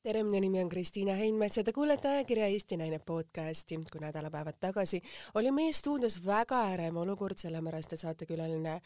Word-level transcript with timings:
tere, 0.00 0.22
minu 0.24 0.38
nimi 0.40 0.62
on 0.62 0.68
Kristiina 0.72 1.12
Heinmets 1.12 1.58
ja 1.58 1.62
te 1.64 1.74
kuulete 1.76 2.08
ajakirja 2.08 2.46
Eesti 2.48 2.76
Naine 2.80 2.98
podcasti. 3.04 3.76
kui 3.92 4.00
nädalapäevad 4.00 4.56
tagasi 4.60 5.02
oli 5.34 5.50
meie 5.52 5.72
stuudios 5.72 6.14
väga 6.26 6.56
ärev 6.72 6.96
olukord, 6.96 7.36
sellepärast 7.36 7.92
et 7.92 8.00
saatekülaline 8.00 8.78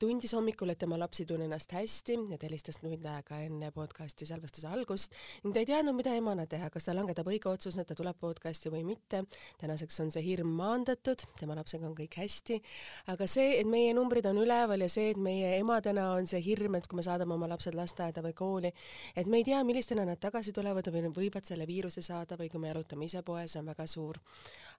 tundis 0.00 0.32
hommikul, 0.32 0.72
et 0.72 0.78
tema 0.78 0.96
laps 0.98 1.20
ei 1.20 1.26
tunne 1.26 1.44
ennast 1.44 1.72
hästi 1.76 2.16
ja 2.30 2.38
ta 2.38 2.48
helistas 2.48 2.80
tund 2.80 3.04
aega 3.04 3.40
enne 3.44 3.68
podcasti 3.70 4.26
salvestuse 4.26 4.70
algust 4.70 5.12
ning 5.44 5.52
ta 5.52 5.60
ei 5.60 5.68
teadnud, 5.68 5.96
mida 5.98 6.14
emana 6.16 6.46
teha, 6.46 6.70
kas 6.70 6.88
ta 6.88 6.96
langetab 6.96 7.28
õige 7.28 7.52
otsuse, 7.52 7.84
et 7.84 7.92
ta 7.92 7.94
tuleb 7.94 8.16
podcasti 8.16 8.72
või 8.72 8.80
mitte. 8.88 9.24
tänaseks 9.60 10.00
on 10.00 10.10
see 10.10 10.24
hirm 10.24 10.56
maandatud, 10.56 11.26
tema 11.40 11.52
lapsega 11.60 11.84
on 11.86 11.94
kõik 12.00 12.16
hästi, 12.16 12.62
aga 13.12 13.28
see, 13.28 13.58
et 13.60 13.68
meie 13.68 13.92
numbrid 13.92 14.24
on 14.24 14.40
üleval 14.40 14.80
ja 14.80 14.88
see, 14.88 15.10
et 15.10 15.20
meie 15.20 15.52
emadena 15.58 16.14
on 16.16 16.26
see 16.26 16.40
hirm, 16.40 16.80
et 16.80 16.88
kui 16.88 16.96
me 16.96 17.04
saadame 17.04 17.36
oma 17.36 17.52
lapsed 17.52 17.76
lasteaeda 17.76 18.24
või 18.24 18.32
kooli, 18.32 18.72
et 19.14 19.28
me 19.28 19.44
ei 19.44 19.44
tea, 19.52 19.60
millistena 19.68 20.08
nad 20.08 20.16
tagasi 20.16 20.48
tulevad 20.48 20.61
tulevad 20.62 20.88
või 20.94 21.02
nad 21.02 21.16
võivad 21.16 21.46
selle 21.46 21.66
viiruse 21.66 22.02
saada 22.04 22.36
või 22.38 22.50
kui 22.50 22.60
me 22.62 22.70
jalutame 22.70 23.08
ise 23.08 23.22
poes, 23.26 23.56
on 23.58 23.66
väga 23.66 23.86
suur. 23.90 24.20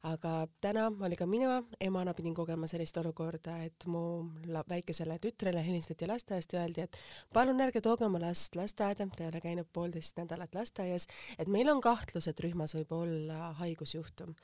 aga 0.03 0.47
täna 0.61 0.89
oli 1.05 1.15
ka 1.15 1.25
mina 1.27 1.61
emana 1.79 2.13
pidin 2.13 2.33
kogema 2.35 2.67
sellist 2.67 2.97
olukorda, 2.99 3.57
et 3.63 3.85
mu 3.87 4.29
väikesele 4.69 5.19
tütrele 5.23 5.63
helistati 5.63 6.07
lasteaiast 6.07 6.53
ja 6.53 6.63
öeldi, 6.63 6.81
et 6.81 6.97
palun 7.33 7.61
ärge 7.63 7.81
tooge 7.81 8.05
oma 8.05 8.19
last 8.19 8.55
lasteaeda, 8.55 9.07
ta 9.07 9.23
ei 9.23 9.29
ole 9.29 9.41
käinud 9.41 9.67
poolteist 9.73 10.19
nädalat 10.19 10.55
lasteaias, 10.55 11.07
et 11.37 11.47
meil 11.47 11.69
on 11.69 11.81
kahtlus, 11.81 12.27
et 12.27 12.39
rühmas 12.39 12.75
võib 12.75 12.91
olla 12.99 13.53
haigusjuhtum 13.59 14.35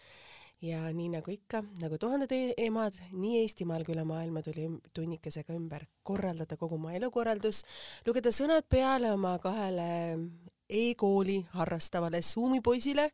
ja 0.62 0.82
nii 0.94 1.10
nagu 1.14 1.32
ikka, 1.32 1.62
nagu 1.80 1.98
tuhanded 2.00 2.32
e 2.36 2.40
emad 2.66 2.96
nii 3.16 3.40
Eestimaal 3.44 3.86
kui 3.88 3.96
üle 3.96 4.04
maailma 4.08 4.44
tuli 4.44 4.68
tunnikesega 4.96 5.56
ümber 5.56 5.86
korraldada 6.04 6.58
kogu 6.60 6.76
oma 6.76 6.94
elukorraldus, 6.98 7.64
lugeda 8.08 8.34
sõnad 8.36 8.68
peale 8.70 9.14
oma 9.16 9.38
kahele 9.44 9.88
e-kooli 10.70 11.40
harrastavale 11.56 12.22
Zoomi 12.22 12.62
poisile, 12.62 13.10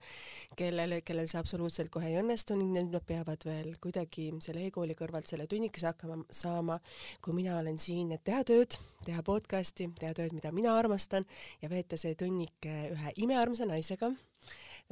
kellele, 0.60 1.02
kellel 1.08 1.30
see 1.32 1.40
absoluutselt 1.40 1.92
kohe 1.94 2.10
ei 2.12 2.20
õnnestu 2.20 2.58
ning 2.60 2.76
nüüd 2.76 2.92
nad 2.94 3.06
peavad 3.08 3.48
veel 3.48 3.74
kuidagi 3.82 4.28
selle 4.44 4.68
e-kooli 4.68 4.98
kõrvalt 4.98 5.32
selle 5.32 5.48
tunnikese 5.48 5.90
hakkama 5.92 6.20
saama, 6.30 6.80
kui 7.24 7.36
mina 7.38 7.58
olen 7.60 7.80
siin, 7.82 8.12
et 8.16 8.24
teha 8.28 8.44
tööd, 8.48 8.78
teha 9.06 9.24
podcasti, 9.26 9.90
teha 10.00 10.14
tööd, 10.18 10.36
mida 10.36 10.52
mina 10.56 10.76
armastan 10.78 11.26
ja 11.62 11.72
veeta 11.72 11.98
see 12.00 12.16
tunnike 12.20 12.76
ühe 12.92 13.16
imearmsa 13.26 13.68
naisega 13.70 14.12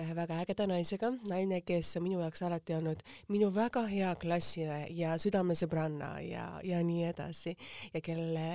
ühe 0.02 0.16
väga 0.18 0.40
ägeda 0.42 0.66
naisega, 0.70 1.12
naine, 1.30 1.60
kes 1.62 1.92
on 2.00 2.06
minu 2.08 2.22
jaoks 2.24 2.42
alati 2.48 2.74
olnud 2.74 3.04
minu 3.30 3.52
väga 3.54 3.84
hea 3.92 4.14
klassiõe 4.18 4.80
ja 4.98 5.14
südamesõbranna 5.22 6.16
ja, 6.26 6.48
ja 6.66 6.82
nii 6.86 7.06
edasi 7.12 7.54
ja 7.94 8.02
kelle 8.02 8.48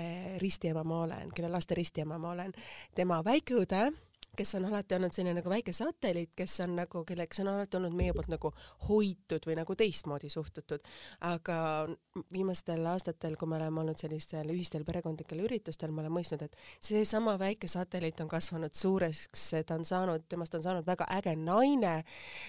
ristiema 0.42 0.82
ma 0.82 1.04
olen, 1.04 1.30
kelle 1.34 1.52
laste 1.52 1.78
ristiema 1.78 2.18
ma 2.18 2.34
olen. 2.34 2.52
tema 2.94 3.22
väikeõde 3.24 3.86
kes 4.38 4.54
on 4.58 4.68
alati 4.68 4.96
olnud 4.96 5.14
selline 5.14 5.34
nagu 5.40 5.50
väike 5.50 5.72
satelliit, 5.74 6.30
kes 6.38 6.60
on 6.64 6.76
nagu, 6.78 7.02
kelleks 7.08 7.42
on 7.42 7.50
alati 7.52 7.78
olnud 7.78 7.96
meie 7.98 8.14
poolt 8.16 8.30
nagu 8.32 8.52
hoitud 8.88 9.48
või 9.48 9.58
nagu 9.58 9.76
teistmoodi 9.78 10.30
suhtutud. 10.32 10.84
aga 11.26 11.58
viimastel 12.32 12.86
aastatel, 12.86 13.36
kui 13.38 13.48
me 13.50 13.58
oleme 13.58 13.82
olnud 13.82 13.98
sellistel 13.98 14.50
ühistel 14.54 14.84
perekondlikel 14.86 15.42
üritustel, 15.44 15.92
ma 15.94 16.04
olen 16.04 16.14
mõistnud, 16.18 16.44
et 16.46 16.56
seesama 16.80 17.38
väike 17.40 17.68
satelliit 17.68 18.20
on 18.20 18.30
kasvanud 18.30 18.74
suureks, 18.74 19.50
ta 19.66 19.78
on 19.78 19.86
saanud, 19.88 20.26
temast 20.28 20.54
on 20.54 20.64
saanud 20.64 20.86
väga 20.86 21.08
äge 21.18 21.34
naine, 21.36 22.02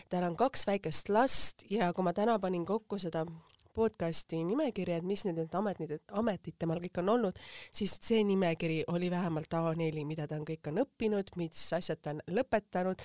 tal 0.10 0.28
on 0.30 0.38
kaks 0.40 0.68
väikest 0.70 1.10
last 1.10 1.66
ja 1.70 1.94
kui 1.94 2.06
ma 2.06 2.14
täna 2.14 2.40
panin 2.40 2.66
kokku 2.66 3.00
seda 3.02 3.26
podcasti 3.76 4.42
nimekirja, 4.48 5.00
et 5.00 5.08
mis 5.08 5.24
need, 5.28 5.40
need 5.40 5.56
ametid, 5.56 5.96
ametid 6.20 6.58
temal 6.62 6.82
kõik 6.84 7.00
on 7.02 7.14
olnud, 7.16 7.40
siis 7.76 7.96
see 8.04 8.24
nimekiri 8.28 8.84
oli 8.94 9.10
vähemalt 9.12 9.54
A4, 9.54 10.06
mida 10.08 10.28
ta 10.28 10.38
on 10.40 10.46
kõik 10.48 10.72
on 10.72 10.82
õppinud, 10.84 11.34
mis 11.40 11.66
asjad 11.78 12.02
ta 12.04 12.14
on 12.16 12.22
lõpetanud, 12.34 13.02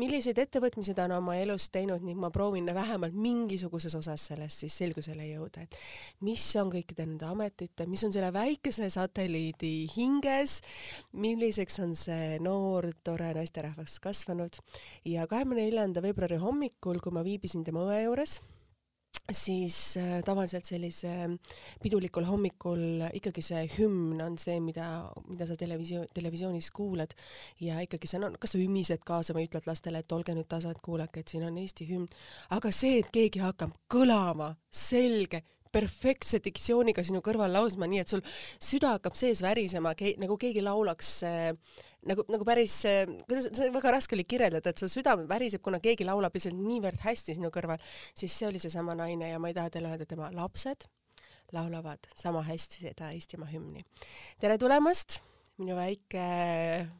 milliseid 0.00 0.38
ettevõtmisi 0.42 0.94
ta 0.96 1.06
on 1.08 1.16
oma 1.20 1.36
elus 1.40 1.68
teinud 1.72 2.04
ning 2.06 2.20
ma 2.20 2.32
proovin 2.34 2.68
vähemalt 2.74 3.16
mingisuguses 3.16 3.94
osas 3.98 4.28
sellest 4.30 4.64
siis 4.64 4.78
selgusele 4.82 5.26
jõuda, 5.32 5.64
et 5.64 5.78
mis 6.26 6.44
on 6.60 6.72
kõikide 6.72 7.06
nende 7.06 7.28
ametite, 7.28 7.86
mis 7.90 8.04
on 8.06 8.14
selle 8.14 8.32
väikese 8.34 8.90
satelliidi 8.92 9.74
hinges, 9.94 10.60
milliseks 11.12 11.80
on 11.84 11.94
see 11.98 12.38
noor 12.42 12.90
tore 13.04 13.32
naisterahvas 13.36 13.98
kasvanud. 14.02 14.60
Ja 15.08 15.26
kahekümne 15.30 15.64
neljanda 15.64 16.02
veebruari 16.04 16.40
hommikul, 16.40 17.00
kui 17.02 17.14
ma 17.14 17.24
viibisin 17.26 17.64
tema 17.66 17.84
õe 17.88 18.04
juures, 18.04 18.40
siis 19.30 19.96
äh, 19.96 20.20
tavaliselt 20.26 20.66
sellise 20.66 21.12
pidulikul 21.82 22.26
hommikul 22.26 23.06
ikkagi 23.14 23.42
see 23.44 23.62
hümn 23.76 24.20
on 24.24 24.38
see, 24.40 24.58
mida, 24.62 24.86
mida 25.28 25.46
sa 25.46 25.56
televisio-, 25.58 26.06
televisioonis 26.14 26.70
kuulad. 26.74 27.14
Ja 27.62 27.80
ikkagi 27.84 28.10
see 28.10 28.20
on, 28.22 28.36
kas 28.40 28.54
sa 28.54 28.62
ümised 28.62 29.04
kaasa 29.06 29.36
või 29.36 29.46
ütled 29.48 29.68
lastele, 29.70 30.02
et 30.02 30.16
olge 30.16 30.34
nüüd 30.36 30.50
tasa, 30.50 30.74
et 30.74 30.82
kuulake, 30.82 31.22
et 31.22 31.32
siin 31.32 31.46
on 31.46 31.58
Eesti 31.60 31.86
hümn, 31.90 32.10
aga 32.56 32.72
see, 32.74 32.98
et 33.04 33.10
keegi 33.14 33.42
hakkab 33.42 33.74
kõlama 33.90 34.54
selge, 34.70 35.44
perfektse 35.70 36.40
diktsiooniga 36.42 37.04
sinu 37.06 37.20
kõrval 37.22 37.52
laulma, 37.54 37.86
nii 37.86 38.00
et 38.02 38.10
sul 38.10 38.22
süda 38.58 38.96
hakkab 38.96 39.14
sees 39.14 39.38
värisema 39.44 39.92
nagu 40.18 40.36
keegi 40.40 40.64
laulaks 40.66 41.12
äh, 41.28 41.52
nagu, 42.08 42.24
nagu 42.32 42.46
päris, 42.48 42.76
kuidas, 43.28 43.50
see 43.56 43.68
on 43.68 43.76
väga 43.76 43.92
raske 43.96 44.16
oli 44.16 44.24
kirjeldada, 44.28 44.72
et 44.72 44.80
su 44.80 44.88
süda 44.90 45.16
väriseb, 45.28 45.62
kuna 45.64 45.80
keegi 45.82 46.06
laulab 46.08 46.36
lihtsalt 46.36 46.56
niivõrd 46.56 47.02
hästi 47.04 47.36
sinu 47.36 47.50
kõrval, 47.54 47.82
siis 48.16 48.34
see 48.36 48.48
oli 48.48 48.62
seesama 48.62 48.96
naine 48.98 49.32
ja 49.32 49.40
ma 49.42 49.50
ei 49.50 49.56
taha 49.56 49.72
teile 49.74 49.92
öelda, 49.92 50.08
tema 50.08 50.30
lapsed 50.34 50.88
laulavad 51.52 52.06
sama 52.14 52.44
hästi 52.46 52.86
seda 52.86 53.10
Eestimaa 53.14 53.50
hümni. 53.50 53.82
tere 54.40 54.56
tulemast, 54.60 55.20
minu 55.58 55.76
väike 55.78 56.24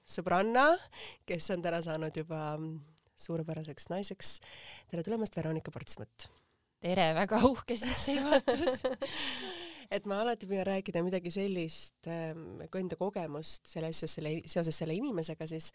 sõbranna, 0.08 0.72
kes 1.28 1.50
on 1.54 1.62
täna 1.64 1.80
saanud 1.84 2.16
juba 2.16 2.58
suurepäraseks 3.20 3.90
naiseks. 3.92 4.36
tere 4.90 5.06
tulemast, 5.06 5.36
Veronika 5.36 5.70
Portsmut. 5.70 6.28
tere, 6.80 7.12
väga 7.14 7.42
uhke 7.46 7.76
sissejuhatus 7.76 8.84
et 9.90 10.06
ma 10.06 10.20
alati 10.22 10.46
püüan 10.50 10.66
rääkida 10.68 11.02
midagi 11.02 11.32
sellist 11.34 12.08
äh, 12.10 12.30
enda 12.80 12.98
kogemust 12.98 13.66
selles 13.68 13.98
seoses 13.98 14.16
selle, 14.18 14.32
seoses 14.48 14.78
selle 14.82 14.94
inimesega 14.94 15.48
siis, 15.50 15.70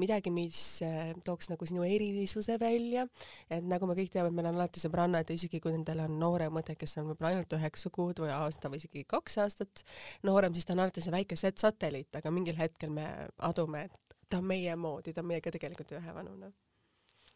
midagi, 0.00 0.32
mis 0.34 0.60
äh, 0.86 1.12
tooks 1.26 1.50
nagu 1.52 1.68
sinu 1.68 1.84
erilisuse 1.86 2.58
välja, 2.60 3.06
et 3.52 3.66
nagu 3.68 3.88
me 3.88 3.96
kõik 3.98 4.12
teame, 4.14 4.32
meil 4.34 4.48
on 4.50 4.60
alati 4.60 4.82
sõbrannad 4.82 5.28
isegi 5.34 5.60
kui 5.64 5.74
nendel 5.74 6.04
on 6.06 6.16
noorem 6.20 6.60
õde, 6.62 6.78
kes 6.80 6.98
on 7.02 7.10
võib-olla 7.12 7.34
ainult 7.34 7.58
üheksa 7.58 7.92
kuud 7.94 8.24
või 8.24 8.32
aasta 8.34 8.72
või 8.72 8.80
isegi 8.80 9.04
kaks 9.08 9.38
aastat 9.44 9.84
noorem, 10.26 10.56
siis 10.56 10.68
ta 10.68 10.76
on 10.76 10.86
alati 10.86 11.04
see 11.04 11.14
väike 11.14 11.38
satelliit, 11.38 12.14
aga 12.16 12.32
mingil 12.32 12.56
hetkel 12.58 12.94
me 12.94 13.08
adume, 13.50 13.84
et 13.88 14.16
ta 14.28 14.40
on 14.40 14.48
meie 14.48 14.74
moodi, 14.80 15.12
ta 15.12 15.24
on 15.24 15.30
meiega 15.32 15.52
tegelikult 15.52 15.92
ühevanune 16.00 16.52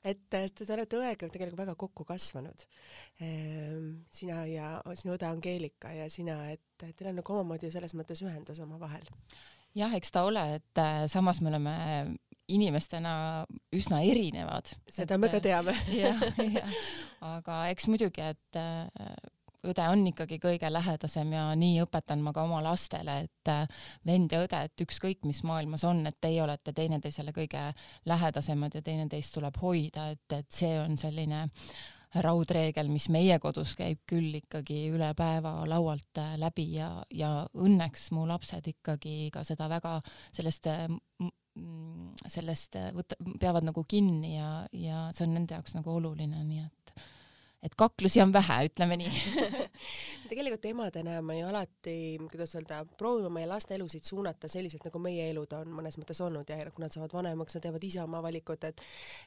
et 0.05 0.23
te 0.29 0.67
olete 0.75 0.99
õega 0.99 1.29
tegelikult 1.31 1.61
väga 1.63 1.75
kokku 1.79 2.07
kasvanud. 2.09 2.67
Ehm, 3.23 3.89
sina 4.13 4.43
ja 4.51 4.75
sinu 4.99 5.17
õde 5.17 5.29
Angeelika 5.29 5.93
ja 5.95 6.09
sina, 6.11 6.39
et 6.53 6.63
teil 6.83 7.13
on 7.13 7.21
nagu 7.21 7.37
omamoodi 7.37 7.71
selles 7.73 7.95
mõttes 7.99 8.23
ühendus 8.25 8.61
omavahel. 8.65 9.07
jah, 9.79 9.95
eks 9.97 10.11
ta 10.13 10.27
ole, 10.29 10.43
et 10.59 10.83
äh, 10.83 11.05
samas 11.09 11.41
me 11.41 11.53
oleme 11.53 11.77
inimestena 12.53 13.13
üsna 13.73 14.03
erinevad. 14.05 14.73
seda 14.91 15.15
et, 15.15 15.21
me 15.21 15.31
ka 15.33 15.41
teame. 15.41 15.77
jah, 15.95 16.27
jah, 16.59 16.75
aga 17.35 17.63
eks 17.73 17.89
muidugi, 17.89 18.33
et 18.35 18.59
äh, 18.59 19.07
õde 19.69 19.87
on 19.89 20.05
ikkagi 20.11 20.39
kõige 20.43 20.71
lähedasem 20.73 21.33
ja 21.37 21.47
nii 21.59 21.81
õpetan 21.85 22.23
ma 22.25 22.33
ka 22.35 22.45
oma 22.47 22.63
lastele, 22.65 23.19
et 23.27 23.51
äh, 23.53 23.87
vend 24.07 24.33
ja 24.35 24.43
õde, 24.45 24.61
et 24.67 24.85
ükskõik, 24.85 25.23
mis 25.29 25.43
maailmas 25.47 25.85
on, 25.89 26.05
et 26.09 26.19
teie 26.21 26.43
olete 26.43 26.75
teineteisele 26.77 27.35
kõige 27.37 27.71
lähedasemad 28.11 28.75
ja 28.75 28.83
teineteist 28.83 29.35
tuleb 29.37 29.59
hoida, 29.63 30.11
et, 30.15 30.27
et 30.39 30.51
see 30.53 30.75
on 30.81 30.99
selline 31.01 31.47
raudreegel, 32.23 32.91
mis 32.93 33.07
meie 33.09 33.39
kodus 33.41 33.73
käib 33.79 34.03
küll 34.09 34.35
ikkagi 34.43 34.83
üle 34.93 35.13
päeva 35.17 35.55
laualt 35.69 36.21
äh, 36.21 36.35
läbi 36.41 36.67
ja, 36.75 36.91
ja 37.15 37.47
õnneks 37.55 38.11
mu 38.17 38.27
lapsed 38.29 38.69
ikkagi 38.75 39.31
ka 39.33 39.47
seda 39.49 39.71
väga 39.73 39.99
sellest 40.33 40.69
äh, 40.73 40.89
sellest 42.27 42.79
võtta, 42.97 43.17
peavad 43.41 43.67
nagu 43.67 43.85
kinni 43.89 44.37
ja, 44.39 44.63
ja 44.73 45.09
see 45.13 45.27
on 45.27 45.35
nende 45.37 45.53
jaoks 45.53 45.77
nagu 45.77 45.93
oluline, 45.93 46.41
nii 46.47 46.63
et 46.65 46.82
et 47.63 47.75
kaklusi 47.79 48.23
on 48.23 48.33
vähe, 48.35 48.59
ütleme 48.71 48.99
nii 49.01 49.13
tegelikult 50.33 50.67
emadena 50.71 51.19
me 51.25 51.39
ju 51.39 51.47
alati, 51.49 51.97
kuidas 52.31 52.55
öelda, 52.57 52.83
proovime 52.99 53.31
meie 53.37 53.49
laste 53.51 53.77
elusid 53.77 54.07
suunata 54.09 54.49
selliselt, 54.51 54.85
nagu 54.87 55.01
meie 55.03 55.29
elud 55.31 55.53
on 55.59 55.73
mõnes 55.77 55.99
mõttes 56.01 56.21
olnud 56.25 56.49
ja 56.49 56.59
kui 56.73 56.85
nad 56.85 56.95
saavad 56.95 57.15
vanemaks, 57.15 57.57
nad 57.57 57.67
teevad 57.67 57.85
ise 57.87 58.03
oma 58.03 58.23
valikut, 58.25 58.65
et 58.69 58.83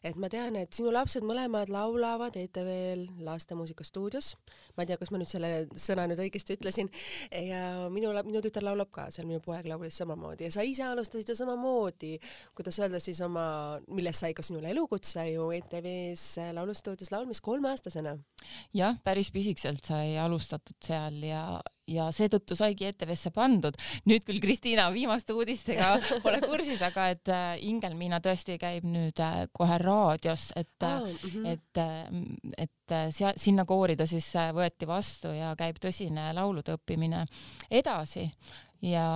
et 0.05 0.17
ma 0.21 0.29
tean, 0.31 0.57
et 0.59 0.73
sinu 0.73 0.91
lapsed 0.93 1.25
mõlemad 1.25 1.69
laulavad 1.73 2.35
ETV-l 2.39 3.05
laste 3.25 3.55
muusikastuudios. 3.57 4.33
ma 4.75 4.83
ei 4.83 4.91
tea, 4.91 4.99
kas 5.01 5.11
ma 5.13 5.21
nüüd 5.21 5.29
selle 5.29 5.51
sõna 5.79 6.07
nüüd 6.09 6.21
õigesti 6.25 6.57
ütlesin. 6.57 6.91
ja 7.31 7.89
minu, 7.93 8.11
minu 8.25 8.41
tütar 8.43 8.65
laulab 8.65 8.91
ka 8.95 9.09
seal, 9.13 9.27
minu 9.29 9.41
poeg 9.45 9.67
laulis 9.69 9.97
samamoodi 10.01 10.49
ja 10.49 10.51
sa 10.51 10.65
ise 10.65 10.83
alustasid 10.87 11.29
ju 11.29 11.37
samamoodi, 11.37 12.15
kuidas 12.57 12.79
öelda 12.81 12.99
siis 13.03 13.21
oma, 13.25 13.79
millest 13.87 14.23
sai 14.23 14.33
ka 14.33 14.45
sinule 14.45 14.71
elukutse 14.73 15.27
ju 15.31 15.49
ETV-s 15.59 16.39
laulustuudios 16.55 17.11
laulmist 17.13 17.43
kolmeaastasena? 17.45 18.15
Jah, 18.75 18.97
päris 19.03 19.31
pisikselt 19.33 19.85
sai 19.87 20.17
alustatud 20.21 20.77
seal 20.95 21.19
ja, 21.27 21.43
ja 21.91 22.07
seetõttu 22.15 22.55
saigi 22.57 22.87
ETV-sse 22.89 23.31
pandud. 23.35 23.75
nüüd 24.09 24.25
küll 24.27 24.41
Kristiina 24.43 24.87
viimaste 24.93 25.35
uudistega 25.35 25.95
pole 26.23 26.39
kursis, 26.45 26.81
aga 26.85 27.09
et 27.13 27.31
äh, 27.33 27.45
Ingelmiina 27.67 28.21
tõesti 28.23 28.57
käib 28.61 28.87
nüüd 28.89 29.19
äh, 29.23 29.45
kohe 29.55 29.79
raadios, 29.81 30.51
et 30.55 30.87
oh,, 30.87 31.09
et, 31.45 31.83
et 32.57 32.95
sea-, 33.11 33.35
sinna 33.37 33.67
koori 33.67 33.97
ta 33.99 34.07
siis 34.09 34.31
võeti 34.55 34.87
vastu 34.89 35.33
ja 35.35 35.53
käib 35.59 35.79
tõsine 35.83 36.31
laulude 36.35 36.77
õppimine 36.79 37.25
edasi 37.69 38.27
ja 38.85 39.07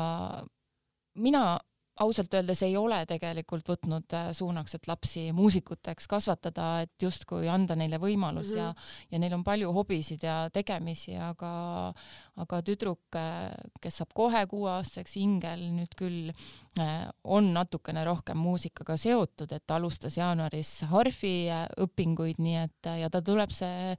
mina 1.20 1.58
ausalt 2.00 2.34
öeldes 2.34 2.62
ei 2.64 2.76
ole 2.80 3.00
tegelikult 3.10 3.68
võtnud 3.70 4.16
äh, 4.16 4.30
suunaks, 4.36 4.76
et 4.78 4.88
lapsi 4.88 5.26
muusikuteks 5.36 6.08
kasvatada, 6.10 6.70
et 6.86 7.04
justkui 7.04 7.50
anda 7.52 7.76
neile 7.80 8.00
võimalus 8.02 8.54
mm 8.54 8.56
-hmm. 8.56 8.58
ja, 8.58 8.70
mhm. 8.72 9.12
ja 9.12 9.20
neil 9.20 9.38
on 9.40 9.44
palju 9.44 9.74
hobisid 9.76 10.24
ja 10.24 10.38
tegemisi, 10.54 11.16
aga, 11.18 11.52
aga 12.40 12.62
tüdruk, 12.66 13.02
äh, 13.20 13.52
kes 13.84 14.00
saab 14.02 14.14
kohe 14.18 14.46
kuueaastaseks, 14.50 15.18
Ingel 15.20 15.66
nüüd 15.76 15.96
küll 16.00 16.32
äh, 16.32 17.08
on 17.24 17.52
natukene 17.56 18.06
rohkem 18.08 18.40
muusikaga 18.40 18.96
seotud, 19.00 19.52
et 19.56 19.76
alustas 19.76 20.18
jaanuaris 20.20 20.74
harfi 20.92 21.34
õpinguid, 21.84 22.40
nii 22.44 22.58
et 22.64 22.92
ja 23.04 23.10
ta 23.12 23.22
tuleb 23.26 23.54
see 23.56 23.96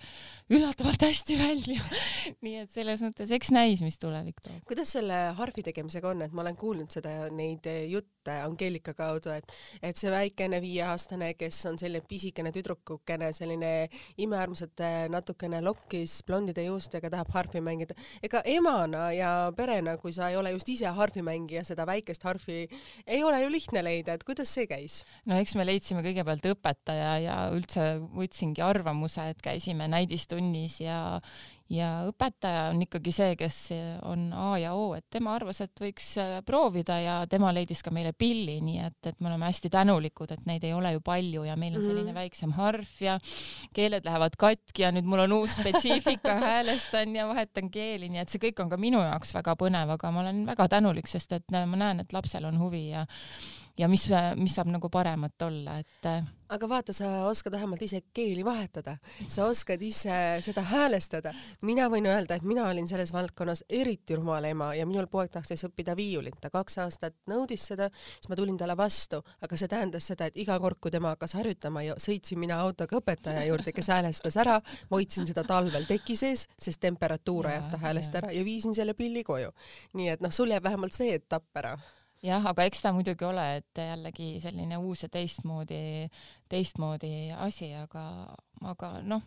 üllatavalt 0.52 1.06
hästi 1.08 1.38
välja 1.40 1.81
nii 2.44 2.56
et 2.62 2.72
selles 2.72 3.02
mõttes, 3.04 3.31
eks 3.34 3.50
näis, 3.54 3.82
mis 3.84 3.98
tulevik 4.00 4.40
toob. 4.44 4.62
kuidas 4.69 4.92
selle 4.96 5.19
harfi 5.38 5.64
tegemisega 5.66 6.10
on, 6.12 6.25
et 6.25 6.34
ma 6.34 6.44
olen 6.44 6.58
kuulnud 6.58 6.92
seda, 6.92 7.14
neid 7.34 7.66
jutte 7.90 8.37
Angeelika 8.44 8.92
kaudu, 8.96 9.32
et, 9.34 9.52
et 9.82 9.98
see 9.98 10.10
väikene 10.12 10.60
viieaastane, 10.62 11.32
kes 11.38 11.58
on 11.70 11.78
selline 11.81 12.04
pisikene 12.08 12.52
tüdrukukene, 12.54 13.31
selline 13.37 13.72
imearmsad 14.22 14.84
natukene 15.12 15.62
lokkis 15.64 16.20
blondide 16.28 16.64
juustega, 16.66 17.10
tahab 17.12 17.32
harfi 17.34 17.62
mängida. 17.64 17.96
Ega 18.31 18.43
emana 18.47 19.11
ja 19.15 19.31
perena, 19.56 19.97
kui 19.99 20.15
sa 20.15 20.31
ei 20.31 20.38
ole 20.38 20.53
just 20.55 20.69
ise 20.71 20.91
harfimängija, 20.94 21.65
seda 21.67 21.87
väikest 21.88 22.23
harfi 22.29 22.62
ei 23.06 23.23
ole 23.27 23.43
ju 23.43 23.50
lihtne 23.50 23.82
leida, 23.82 24.15
et 24.15 24.25
kuidas 24.27 24.53
see 24.55 24.69
käis? 24.71 25.00
no 25.27 25.38
eks 25.41 25.56
me 25.59 25.67
leidsime 25.67 26.05
kõigepealt 26.06 26.47
õpetaja 26.53 27.15
ja 27.25 27.38
üldse 27.55 27.97
võtsingi 28.15 28.62
arvamuse, 28.65 29.31
et 29.35 29.43
käisime 29.43 29.91
näidistunnis 29.91 30.81
ja 30.85 31.00
ja 31.70 31.88
õpetaja 32.08 32.64
on 32.72 32.82
ikkagi 32.82 33.12
see, 33.14 33.34
kes 33.38 33.58
on 34.08 34.31
A 34.34 34.55
ja 34.58 34.72
O, 34.75 34.90
et 34.99 35.06
tema 35.12 35.34
arvas, 35.37 35.61
et 35.62 35.82
võiks 35.82 36.08
äh, 36.20 36.40
proovida 36.46 36.96
ja 37.00 37.17
tema 37.31 37.52
leidis 37.55 37.84
ka 37.87 37.93
meile 37.94 38.12
pilli, 38.12 38.58
nii 38.64 38.81
et, 38.88 38.99
et 39.12 39.20
me 39.20 39.31
oleme 39.31 39.46
hästi 39.46 39.70
tänulikud, 39.72 40.34
et 40.34 40.49
neid 40.50 40.67
ei 40.67 40.75
ole 40.75 40.93
ju 40.96 41.05
palju 41.06 41.44
ja 41.46 41.56
meil 41.61 41.78
on 41.78 41.84
selline 41.87 42.11
mm. 42.11 42.19
väiksem 42.19 42.55
harf 42.58 42.96
ja 43.05 43.17
keeled 43.76 44.06
lähevad 44.06 44.37
katki 44.40 44.87
ja 44.87 44.90
nüüd 44.94 45.06
mul 45.06 45.25
on 45.26 45.37
uus 45.40 45.56
spetsiifika, 45.61 46.40
häälestan 46.50 47.14
ja 47.17 47.28
vahetan 47.31 47.70
keeli, 47.70 48.11
nii 48.11 48.25
et 48.25 48.32
see 48.32 48.43
kõik 48.43 48.64
on 48.64 48.73
ka 48.73 48.81
minu 48.81 49.02
jaoks 49.05 49.34
väga 49.38 49.55
põnev, 49.61 49.94
aga 49.94 50.11
ma 50.14 50.25
olen 50.25 50.44
väga 50.50 50.69
tänulik, 50.75 51.11
sest 51.11 51.38
et 51.38 51.55
ma 51.55 51.78
näen, 51.78 52.02
et 52.02 52.16
lapsel 52.16 52.50
on 52.50 52.58
huvi 52.58 52.88
ja 52.90 53.06
ja 53.78 53.88
mis, 53.88 54.06
mis 54.37 54.55
saab 54.55 54.70
nagu 54.72 54.90
paremat 54.93 55.43
olla, 55.46 55.78
et. 55.81 56.06
Äh, 56.06 56.22
aga 56.50 56.69
vaata, 56.69 56.93
sa 56.93 57.08
oskad 57.28 57.55
vähemalt 57.55 57.82
ise 57.82 58.00
keeli 58.14 58.43
vahetada, 58.44 58.96
sa 59.31 59.46
oskad 59.46 59.82
ise 59.82 60.14
seda 60.43 60.64
häälestada. 60.67 61.32
mina 61.62 61.87
võin 61.88 62.06
öelda, 62.11 62.34
et 62.34 62.43
mina 62.43 62.67
olin 62.69 62.88
selles 62.88 63.12
valdkonnas 63.12 63.64
eriti 63.69 64.17
rumal 64.17 64.44
ema 64.44 64.72
ja 64.75 64.87
minul 64.87 65.06
poeg 65.06 65.31
tahtis 65.31 65.64
õppida 65.69 65.94
viiulit, 65.96 66.40
ta 66.40 66.50
kaks 66.50 66.78
aastat 66.78 67.14
nõudis 67.31 67.67
seda, 67.70 67.90
siis 67.93 68.28
ma 68.28 68.37
tulin 68.37 68.58
talle 68.58 68.76
vastu, 68.76 69.22
aga 69.40 69.56
see 69.56 69.69
tähendas 69.69 70.11
seda, 70.11 70.26
et 70.26 70.37
iga 70.37 70.58
kord, 70.61 70.81
kui 70.81 70.90
tema 70.90 71.14
hakkas 71.14 71.37
harjutama 71.38 71.84
ja 71.87 71.94
sõitsin 71.99 72.40
mina 72.43 72.58
autoga 72.61 72.99
õpetaja 72.99 73.46
juurde, 73.46 73.73
kes 73.73 73.93
häälestas 73.94 74.37
ära, 74.40 74.58
ma 74.90 74.99
hoidsin 74.99 75.28
seda 75.31 75.44
talvel 75.46 75.87
teki 75.87 76.16
sees, 76.19 76.49
sest 76.58 76.82
temperatuur 76.82 77.46
ajab 77.52 77.70
ta 77.70 77.82
häälest 77.87 78.20
ära 78.23 78.34
ja 78.34 78.44
viisin 78.44 78.75
selle 78.75 78.94
pilli 78.99 79.23
koju. 79.25 79.55
nii 79.94 80.08
et 80.16 80.20
noh, 80.20 80.34
sul 80.34 80.50
jääb 80.50 80.64
vähemalt 80.66 80.96
see 80.96 81.14
etapp 81.14 81.56
ära 81.62 81.76
jah, 82.26 82.46
aga 82.52 82.67
eks 82.69 82.84
ta 82.84 82.93
muidugi 82.96 83.26
ole, 83.26 83.46
et 83.61 83.82
jällegi 83.82 84.31
selline 84.43 84.78
uus 84.81 85.05
ja 85.05 85.11
teistmoodi, 85.12 85.81
teistmoodi 86.50 87.12
asi, 87.37 87.72
aga, 87.78 88.05
aga 88.72 88.93
noh. 89.02 89.25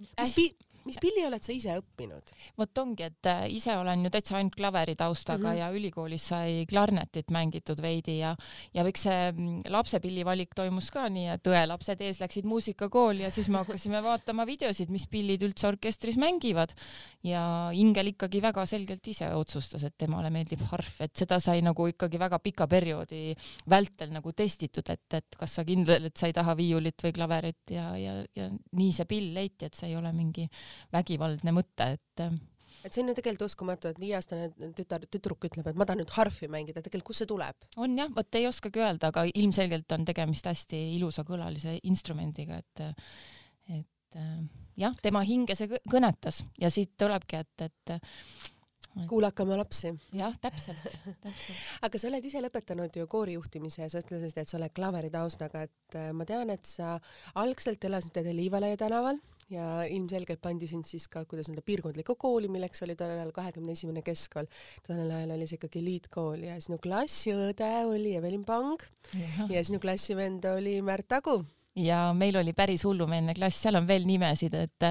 mis 0.00 0.34
pi-, 0.36 0.52
mis 0.86 0.98
pilli 1.02 1.24
oled 1.26 1.42
sa 1.42 1.52
ise 1.54 1.76
õppinud? 1.80 2.32
vot 2.58 2.80
ongi, 2.82 3.06
et 3.10 3.28
äh, 3.30 3.44
ise 3.56 3.74
olen 3.76 4.06
ju 4.06 4.12
täitsa 4.14 4.38
ainult 4.38 4.56
klaveri 4.56 4.96
taustaga 4.96 5.48
mm 5.48 5.52
-hmm. 5.52 5.58
ja 5.58 5.70
ülikoolis 5.70 6.28
sai 6.32 6.66
klarnetit 6.68 7.30
mängitud 7.34 7.82
veidi 7.82 8.18
ja, 8.18 8.34
ja 8.74 8.86
eks 8.86 9.06
see 9.08 9.32
mm, 9.32 9.60
lapsepilli 9.72 10.24
valik 10.24 10.54
toimus 10.54 10.90
ka 10.94 11.08
nii, 11.08 11.28
et 11.34 11.46
õelapsed 11.46 12.00
ees 12.00 12.20
läksid 12.20 12.46
muusikakooli 12.46 13.22
ja 13.22 13.30
siis 13.30 13.48
me 13.48 13.58
hakkasime 13.62 14.02
vaatama 14.02 14.46
videosid, 14.46 14.90
mis 14.90 15.06
pillid 15.10 15.42
üldse 15.42 15.68
orkestris 15.68 16.16
mängivad 16.16 16.74
ja 17.24 17.70
Ingel 17.72 18.12
ikkagi 18.14 18.42
väga 18.42 18.66
selgelt 18.66 19.06
ise 19.06 19.28
otsustas, 19.34 19.84
et 19.84 19.94
temale 19.98 20.30
meeldib 20.30 20.62
harf, 20.70 21.00
et 21.00 21.14
seda 21.16 21.40
sai 21.40 21.62
nagu 21.62 21.86
ikkagi 21.86 22.18
väga 22.18 22.38
pika 22.38 22.66
perioodi 22.66 23.34
vältel 23.68 24.12
nagu 24.14 24.32
testitud, 24.32 24.88
et, 24.90 25.06
et 25.14 25.38
kas 25.38 25.58
sa 25.58 25.64
kindel, 25.64 26.08
et 26.10 26.16
sa 26.16 26.30
ei 26.30 26.36
taha 26.36 26.56
viiulit 26.56 27.02
või 27.02 27.12
klaverit 27.16 27.74
ja, 27.74 27.96
ja, 27.96 28.16
ja 28.36 28.48
nii 28.50 28.92
see 28.92 29.08
pill 29.10 29.34
leiti, 29.34 29.66
et 29.66 29.74
see 29.74 29.90
ei 29.90 29.96
ole 29.96 30.12
mingi 30.12 30.48
vägivaldne 30.94 31.54
mõte, 31.56 31.94
et 31.96 32.24
äh, 32.24 32.36
et 32.86 32.94
see 32.94 33.02
on 33.02 33.10
ju 33.10 33.16
tegelikult 33.18 33.50
uskumatu, 33.50 33.90
et 33.90 33.98
viieaastane 34.00 34.70
tütar, 34.76 35.06
tüdruk 35.10 35.48
ütleb, 35.48 35.66
et 35.70 35.78
ma 35.78 35.86
tahan 35.88 36.02
nüüd 36.02 36.12
harfi 36.14 36.46
mängida, 36.52 36.82
tegelikult 36.84 37.10
kust 37.10 37.24
see 37.24 37.30
tuleb? 37.30 37.66
on 37.82 37.96
jah, 37.98 38.10
vot 38.14 38.38
ei 38.38 38.46
oskagi 38.50 38.82
öelda, 38.82 39.10
aga 39.10 39.26
ilmselgelt 39.32 39.96
on 39.96 40.06
tegemist 40.08 40.46
hästi 40.46 40.82
ilusa 40.98 41.26
kõlalise 41.26 41.78
instrumendiga, 41.90 42.60
et 42.62 42.84
et 43.80 44.20
äh, 44.20 44.44
jah, 44.78 44.94
tema 45.02 45.24
hinge 45.26 45.56
see 45.58 45.80
kõnetas 45.90 46.44
ja 46.62 46.70
siit 46.72 46.94
tulebki, 47.00 47.42
et, 47.42 47.66
et 47.66 47.96
kuulake 49.08 49.42
oma 49.44 49.58
lapsi. 49.60 49.92
jah, 50.16 50.34
täpselt, 50.40 50.80
täpselt. 50.80 51.50
aga 51.86 52.00
sa 52.00 52.08
oled 52.08 52.24
ise 52.24 52.40
lõpetanud 52.44 52.96
ju 52.96 53.06
koorijuhtimise 53.12 53.82
ja 53.82 53.90
sa 53.92 54.00
ütlesid, 54.04 54.38
et 54.40 54.48
sa 54.48 54.60
oled 54.60 54.72
klaveri 54.76 55.10
taustaga, 55.12 55.66
et 55.66 55.98
äh, 55.98 56.12
ma 56.16 56.28
tean, 56.28 56.52
et 56.54 56.64
sa 56.68 56.96
algselt 57.34 57.84
elasid 57.84 58.22
Liivalaia 58.26 58.78
tänaval 58.80 59.20
ja 59.52 59.66
ilmselgelt 59.86 60.40
pandi 60.42 60.68
sind 60.70 60.88
siis 60.88 61.06
ka, 61.10 61.24
kuidas 61.28 61.50
öelda, 61.50 61.62
piirkondlikku 61.66 62.16
kooli, 62.18 62.50
milleks 62.52 62.82
oli 62.86 62.96
tollel 62.98 63.20
ajal 63.20 63.34
kahekümne 63.36 63.76
esimene 63.76 64.02
keskkool. 64.06 64.48
tollel 64.86 65.12
ajal 65.18 65.36
oli 65.36 65.46
see 65.46 65.60
ikkagi 65.60 65.82
eliitkool 65.84 66.46
ja 66.48 66.56
sinu 66.62 66.80
klassiõde 66.82 67.70
oli 67.86 68.16
Evelin 68.18 68.44
Pang 68.46 68.82
ja, 69.14 69.46
ja 69.58 69.64
sinu 69.66 69.80
klassivend 69.82 70.46
oli 70.50 70.80
Märt 70.82 71.14
Agu 71.16 71.38
ja 71.76 72.10
meil 72.16 72.36
oli 72.40 72.54
päris 72.56 72.84
hullumeelne 72.88 73.34
klass, 73.36 73.60
seal 73.62 73.78
on 73.78 73.86
veel 73.88 74.06
nimesid, 74.08 74.54
et, 74.56 74.86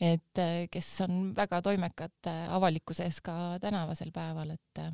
et 0.00 0.44
kes 0.72 0.92
on 1.04 1.26
väga 1.36 1.60
toimekad 1.62 2.30
avalikkuse 2.56 3.06
ees 3.06 3.20
ka 3.24 3.58
tänavasel 3.62 4.10
päeval, 4.14 4.54
et 4.56 4.84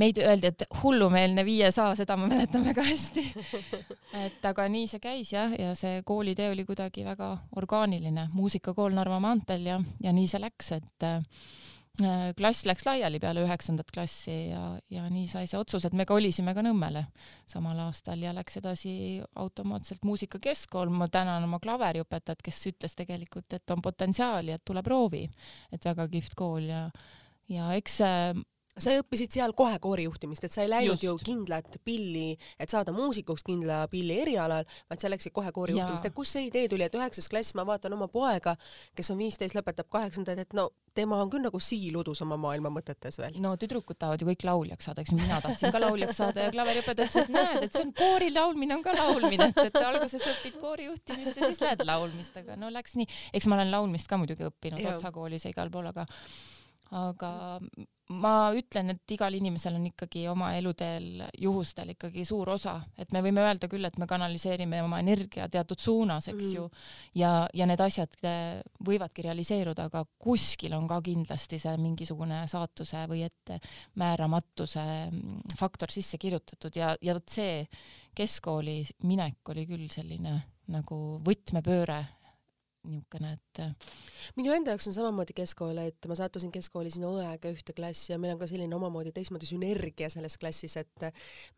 meid 0.00 0.18
öeldi, 0.18 0.50
et 0.50 0.64
hullumeelne 0.82 1.44
viies 1.46 1.78
A, 1.78 1.90
seda 1.98 2.16
ma 2.18 2.28
mäletan 2.30 2.64
väga 2.66 2.86
hästi. 2.86 3.24
et 4.26 4.48
aga 4.50 4.68
nii 4.70 4.88
see 4.90 5.02
käis 5.02 5.34
jah, 5.34 5.52
ja 5.58 5.74
see 5.78 6.02
koolitee 6.06 6.50
oli 6.52 6.64
kuidagi 6.68 7.04
väga 7.06 7.34
orgaaniline, 7.56 8.28
muusikakool 8.34 8.96
Narva 8.96 9.20
maanteel 9.22 9.70
ja, 9.70 9.78
ja 10.02 10.14
nii 10.16 10.30
see 10.30 10.42
läks, 10.42 10.72
et 10.78 11.08
Äh, 12.02 12.32
klass 12.34 12.64
läks 12.66 12.82
laiali 12.88 13.20
peale 13.22 13.44
üheksandat 13.44 13.92
klassi 13.94 14.32
ja, 14.48 14.62
ja 14.90 15.04
nii 15.06 15.28
sai 15.30 15.46
see 15.46 15.60
otsus, 15.60 15.84
et 15.86 15.94
me 15.94 16.02
kolisime 16.08 16.50
ka 16.50 16.62
Nõmmele 16.66 17.04
samal 17.46 17.78
aastal 17.84 18.18
ja 18.18 18.32
läks 18.34 18.58
edasi 18.58 18.94
automaatselt 19.38 20.02
muusikakeskkool. 20.02 20.90
ma 20.90 21.06
tänan 21.06 21.46
oma 21.46 21.60
klaveriõpetajat, 21.62 22.42
kes 22.42 22.58
ütles 22.72 22.98
tegelikult, 22.98 23.46
et 23.54 23.70
on 23.70 23.82
potentsiaali, 23.82 24.56
et 24.56 24.64
tule 24.66 24.82
proovi, 24.82 25.22
et 25.70 25.86
väga 25.86 26.08
kihvt 26.10 26.34
kool 26.34 26.66
ja, 26.66 26.82
ja 27.46 27.70
eks 27.78 28.00
sa 28.78 28.94
õppisid 28.98 29.34
seal 29.34 29.54
kohe 29.56 29.76
koorijuhtimist, 29.82 30.44
et 30.46 30.54
sa 30.54 30.64
ei 30.64 30.70
läinud 30.70 30.98
Just. 30.98 31.04
ju 31.06 31.16
kindlat 31.22 31.78
pilli, 31.86 32.34
et 32.58 32.70
saada 32.70 32.94
muusikuks 32.94 33.44
kindla 33.46 33.84
pilli 33.92 34.18
erialal, 34.24 34.66
vaid 34.90 35.02
sa 35.02 35.10
läksid 35.12 35.34
kohe 35.34 35.52
koorijuhtimist, 35.54 36.08
et 36.08 36.16
kust 36.16 36.34
see 36.34 36.48
idee 36.48 36.66
tuli, 36.70 36.86
et 36.86 36.96
üheksas 36.98 37.30
klass, 37.30 37.54
ma 37.54 37.66
vaatan 37.68 37.94
oma 37.94 38.08
poega, 38.10 38.56
kes 38.96 39.12
on 39.14 39.20
viisteist, 39.20 39.54
lõpetab 39.54 39.90
kaheksandat, 39.92 40.42
et 40.42 40.56
no 40.58 40.70
tema 40.94 41.18
on 41.22 41.30
küll 41.30 41.42
nagu 41.42 41.58
siiludus 41.62 42.22
oma 42.22 42.36
maailma 42.40 42.70
mõtetes 42.74 43.18
veel. 43.18 43.38
no 43.42 43.54
tüdrukud 43.58 43.98
tahavad 43.98 44.22
ju 44.22 44.28
kõik 44.30 44.46
lauljaks 44.46 44.90
saada, 44.90 45.02
eks 45.02 45.14
mina 45.14 45.40
tahtsin 45.42 45.74
ka 45.74 45.82
lauljaks 45.82 46.20
saada 46.22 46.48
ja 46.48 46.54
klaveriõpetaja 46.54 47.10
ütles, 47.10 47.22
et 47.24 47.32
näed, 47.34 47.62
et 47.66 47.78
see 47.78 47.86
on 47.86 47.94
koori 47.98 48.30
laulmine 48.34 48.78
on 48.78 48.84
ka 48.86 48.94
laulmine, 48.94 49.50
et, 49.50 49.62
et 49.70 49.80
alguses 49.82 50.26
õpid 50.34 50.58
koorijuhtimist 50.62 51.40
ja 51.40 51.50
siis 51.50 51.62
lähed 51.62 51.86
laulmist, 51.86 52.38
aga 52.42 52.58
no 52.58 52.70
läks 52.74 52.94
nii. 52.98 53.08
eks 53.34 53.50
ma 53.50 53.58
olen 53.58 53.74
laulmist 53.74 54.10
ka 54.10 54.18
muidugi 54.22 54.46
õppinud 54.50 54.86
Otsa 54.94 55.10
koolis 55.14 55.46
ja 55.46 55.54
igal 55.54 55.72
pool, 55.74 55.90
aga 55.90 56.06
aga 56.94 57.32
ma 58.12 58.52
ütlen, 58.52 58.92
et 58.92 59.12
igal 59.14 59.32
inimesel 59.32 59.78
on 59.78 59.86
ikkagi 59.88 60.26
oma 60.28 60.50
eluteel 60.58 61.22
juhustel 61.40 61.94
ikkagi 61.94 62.24
suur 62.28 62.50
osa, 62.52 62.74
et 63.00 63.12
me 63.16 63.22
võime 63.24 63.40
öelda 63.46 63.68
küll, 63.72 63.84
et 63.88 63.96
me 64.00 64.08
kanaliseerime 64.08 64.82
oma 64.84 64.98
energia 65.00 65.46
teatud 65.48 65.80
suunas, 65.80 66.28
eks 66.28 66.42
mm. 66.42 66.52
ju, 66.58 66.66
ja, 67.20 67.32
ja 67.56 67.68
need 67.68 67.80
asjad 67.80 68.18
eh, 68.28 68.60
võivadki 68.84 69.24
realiseeruda, 69.24 69.88
aga 69.88 70.04
kuskil 70.20 70.76
on 70.76 70.88
ka 70.90 71.00
kindlasti 71.04 71.58
see 71.62 71.76
mingisugune 71.80 72.42
saatuse 72.50 73.06
või 73.10 73.24
ette 73.24 73.58
määramatuse 74.00 74.84
mm, 75.08 75.54
faktor 75.58 75.94
sisse 75.94 76.20
kirjutatud 76.20 76.76
ja, 76.76 76.92
ja 77.00 77.16
vot 77.16 77.32
see 77.32 77.62
keskkooli 78.14 78.82
minek 79.08 79.54
oli 79.54 79.64
küll 79.70 79.88
selline 79.90 80.36
nagu 80.74 81.00
võtmepööre 81.24 82.02
niisugune, 82.88 83.32
et 83.34 83.60
minu 84.38 84.52
enda 84.54 84.74
jaoks 84.74 84.88
on 84.90 84.96
samamoodi 84.96 85.34
keskkool, 85.36 85.78
et 85.82 86.08
ma 86.10 86.16
sattusin 86.18 86.52
keskkooli 86.54 86.92
sinu 86.92 87.14
õega 87.18 87.50
ühte 87.52 87.74
klassi 87.76 88.12
ja 88.12 88.18
meil 88.20 88.34
on 88.34 88.40
ka 88.40 88.48
selline 88.50 88.76
omamoodi 88.76 89.12
teistmoodi 89.14 89.48
sünergia 89.48 90.10
selles 90.12 90.36
klassis, 90.40 90.76
et 90.80 91.06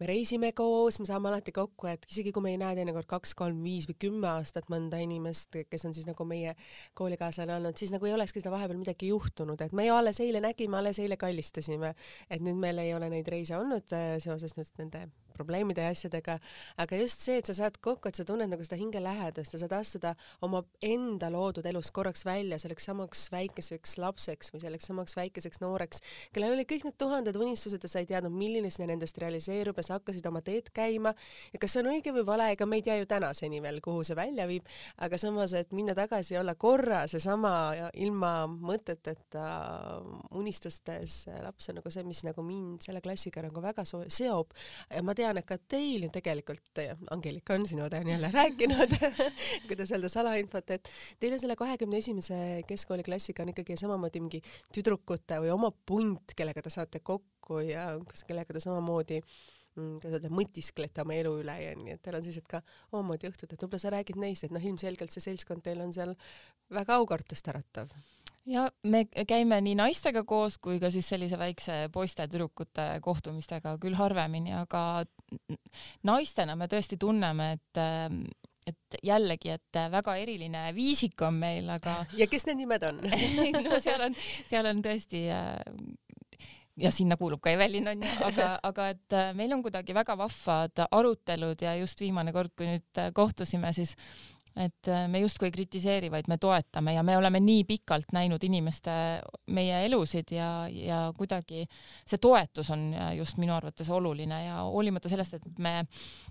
me 0.00 0.08
reisime 0.10 0.52
koos, 0.56 1.00
me 1.02 1.08
saame 1.08 1.30
alati 1.30 1.54
kokku, 1.56 1.90
et 1.90 2.06
isegi 2.10 2.32
kui 2.34 2.44
me 2.46 2.54
ei 2.54 2.60
näe 2.62 2.78
teinekord 2.78 3.08
kaks, 3.10 3.34
kolm, 3.38 3.62
viis 3.66 3.88
või 3.90 3.98
kümme 4.06 4.30
aastat 4.36 4.70
mõnda 4.72 5.00
inimest, 5.02 5.60
kes 5.70 5.88
on 5.88 5.94
siis 5.96 6.08
nagu 6.08 6.28
meie 6.28 6.56
koolikaaslane 6.98 7.56
olnud, 7.58 7.78
siis 7.78 7.94
nagu 7.94 8.08
ei 8.08 8.16
olekski 8.16 8.42
seda 8.42 8.54
vahepeal 8.54 8.80
midagi 8.80 9.10
juhtunud, 9.12 9.60
et 9.62 9.76
me 9.76 9.88
ju 9.88 9.98
alles 9.98 10.22
eile 10.24 10.42
nägime, 10.44 10.80
alles 10.80 11.00
eile 11.02 11.18
kallistasime, 11.20 11.94
et 12.30 12.44
nüüd 12.44 12.58
meil 12.60 12.82
ei 12.82 12.94
ole 12.96 13.10
neid 13.12 13.28
reise 13.32 13.58
olnud 13.58 13.96
äh, 13.96 14.16
seoses 14.22 14.56
nüüd 14.58 14.84
nende 14.84 15.06
probleemide 15.36 15.84
ja 15.84 15.92
asjadega, 15.94 16.38
aga 16.82 17.00
just 17.00 17.24
see, 17.26 17.38
et 17.40 17.48
sa 17.48 17.56
saad 17.56 17.78
kokku, 17.84 18.10
et 18.10 18.18
sa 18.18 18.26
tunned 18.26 18.50
nagu 18.50 18.64
seda 18.64 18.78
hinge 18.80 19.00
lähedust 19.02 19.54
ja 19.54 19.60
saad 19.62 19.76
astuda 19.78 20.14
oma 20.46 20.62
enda 20.84 21.30
loodud 21.32 21.66
elust 21.68 21.92
korraks 21.96 22.24
välja 22.26 22.58
selleks 22.62 22.88
samaks 22.88 23.26
väikeseks 23.32 23.96
lapseks 24.02 24.52
või 24.54 24.62
selleks 24.64 24.90
samaks 24.90 25.16
väikeseks 25.18 25.60
nooreks, 25.62 26.02
kellel 26.34 26.56
olid 26.56 26.68
kõik 26.70 26.86
need 26.88 26.98
tuhanded 27.00 27.36
unistused 27.40 27.82
ja 27.82 27.90
sa 27.90 28.02
ei 28.02 28.08
teadnud, 28.08 28.34
milline 28.34 28.70
see 28.72 28.86
nendest 28.88 29.18
realiseerub 29.22 29.76
ja 29.80 29.86
sa 29.86 29.98
hakkasid 29.98 30.26
oma 30.28 30.42
teed 30.46 30.70
käima. 30.76 31.12
Ja 31.52 31.60
kas 31.62 31.74
see 31.74 31.82
on 31.82 31.90
õige 31.90 32.14
või 32.16 32.24
vale, 32.28 32.50
ega 32.54 32.68
me 32.68 32.80
ei 32.80 32.84
tea 32.86 32.96
ju 33.00 33.08
tänaseni 33.10 33.60
veel, 33.64 33.80
kuhu 33.84 34.04
see 34.06 34.16
välja 34.18 34.46
viib, 34.48 34.66
aga 35.02 35.18
samas, 35.20 35.54
et 35.58 35.72
minna 35.76 35.96
tagasi 35.98 36.36
ja 36.36 36.42
olla 36.42 36.54
korra 36.58 37.04
seesama 37.10 37.52
ilma 37.94 38.32
mõteteta 38.46 39.46
unistustes 40.36 41.24
laps 41.42 41.70
on 41.70 41.80
nagu 41.80 41.92
see, 41.92 42.04
mis 42.06 42.22
nagu 42.26 42.44
mind 42.46 42.86
selle 42.86 43.02
klassiga 43.04 43.42
nagu 43.44 43.62
väga 43.64 43.84
seob. 43.86 44.54
Ja 44.92 45.02
ma 45.06 45.14
tean, 45.18 45.25
tean, 45.26 45.40
et 45.40 45.48
ka 45.48 45.58
teil 45.58 46.06
ju 46.06 46.10
tegelikult, 46.14 46.80
Angelika 47.14 47.56
on 47.56 47.66
sinu 47.68 47.86
õde, 47.86 48.00
on 48.02 48.12
jälle 48.12 48.30
rääkinud 48.34 48.94
kuidas 49.68 49.92
öelda 49.94 50.10
salainfot, 50.12 50.70
et 50.76 50.90
teil 51.20 51.34
on 51.36 51.42
selle 51.42 51.56
kahekümne 51.58 52.00
esimese 52.02 52.38
keskkooliklassiga 52.68 53.44
on 53.44 53.52
ikkagi 53.54 53.78
samamoodi 53.80 54.22
mingi 54.22 54.42
tüdrukute 54.74 55.40
või 55.42 55.52
oma 55.54 55.72
punt, 55.86 56.36
kellega 56.38 56.62
te 56.62 56.72
saate 56.72 57.02
kokku 57.04 57.62
ja 57.66 57.88
kellega 58.28 58.56
te 58.56 58.62
samamoodi 58.62 59.20
mm, 59.22 59.96
kuidas 59.98 60.18
öelda, 60.18 60.32
mõtisklete 60.34 61.04
oma 61.04 61.16
elu 61.18 61.36
üle 61.42 61.56
ja 61.62 61.72
nii, 61.78 61.96
et 61.96 62.04
teil 62.04 62.18
on 62.18 62.26
sellised 62.26 62.46
ka 62.50 62.62
omamoodi 62.92 63.30
õhtud, 63.30 63.50
et 63.50 63.62
võib-olla 63.66 63.82
sa 63.82 63.94
räägid 63.96 64.20
neist, 64.22 64.46
et 64.46 64.54
noh, 64.54 64.62
ilmselgelt 64.62 65.14
see 65.14 65.24
seltskond 65.30 65.66
teil 65.66 65.82
on 65.84 65.94
seal 65.96 66.14
väga 66.74 67.00
aukartust 67.00 67.54
äratav 67.54 67.92
ja 68.46 68.66
me 68.86 69.04
käime 69.28 69.60
nii 69.64 69.76
naistega 69.78 70.22
koos 70.24 70.58
kui 70.62 70.80
ka 70.82 70.90
siis 70.94 71.08
sellise 71.08 71.38
väikse 71.38 71.78
poiste-tüdrukute 71.94 72.88
kohtumistega 73.04 73.76
küll 73.82 73.98
harvemini, 73.98 74.54
aga 74.56 75.04
naistena 76.06 76.56
me 76.56 76.70
tõesti 76.70 76.98
tunneme, 77.00 77.56
et 77.56 77.82
et 78.66 78.96
jällegi, 79.06 79.52
et 79.54 79.78
väga 79.92 80.16
eriline 80.18 80.64
viisik 80.74 81.22
on 81.22 81.36
meil, 81.38 81.68
aga 81.70 82.00
ja 82.20 82.26
kes 82.30 82.48
need 82.48 82.64
nimed 82.64 82.86
on? 82.88 82.98
No 83.68 83.78
seal 83.82 84.08
on, 84.08 84.16
seal 84.48 84.66
on 84.66 84.82
tõesti 84.82 85.22
ja 86.76 86.90
sinna 86.92 87.16
kuulub 87.16 87.40
ka 87.44 87.52
Evelin 87.54 87.88
onju, 87.94 88.10
aga, 88.26 88.48
aga 88.68 88.88
et 88.94 89.18
meil 89.38 89.54
on 89.54 89.62
kuidagi 89.64 89.94
väga 89.96 90.16
vahvad 90.18 90.86
arutelud 90.90 91.62
ja 91.62 91.76
just 91.80 92.02
viimane 92.02 92.34
kord, 92.34 92.52
kui 92.58 92.68
nüüd 92.68 93.02
kohtusime, 93.16 93.72
siis 93.76 93.94
et 94.56 94.88
äh, 94.88 95.04
me 95.12 95.20
justkui 95.20 95.50
ei 95.50 95.54
kritiseeri, 95.54 96.10
vaid 96.10 96.30
me 96.32 96.38
toetame 96.40 96.94
ja 96.96 97.02
me 97.06 97.16
oleme 97.16 97.40
nii 97.44 97.64
pikalt 97.68 98.14
näinud 98.16 98.42
inimeste, 98.46 98.92
meie 99.52 99.82
elusid 99.86 100.32
ja, 100.32 100.50
ja 100.72 101.00
kuidagi 101.16 101.66
see 102.06 102.20
toetus 102.22 102.70
on 102.74 102.88
just 103.16 103.36
minu 103.42 103.54
arvates 103.56 103.90
oluline 103.92 104.38
ja 104.46 104.62
hoolimata 104.64 105.10
sellest, 105.12 105.38
et 105.38 105.58
me 105.62 105.74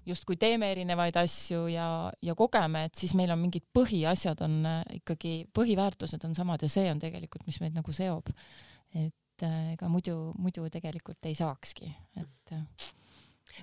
justkui 0.05 0.39
teeme 0.41 0.71
erinevaid 0.73 1.17
asju 1.21 1.67
ja, 1.71 1.89
ja 2.21 2.35
kogeme, 2.35 2.85
et 2.89 2.95
siis 2.97 3.13
meil 3.17 3.33
on 3.33 3.43
mingid 3.45 3.65
põhiasjad 3.75 4.41
on 4.45 4.57
äh, 4.69 4.81
ikkagi, 5.01 5.35
põhiväärtused 5.55 6.25
on 6.27 6.35
samad 6.37 6.65
ja 6.65 6.71
see 6.71 6.89
on 6.91 7.01
tegelikult, 7.01 7.45
mis 7.49 7.61
meid 7.63 7.77
nagu 7.77 7.93
seob. 7.95 8.33
et 8.95 9.43
äh, 9.43 9.73
ega 9.73 9.89
muidu, 9.91 10.31
muidu 10.39 10.69
tegelikult 10.71 11.29
ei 11.29 11.35
saakski, 11.37 11.91
et 12.21 12.55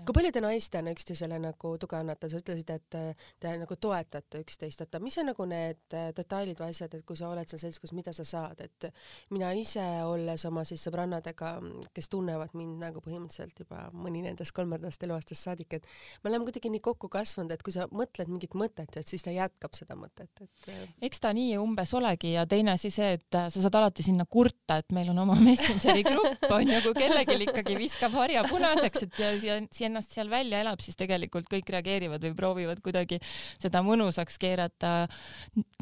kui 0.00 0.16
palju 0.16 0.32
te 0.32 0.42
naistena 0.44 0.92
üksteisele 0.94 1.38
nagu 1.42 1.74
tuge 1.80 1.98
annate, 1.98 2.30
sa 2.30 2.40
ütlesid, 2.40 2.70
et 2.72 2.98
te 3.42 3.52
nagu 3.60 3.76
toetate 3.80 4.42
üksteist, 4.42 4.82
oota, 4.84 5.00
mis 5.02 5.16
on 5.20 5.28
nagu 5.30 5.46
need 5.48 5.96
äh, 5.96 6.10
detailid 6.16 6.60
või 6.60 6.72
asjad, 6.72 6.94
et 6.96 7.04
kui 7.06 7.18
sa 7.18 7.30
oled 7.32 7.48
seal 7.50 7.60
seltskonnas, 7.62 7.94
mida 7.96 8.14
sa 8.16 8.26
saad, 8.26 8.62
et 8.64 8.88
mina 9.34 9.52
ise, 9.58 9.84
olles 10.06 10.46
oma 10.48 10.64
siis 10.68 10.84
sõbrannadega, 10.86 11.54
kes 11.94 12.10
tunnevad 12.12 12.56
mind 12.58 12.80
nagu 12.82 13.02
põhimõtteliselt 13.04 13.64
juba 13.64 13.86
mõni 13.96 14.24
nendest 14.24 14.54
kolmandast 14.56 15.04
eluaastast 15.06 15.48
saadik, 15.48 15.78
et 15.78 15.88
me 16.22 16.32
oleme 16.32 16.48
kuidagi 16.48 16.72
nii 16.72 16.84
kokku 16.84 17.10
kasvanud, 17.12 17.52
et 17.54 17.64
kui 17.64 17.74
sa 17.74 17.88
mõtled 17.92 18.30
mingit 18.32 18.56
mõtet, 18.58 18.90
et 18.96 19.08
siis 19.08 19.24
ta 19.24 19.34
jätkab 19.34 19.76
seda 19.78 19.96
mõtet, 19.98 20.30
et 20.44 20.72
äh, 20.72 20.86
eks 21.08 21.22
ta 21.22 21.34
nii 21.36 21.56
umbes 21.60 21.92
olegi 21.98 22.34
ja 22.36 22.46
teine 22.48 22.76
asi 22.76 22.92
see, 22.94 23.16
et 23.18 23.40
sa 23.42 23.50
saad 23.52 23.80
alati 23.82 24.04
sinna 24.06 24.26
kurta, 24.28 24.78
et 24.82 24.94
meil 24.94 25.12
on 25.12 25.22
oma 25.24 25.36
Messengeri 25.46 26.04
grupp 26.06 26.48
on 26.52 26.68
ju, 26.68 26.80
kui 26.86 26.96
kellelgi 27.02 27.38
ikkagi 27.48 27.76
viskab 27.80 28.14
harja 28.16 28.44
punaseks, 28.48 29.06
et 29.08 29.20
siia 29.42 29.58
hästi 29.82 29.88
ennast 29.88 30.14
seal 30.14 30.30
välja 30.30 30.60
elab, 30.62 30.80
siis 30.82 30.96
tegelikult 30.96 31.48
kõik 31.50 31.68
reageerivad 31.72 32.22
või 32.22 32.34
proovivad 32.36 32.80
kuidagi 32.82 33.18
seda 33.60 33.82
mõnusaks 33.82 34.38
keerata. 34.38 35.08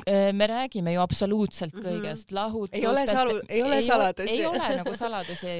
Äh, 0.06 0.32
me 0.32 0.46
räägime 0.46 0.94
ju 0.94 1.00
absoluutselt 1.00 1.74
mhm. 1.74 1.84
kõigest 1.84 2.30
mm, 2.30 2.36
-hmm. 2.36 2.40
lahutustest. 2.40 2.82
ei 2.82 2.86
ole 2.86 3.06
salu-, 3.06 3.42
ei 3.48 3.62
ole 3.62 3.82
saladusi. 3.82 4.30
ei 4.32 4.46
ole 4.46 4.76
nagu 4.80 4.96
saladusi, 4.96 5.56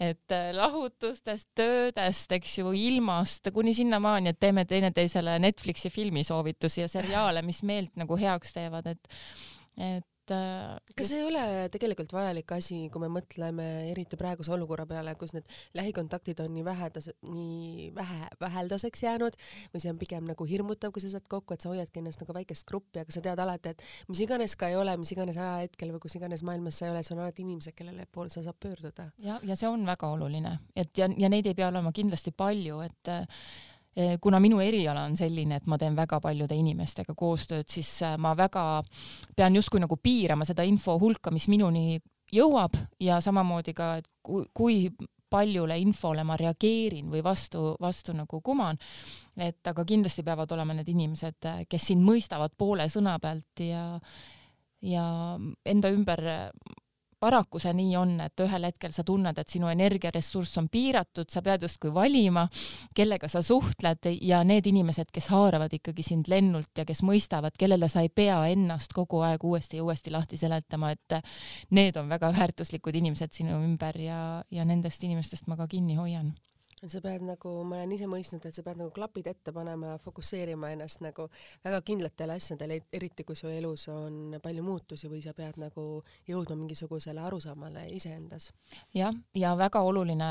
et 0.00 0.32
äh, 0.32 0.50
lahutustest, 0.54 1.48
töödest, 1.54 2.32
eks 2.32 2.58
ju, 2.58 2.72
ilmast 2.72 3.50
kuni 3.52 3.74
sinnamaani, 3.74 4.30
et 4.30 4.40
teeme 4.40 4.64
teineteisele 4.64 5.38
Netflixi 5.38 5.90
filmisoovitusi 5.90 6.80
ja 6.80 6.88
seriaale, 6.88 7.42
mis 7.42 7.62
meelt 7.62 7.96
nagu 7.96 8.16
heaks 8.16 8.52
teevad, 8.52 8.86
et 8.86 9.08
et 9.74 10.13
et 10.24 10.34
äh, 10.34 10.94
kas 10.96 11.10
just... 11.10 11.18
ei 11.18 11.24
ole 11.26 11.68
tegelikult 11.72 12.12
vajalik 12.16 12.54
asi, 12.56 12.88
kui 12.92 13.02
me 13.02 13.10
mõtleme 13.12 13.66
eriti 13.90 14.18
praeguse 14.20 14.52
olukorra 14.54 14.86
peale, 14.88 15.14
kus 15.20 15.34
need 15.36 15.48
lähikontaktid 15.76 16.40
on 16.44 16.52
nii 16.54 16.64
vähedas-, 16.66 17.10
nii 17.28 17.90
vähe, 17.96 18.30
väheldaseks 18.40 19.04
jäänud 19.04 19.36
või 19.74 19.84
see 19.84 19.92
on 19.92 20.00
pigem 20.00 20.28
nagu 20.28 20.48
hirmutav, 20.48 20.94
kui 20.94 21.04
sa 21.04 21.12
saad 21.12 21.28
kokku, 21.28 21.56
et 21.56 21.64
sa 21.64 21.72
hoiadki 21.72 22.00
ennast 22.00 22.24
nagu 22.24 22.36
väikest 22.36 22.66
gruppi, 22.68 23.02
aga 23.02 23.14
sa 23.14 23.24
tead 23.24 23.44
alati, 23.44 23.74
et 23.74 23.84
mis 24.08 24.24
iganes 24.24 24.56
ka 24.56 24.72
ei 24.72 24.78
ole, 24.80 24.96
mis 25.00 25.12
iganes 25.14 25.38
ajahetkel 25.40 25.94
või 25.96 26.04
kus 26.06 26.16
iganes 26.20 26.44
maailmas 26.46 26.80
sa 26.80 26.88
ei 26.88 26.94
ole, 26.94 27.04
sul 27.04 27.18
on 27.18 27.26
alati 27.26 27.44
inimesed, 27.44 27.76
kellele 27.76 28.08
poole 28.10 28.32
sa 28.32 28.44
saad 28.44 28.58
pöörduda. 28.60 29.10
ja, 29.24 29.38
ja 29.44 29.56
see 29.58 29.68
on 29.68 29.84
väga 29.86 30.12
oluline, 30.16 30.58
et 30.76 30.96
ja, 30.98 31.08
ja 31.18 31.32
neid 31.32 31.46
ei 31.50 31.56
pea 31.58 31.68
olema 31.68 31.92
kindlasti 31.94 32.32
palju, 32.36 32.80
et 32.84 33.14
Eh, 33.14 33.26
kuna 34.20 34.40
minu 34.42 34.58
eriala 34.60 35.04
on 35.06 35.16
selline, 35.16 35.60
et 35.60 35.66
ma 35.70 35.78
teen 35.78 35.96
väga 35.96 36.18
paljude 36.22 36.56
inimestega 36.58 37.14
koostööd, 37.14 37.68
siis 37.70 37.90
eh, 38.02 38.16
ma 38.18 38.34
väga 38.36 38.82
pean 39.36 39.54
justkui 39.54 39.82
nagu 39.82 39.98
piirama 40.02 40.46
seda 40.48 40.66
info 40.66 40.96
hulka, 40.98 41.30
mis 41.34 41.46
minuni 41.52 42.00
jõuab 42.34 42.74
ja 43.00 43.20
samamoodi 43.22 43.74
ka, 43.76 43.96
et 44.02 44.08
kui, 44.24 44.46
kui 44.54 44.78
paljule 45.30 45.76
infole 45.82 46.24
ma 46.26 46.36
reageerin 46.38 47.08
või 47.10 47.22
vastu, 47.24 47.74
vastu 47.80 48.14
nagu 48.14 48.40
kuman. 48.42 48.78
et 49.36 49.66
aga 49.66 49.84
kindlasti 49.84 50.22
peavad 50.22 50.52
olema 50.52 50.74
need 50.74 50.90
inimesed, 50.90 51.38
eh, 51.50 51.66
kes 51.70 51.90
sind 51.92 52.02
mõistavad 52.02 52.54
poole 52.58 52.88
sõna 52.90 53.18
pealt 53.22 53.62
ja, 53.62 53.86
ja 54.82 55.06
enda 55.64 55.90
ümber 55.94 56.24
paraku 57.24 57.60
see 57.62 57.72
nii 57.76 57.96
on, 57.96 58.14
et 58.26 58.44
ühel 58.44 58.68
hetkel 58.68 58.92
sa 58.94 59.04
tunned, 59.06 59.38
et 59.40 59.50
sinu 59.50 59.70
energiaressurss 59.72 60.60
on 60.60 60.68
piiratud, 60.72 61.30
sa 61.32 61.42
pead 61.44 61.64
justkui 61.64 61.92
valima, 61.94 62.44
kellega 62.96 63.30
sa 63.32 63.42
suhtled 63.44 64.10
ja 64.20 64.42
need 64.44 64.68
inimesed, 64.68 65.08
kes 65.14 65.30
haaravad 65.32 65.72
ikkagi 65.78 66.04
sind 66.04 66.28
lennult 66.32 66.82
ja 66.82 66.86
kes 66.88 67.04
mõistavad, 67.06 67.56
kellele 67.58 67.88
sa 67.88 68.04
ei 68.04 68.12
pea 68.12 68.38
ennast 68.52 68.92
kogu 68.96 69.22
aeg 69.24 69.44
uuesti 69.44 69.80
ja 69.80 69.86
uuesti 69.86 70.12
lahti 70.14 70.40
seletama, 70.40 70.92
et 70.94 71.20
need 71.74 71.96
on 72.00 72.10
väga 72.12 72.32
väärtuslikud 72.36 72.96
inimesed 73.00 73.32
sinu 73.32 73.60
ümber 73.64 74.00
ja, 74.00 74.18
ja 74.50 74.64
nendest 74.68 75.04
inimestest 75.04 75.48
ma 75.48 75.56
ka 75.60 75.68
kinni 75.70 75.96
hoian 76.00 76.34
sa 76.82 77.00
pead 77.04 77.24
nagu, 77.26 77.52
ma 77.64 77.80
olen 77.80 77.94
ise 77.96 78.08
mõistnud, 78.10 78.44
et 78.46 78.56
sa 78.56 78.64
pead 78.66 78.80
nagu 78.80 78.92
klapid 78.94 79.28
ette 79.30 79.52
panema 79.54 79.94
ja 79.94 80.00
fokusseerima 80.02 80.72
ennast 80.74 81.02
nagu 81.04 81.28
väga 81.64 81.80
kindlatele 81.86 82.38
asjadele, 82.38 82.80
eriti 82.92 83.24
kui 83.24 83.36
su 83.38 83.48
elus 83.52 83.88
on 83.92 84.38
palju 84.42 84.64
muutusi 84.66 85.10
või 85.12 85.22
sa 85.24 85.34
pead 85.36 85.60
nagu 85.62 86.02
jõudma 86.28 86.58
mingisugusele 86.60 87.20
arusaamale 87.20 87.88
iseendas. 87.94 88.52
jah, 88.94 89.14
ja 89.34 89.56
väga 89.58 89.80
oluline 89.80 90.30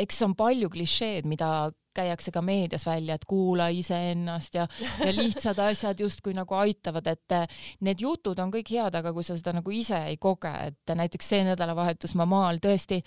eks 0.00 0.22
on 0.26 0.34
palju 0.38 0.70
klišeed, 0.72 1.28
mida 1.28 1.70
käiakse 1.94 2.30
ka 2.30 2.42
meedias 2.42 2.84
välja, 2.86 3.16
et 3.16 3.24
kuula 3.28 3.68
iseennast 3.74 4.54
ja, 4.54 4.66
ja 5.04 5.12
lihtsad 5.14 5.58
asjad 5.64 6.00
justkui 6.00 6.34
nagu 6.36 6.54
aitavad, 6.54 7.06
et 7.10 7.34
eh, 7.34 7.62
need 7.86 8.02
jutud 8.04 8.38
on 8.38 8.52
kõik 8.54 8.70
head, 8.76 8.94
aga 8.94 9.12
kui 9.16 9.26
sa 9.26 9.36
seda 9.38 9.54
nagu 9.56 9.74
ise 9.74 9.98
ei 10.12 10.18
koge, 10.22 10.52
et 10.70 10.94
näiteks 10.96 11.32
see 11.32 11.42
nädalavahetus 11.48 12.14
ma 12.18 12.28
maal 12.30 12.60
tõesti 12.62 13.00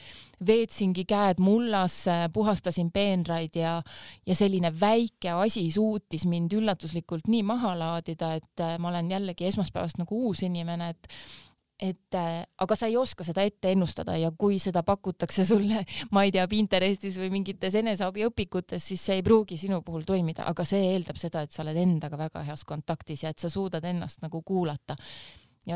veetsingi 0.47 1.05
käed 1.09 1.39
mullasse, 1.43 2.17
puhastasin 2.35 2.91
peenraid 2.91 3.55
ja, 3.59 3.77
ja 4.27 4.35
selline 4.35 4.73
väike 4.79 5.31
asi 5.37 5.69
suutis 5.71 6.27
mind 6.27 6.53
üllatuslikult 6.59 7.31
nii 7.31 7.47
maha 7.47 7.73
laadida, 7.79 8.35
et 8.39 8.67
eh, 8.67 8.77
ma 8.79 8.91
olen 8.91 9.15
jällegi 9.15 9.47
esmaspäevast 9.51 10.01
nagu 10.03 10.25
uus 10.27 10.43
inimene, 10.43 10.91
et 10.91 11.11
et 11.83 12.15
äh, 12.15 12.43
aga 12.63 12.75
sa 12.79 12.87
ei 12.87 12.95
oska 12.97 13.25
seda 13.27 13.43
ette 13.43 13.73
ennustada 13.73 14.15
ja 14.19 14.31
kui 14.37 14.59
seda 14.61 14.83
pakutakse 14.87 15.45
sulle, 15.47 15.83
ma 16.15 16.23
ei 16.23 16.31
tea, 16.31 16.45
Pinterestis 16.47 17.17
või 17.19 17.31
mingites 17.33 17.75
eneseabiõpikutes, 17.79 18.83
siis 18.91 19.03
see 19.03 19.19
ei 19.19 19.25
pruugi 19.25 19.57
sinu 19.59 19.81
puhul 19.83 20.05
toimida, 20.07 20.47
aga 20.49 20.65
see 20.67 20.93
eeldab 20.93 21.19
seda, 21.19 21.43
et 21.43 21.51
sa 21.51 21.63
oled 21.65 21.79
endaga 21.79 22.19
väga 22.19 22.45
heas 22.47 22.63
kontaktis 22.67 23.25
ja 23.25 23.33
et 23.33 23.43
sa 23.43 23.51
suudad 23.51 23.83
ennast 23.89 24.23
nagu 24.23 24.41
kuulata 24.45 24.97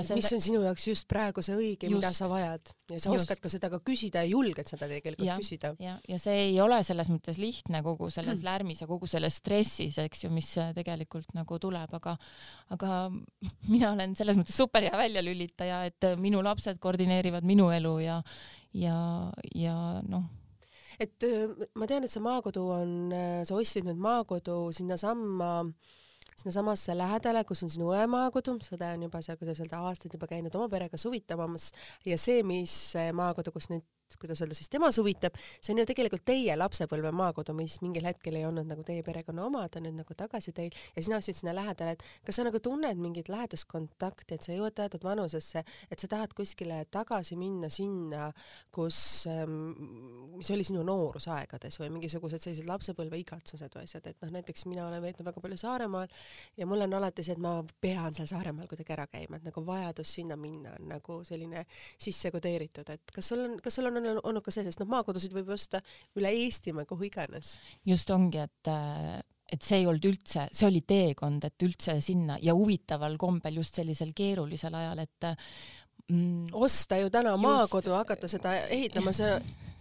see 0.03 0.17
mis 0.17 0.29
on 0.35 0.41
sinu 0.43 0.61
jaoks 0.65 0.85
just 0.89 1.07
praegu 1.07 1.41
see 1.45 1.55
õige, 1.55 1.89
mida 1.91 2.09
sa 2.15 2.27
vajad 2.27 2.71
ja 2.91 2.99
sa 2.99 3.13
just. 3.13 3.23
oskad 3.23 3.41
ka 3.43 3.51
seda 3.51 3.69
ka 3.71 3.79
küsida 3.87 4.23
ja 4.25 4.31
julged 4.31 4.67
seda 4.67 4.89
tegelikult 4.89 5.27
ja, 5.27 5.37
küsida. 5.39 5.71
ja, 5.83 5.95
ja 6.07 6.19
see 6.19 6.35
ei 6.49 6.57
ole 6.63 6.81
selles 6.87 7.11
mõttes 7.11 7.39
lihtne 7.39 7.81
kogu 7.85 8.09
selles 8.13 8.41
mm. 8.41 8.47
lärmis 8.49 8.83
ja 8.83 8.87
kogu 8.89 9.07
selles 9.07 9.39
stressis, 9.39 9.99
eks 10.03 10.25
ju, 10.25 10.31
mis 10.33 10.49
tegelikult 10.75 11.31
nagu 11.37 11.59
tuleb, 11.63 11.93
aga 11.99 12.17
aga 12.75 12.97
mina 13.71 13.93
olen 13.93 14.15
selles 14.19 14.39
mõttes 14.39 14.57
super 14.59 14.83
hea 14.83 14.97
väljalülitaja, 14.99 15.83
et 15.91 16.09
minu 16.19 16.43
lapsed 16.45 16.81
koordineerivad 16.83 17.47
minu 17.47 17.69
elu 17.75 17.95
ja 18.03 18.19
ja, 18.75 18.97
ja 19.55 19.77
noh 20.03 20.27
et 20.99 21.23
ma 21.77 21.87
tean, 21.87 22.03
et 22.03 22.11
see 22.11 22.23
maakodu 22.25 22.63
on, 22.73 22.91
sa 23.45 23.55
ostsid 23.55 23.85
nüüd 23.85 23.99
maakodu 24.01 24.65
sinnasamma 24.73 25.51
äh, 25.61 25.95
sinnasamasse 26.37 26.93
lähedale, 26.97 27.43
kus 27.49 27.63
on 27.65 27.71
sinu 27.73 27.91
õe 27.95 28.05
maakodu, 28.11 28.57
su 28.61 28.75
õde 28.77 28.91
on 28.93 29.07
juba 29.07 29.21
seal, 29.25 29.39
kuidas 29.39 29.61
öelda, 29.63 29.81
aastaid 29.89 30.13
juba 30.13 30.29
käinud 30.29 30.55
oma 30.59 30.69
perega 30.69 30.99
suvitamas. 31.01 31.71
Ja 32.05 32.17
see, 32.21 32.43
mis 32.45 32.75
maakodu, 33.17 33.53
kus 33.55 33.71
nüüd 33.73 33.85
kuidas 34.15 34.41
öelda 34.41 34.55
siis 34.55 34.69
tema 34.71 34.89
suvitab, 34.95 35.35
see 35.59 35.73
on 35.73 35.81
ju 35.81 35.85
tegelikult 35.89 36.23
teie 36.27 36.55
lapsepõlve 36.57 37.11
maakodu, 37.15 37.55
mis 37.57 37.77
mingil 37.83 38.07
hetkel 38.07 38.37
ei 38.39 38.45
olnud 38.47 38.67
nagu 38.69 38.85
teie 38.87 39.03
perekonna 39.05 39.43
oma, 39.45 39.65
ta 39.67 39.81
on 39.81 39.87
nüüd 39.89 39.97
nagu 39.99 40.17
tagasi 40.17 40.53
teil 40.55 40.71
ja 40.95 41.03
sina 41.03 41.19
ostsid 41.19 41.41
sinna 41.41 41.55
lähedale, 41.57 41.97
et 41.97 42.05
kas 42.25 42.39
sa 42.39 42.45
nagu 42.47 42.61
tunned 42.63 43.01
mingit 43.01 43.31
lähedast 43.31 43.67
kontakti, 43.69 44.37
et 44.37 44.47
sa 44.47 44.55
jõuad 44.55 44.75
teatud 44.77 45.03
vanusesse, 45.03 45.63
et 45.91 45.99
sa 45.99 46.09
tahad 46.11 46.33
kuskile 46.37 46.79
tagasi 46.93 47.37
minna 47.39 47.69
sinna, 47.73 48.29
kus 48.73 48.99
ähm,, 49.31 49.73
mis 50.37 50.51
oli 50.55 50.65
sinu 50.67 50.85
noorusaegades 50.87 51.79
või 51.81 51.91
mingisugused 51.97 52.43
sellised 52.43 52.69
lapsepõlve 52.69 53.19
igatsused 53.23 53.75
või 53.75 53.87
asjad, 53.89 54.07
et 54.07 54.23
noh, 54.23 54.31
näiteks 54.37 54.67
mina 54.69 54.87
olen 54.87 55.03
veetnud 55.03 55.27
väga 55.27 55.43
palju 55.43 55.57
Saaremaal 55.57 56.07
ja 56.57 56.67
mul 56.69 56.85
on 56.85 56.97
alati 56.99 57.25
see, 57.25 57.35
et 57.35 57.43
ma 57.43 57.57
pean 57.81 58.15
seal 58.15 58.29
Saaremaal 58.29 58.69
kuidagi 58.69 58.95
ära 58.95 59.07
käima, 59.11 59.39
et 59.39 59.47
nagu 59.47 59.63
vajadus 59.65 60.15
sinna 60.19 60.37
minna 60.39 60.75
on 60.77 60.87
nagu 60.93 61.19
selline 61.27 61.65
sisse 61.97 62.31
kodeeritud, 62.33 62.89
et 62.93 63.13
kas 63.13 63.33
sul 63.33 63.43
on, 63.43 63.57
kas 63.63 63.77
sul 63.77 63.89
on 63.89 63.96
on 63.97 64.19
olnud 64.23 64.45
ka 64.45 64.53
see, 64.53 64.65
sest 64.67 64.79
noh, 64.81 64.89
maakodusid 64.91 65.33
võib 65.33 65.49
osta 65.55 65.81
üle 66.15 66.31
Eestimaa, 66.43 66.85
kuhu 66.85 67.09
iganes. 67.09 67.57
just 67.85 68.09
ongi, 68.13 68.43
et 68.45 68.71
et 69.47 69.63
see 69.63 69.79
ei 69.79 69.87
olnud 69.87 70.05
üldse, 70.09 70.49
see 70.51 70.67
oli 70.67 70.81
teekond, 70.83 71.45
et 71.47 71.63
üldse 71.63 71.95
sinna 72.03 72.35
ja 72.43 72.55
huvitaval 72.55 73.15
kombel 73.17 73.61
just 73.61 73.79
sellisel 73.79 74.11
keerulisel 74.15 74.75
ajal, 74.75 74.99
et 75.05 75.27
mm, 76.11 76.49
osta 76.51 76.99
ju 76.99 77.09
täna 77.13 77.37
just, 77.37 77.45
maakodu, 77.45 77.93
hakata 77.95 78.27
seda 78.31 78.57
ehitama, 78.67 79.13
see 79.15 79.31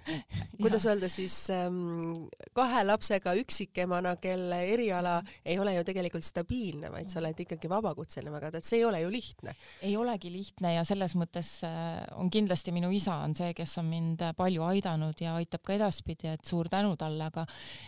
kuidas 0.62 0.86
öelda 0.88 1.10
siis 1.12 1.34
ähm, 1.54 2.28
kahe 2.56 2.84
lapsega 2.86 3.34
üksikemana, 3.40 4.16
kelle 4.22 4.62
eriala 4.72 5.18
ei 5.44 5.58
ole 5.62 5.76
ju 5.76 5.84
tegelikult 5.88 6.26
stabiilne, 6.26 6.90
vaid 6.94 7.12
sa 7.12 7.20
oled 7.22 7.44
ikkagi 7.46 7.70
vabakutseline 7.70 8.34
väga, 8.34 8.52
et 8.56 8.68
see 8.68 8.80
ei 8.80 8.86
ole 8.88 9.02
ju 9.02 9.12
lihtne. 9.12 9.56
ei 9.82 9.96
olegi 9.96 10.32
lihtne 10.32 10.76
ja 10.76 10.86
selles 10.88 11.16
mõttes 11.18 11.58
äh, 11.66 12.00
on 12.16 12.30
kindlasti 12.32 12.75
minu 12.75 12.90
isa 12.94 13.20
on 13.26 13.36
see, 13.36 13.52
kes 13.56 13.76
on 13.82 13.90
mind 13.90 14.25
palju 14.36 14.64
aidanud 14.70 15.20
ja 15.22 15.36
aitab 15.40 15.64
ka 15.66 15.76
edaspidi, 15.76 16.32
et 16.36 16.44
suur 16.44 16.70
tänu 16.72 16.96
talle, 17.00 17.30
aga 17.30 17.46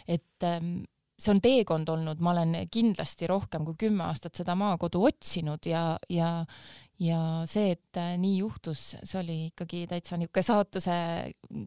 et 0.08 0.46
ähm, 0.46 0.80
see 1.18 1.34
on 1.34 1.40
teekond 1.42 1.88
olnud, 1.90 2.20
ma 2.22 2.32
olen 2.34 2.54
kindlasti 2.70 3.26
rohkem 3.30 3.66
kui 3.66 3.78
kümme 3.86 4.06
aastat 4.06 4.38
seda 4.38 4.54
maakodu 4.58 5.02
otsinud 5.10 5.66
ja, 5.66 5.82
ja, 6.12 6.44
ja 6.98 7.18
see, 7.46 7.72
et 7.76 7.98
äh, 8.00 8.14
nii 8.18 8.40
juhtus, 8.40 8.82
see 9.06 9.18
oli 9.20 9.36
ikkagi 9.48 9.84
täitsa 9.90 10.16
niisugune 10.18 10.42
saatuse 10.42 10.96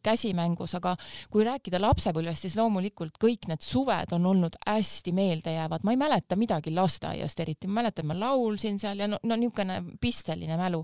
käsimängus, 0.04 0.76
aga 0.76 0.96
kui 1.32 1.46
rääkida 1.48 1.80
lapsepõlvest, 1.80 2.48
siis 2.48 2.58
loomulikult 2.60 3.16
kõik 3.22 3.48
need 3.52 3.64
suved 3.64 4.12
on 4.16 4.28
olnud 4.28 4.58
hästi 4.66 5.14
meeldejäävad, 5.16 5.86
ma 5.88 5.96
ei 5.96 6.02
mäleta 6.02 6.36
midagi 6.40 6.74
lasteaiast 6.76 7.40
eriti, 7.46 7.70
ma 7.70 7.80
mäletan, 7.80 8.10
ma 8.12 8.18
laulsin 8.20 8.80
seal 8.82 9.00
ja 9.00 9.08
no, 9.12 9.22
no 9.24 9.40
niisugune 9.40 9.80
pisteline 10.02 10.60
mälu. 10.60 10.84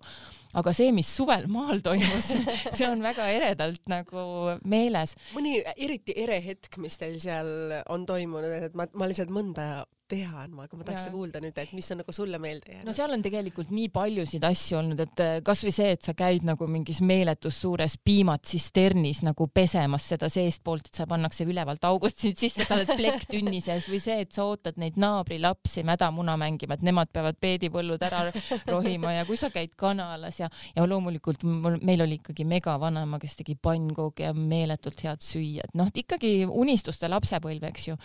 aga 0.57 0.71
see, 0.73 0.93
mis 0.95 1.09
suvel 1.11 1.45
maal 1.51 1.83
toimus 1.83 2.31
see 2.77 2.87
on 2.87 3.03
väga 3.03 3.27
eredalt 3.35 3.83
nagu 3.91 4.23
meeles. 4.63 5.17
mõni 5.35 5.59
eriti 5.75 6.15
ere 6.15 6.39
hetk, 6.43 6.79
mis 6.79 6.97
teil 6.97 7.19
seal 7.19 7.51
on 7.91 8.07
toimunud, 8.07 8.63
et 8.71 8.79
ma, 8.79 8.87
ma 8.95 9.11
lihtsalt 9.11 9.33
mõnda 9.33 9.83
tean 10.08 10.54
ma, 10.56 10.65
aga 10.67 10.78
ma 10.80 10.86
tahaks 10.88 11.06
seda 11.06 11.13
kuulda 11.15 11.41
nüüd, 11.43 11.58
et 11.60 11.74
mis 11.76 11.88
on 11.91 12.00
nagu 12.02 12.13
sulle 12.15 12.39
meelde 12.41 12.72
jäänud. 12.72 12.88
no 12.88 12.96
seal 12.96 13.13
on 13.13 13.24
tegelikult 13.24 13.72
nii 13.76 13.89
paljusid 13.93 14.46
asju 14.48 14.80
olnud, 14.80 15.02
et 15.04 15.24
äh, 15.24 15.34
kasvõi 15.46 15.74
see, 15.76 15.89
et 15.98 16.08
sa 16.08 16.15
käid 16.17 16.46
nagu 16.48 16.67
mingis 16.72 17.02
meeletus 17.06 17.60
suures 17.63 17.98
piimatsisternis 18.08 19.24
nagu 19.28 19.48
pesemas 19.54 20.08
seda 20.13 20.30
seestpoolt, 20.32 20.89
et 20.89 21.00
see 21.02 21.08
pannakse 21.10 21.48
ülevalt 21.48 21.88
august 21.89 22.24
sind 22.24 22.39
sisse, 22.39 22.65
sa 22.67 22.78
oled 22.78 22.93
plekktünni 22.96 23.62
sees 23.67 23.89
või 23.91 24.02
see, 24.04 24.20
et 24.24 24.32
sa 24.36 24.48
ootad 24.48 24.80
neid 24.82 25.00
naabrilapsi 25.02 25.84
mädamuna 25.88 26.38
mängima, 26.39 26.78
et 26.78 26.86
nemad 26.88 27.12
peavad 27.13 27.39
peedipõllud 27.41 28.08
ära 28.08 28.26
rohima 28.72 29.17
ja 29.17 29.28
kui 29.28 29.39
sa 29.39 29.52
käid 29.54 29.76
kanalas 29.80 30.41
ja, 30.41 30.52
ja 30.76 30.88
loomulikult 30.88 31.43
mul, 31.48 31.80
meil 31.84 32.06
oli 32.06 32.22
ikkagi 32.22 32.48
megavanaema, 32.48 33.20
kes 33.22 33.39
tegi 33.41 33.58
pannkoogi 33.60 34.28
ja 34.28 34.34
meeletult 34.38 35.04
head 35.04 35.24
süüa, 35.24 35.67
et 35.67 35.78
noh, 35.78 35.91
ikkagi 35.93 36.39
unistuste 36.48 37.10
lapsepõlv, 37.12 37.67
eks 37.72 37.89
ju. 37.91 37.98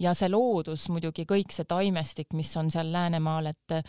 ja 0.00 0.14
see 0.16 0.30
loodus 0.32 0.86
muidugi 0.92 1.26
kõik 1.28 1.39
kõik 1.40 1.56
see 1.56 1.68
taimestik, 1.68 2.34
mis 2.38 2.52
on 2.60 2.70
seal 2.72 2.92
Läänemaal, 2.92 3.50
et 3.50 3.80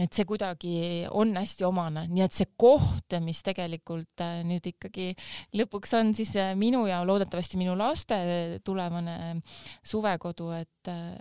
et 0.00 0.08
see 0.16 0.24
kuidagi 0.24 0.74
on 1.12 1.34
hästi 1.36 1.66
omane, 1.68 2.06
nii 2.08 2.22
et 2.24 2.32
see 2.32 2.48
koht, 2.56 3.12
mis 3.20 3.42
tegelikult 3.44 4.22
äh, 4.24 4.38
nüüd 4.48 4.64
ikkagi 4.70 5.10
lõpuks 5.58 5.92
on 5.98 6.14
siis 6.16 6.32
äh, 6.40 6.54
minu 6.56 6.86
ja 6.88 7.02
loodetavasti 7.04 7.60
minu 7.60 7.74
laste 7.76 8.16
tulevane 8.64 9.34
suvekodu, 9.84 10.48
et 10.56 10.88
äh, 10.88 11.18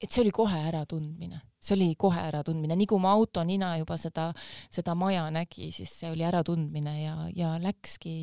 et 0.00 0.08
see 0.08 0.22
oli 0.22 0.32
kohe 0.32 0.56
äratundmine, 0.70 1.42
see 1.60 1.74
oli 1.76 1.90
kohe 2.00 2.22
äratundmine, 2.24 2.72
nii 2.80 2.88
kui 2.88 3.02
mu 3.02 3.10
auto 3.10 3.44
nina 3.44 3.74
juba 3.76 3.98
seda, 4.00 4.30
seda 4.72 4.94
maja 4.96 5.26
nägi, 5.34 5.68
siis 5.68 5.92
see 6.00 6.14
oli 6.14 6.24
äratundmine 6.24 6.94
ja, 7.02 7.16
ja 7.36 7.50
läkski 7.60 8.14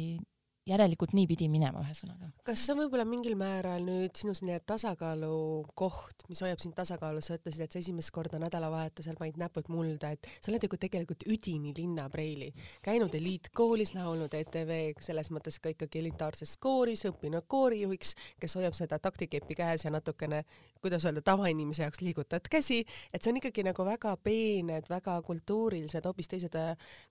järelikult 0.68 1.14
nii 1.16 1.28
pidi 1.30 1.48
minema, 1.52 1.82
ühesõnaga. 1.86 2.30
kas 2.48 2.64
see 2.66 2.74
on 2.74 2.82
võib-olla 2.82 3.06
mingil 3.08 3.38
määral 3.40 3.86
nüüd 3.88 4.16
sinu 4.20 4.34
selline 4.38 4.60
tasakaalukoht, 4.68 6.26
mis 6.32 6.42
hoiab 6.44 6.62
sind 6.64 6.76
tasakaalus, 6.78 7.30
sa 7.30 7.38
ütlesid, 7.40 7.64
et 7.64 7.76
sa 7.76 7.82
esimest 7.82 8.12
korda 8.16 8.40
nädalavahetusel 8.42 9.18
panid 9.20 9.40
näpud 9.40 9.72
mulda, 9.72 10.12
et 10.16 10.28
sa 10.42 10.52
oled 10.52 10.64
ju 10.64 10.80
tegelikult 10.80 11.26
üdini 11.28 11.74
linnapreili, 11.78 12.52
käinud 12.86 13.16
eliitkoolis, 13.18 13.94
laulnud 13.98 14.34
ETV 14.38 14.74
selles 15.04 15.32
mõttes 15.34 15.60
ka 15.64 15.72
ikkagi 15.74 16.02
elitaarses 16.04 16.58
kooris, 16.64 17.06
õppinud 17.10 17.48
koorijuhiks, 17.48 18.16
kes 18.42 18.58
hoiab 18.60 18.76
seda 18.78 19.00
taktikepi 19.04 19.58
käes 19.58 19.88
ja 19.88 19.94
natukene, 19.94 20.44
kuidas 20.84 21.08
öelda, 21.08 21.24
tavainimese 21.26 21.86
jaoks 21.86 22.04
liigutad 22.04 22.52
käsi, 22.52 22.84
et 23.14 23.24
see 23.24 23.32
on 23.32 23.40
ikkagi 23.42 23.66
nagu 23.66 23.86
väga 23.88 24.14
peened, 24.24 24.90
väga 24.92 25.18
kultuurilised, 25.26 26.06
hoopis 26.06 26.32
teised, 26.32 26.60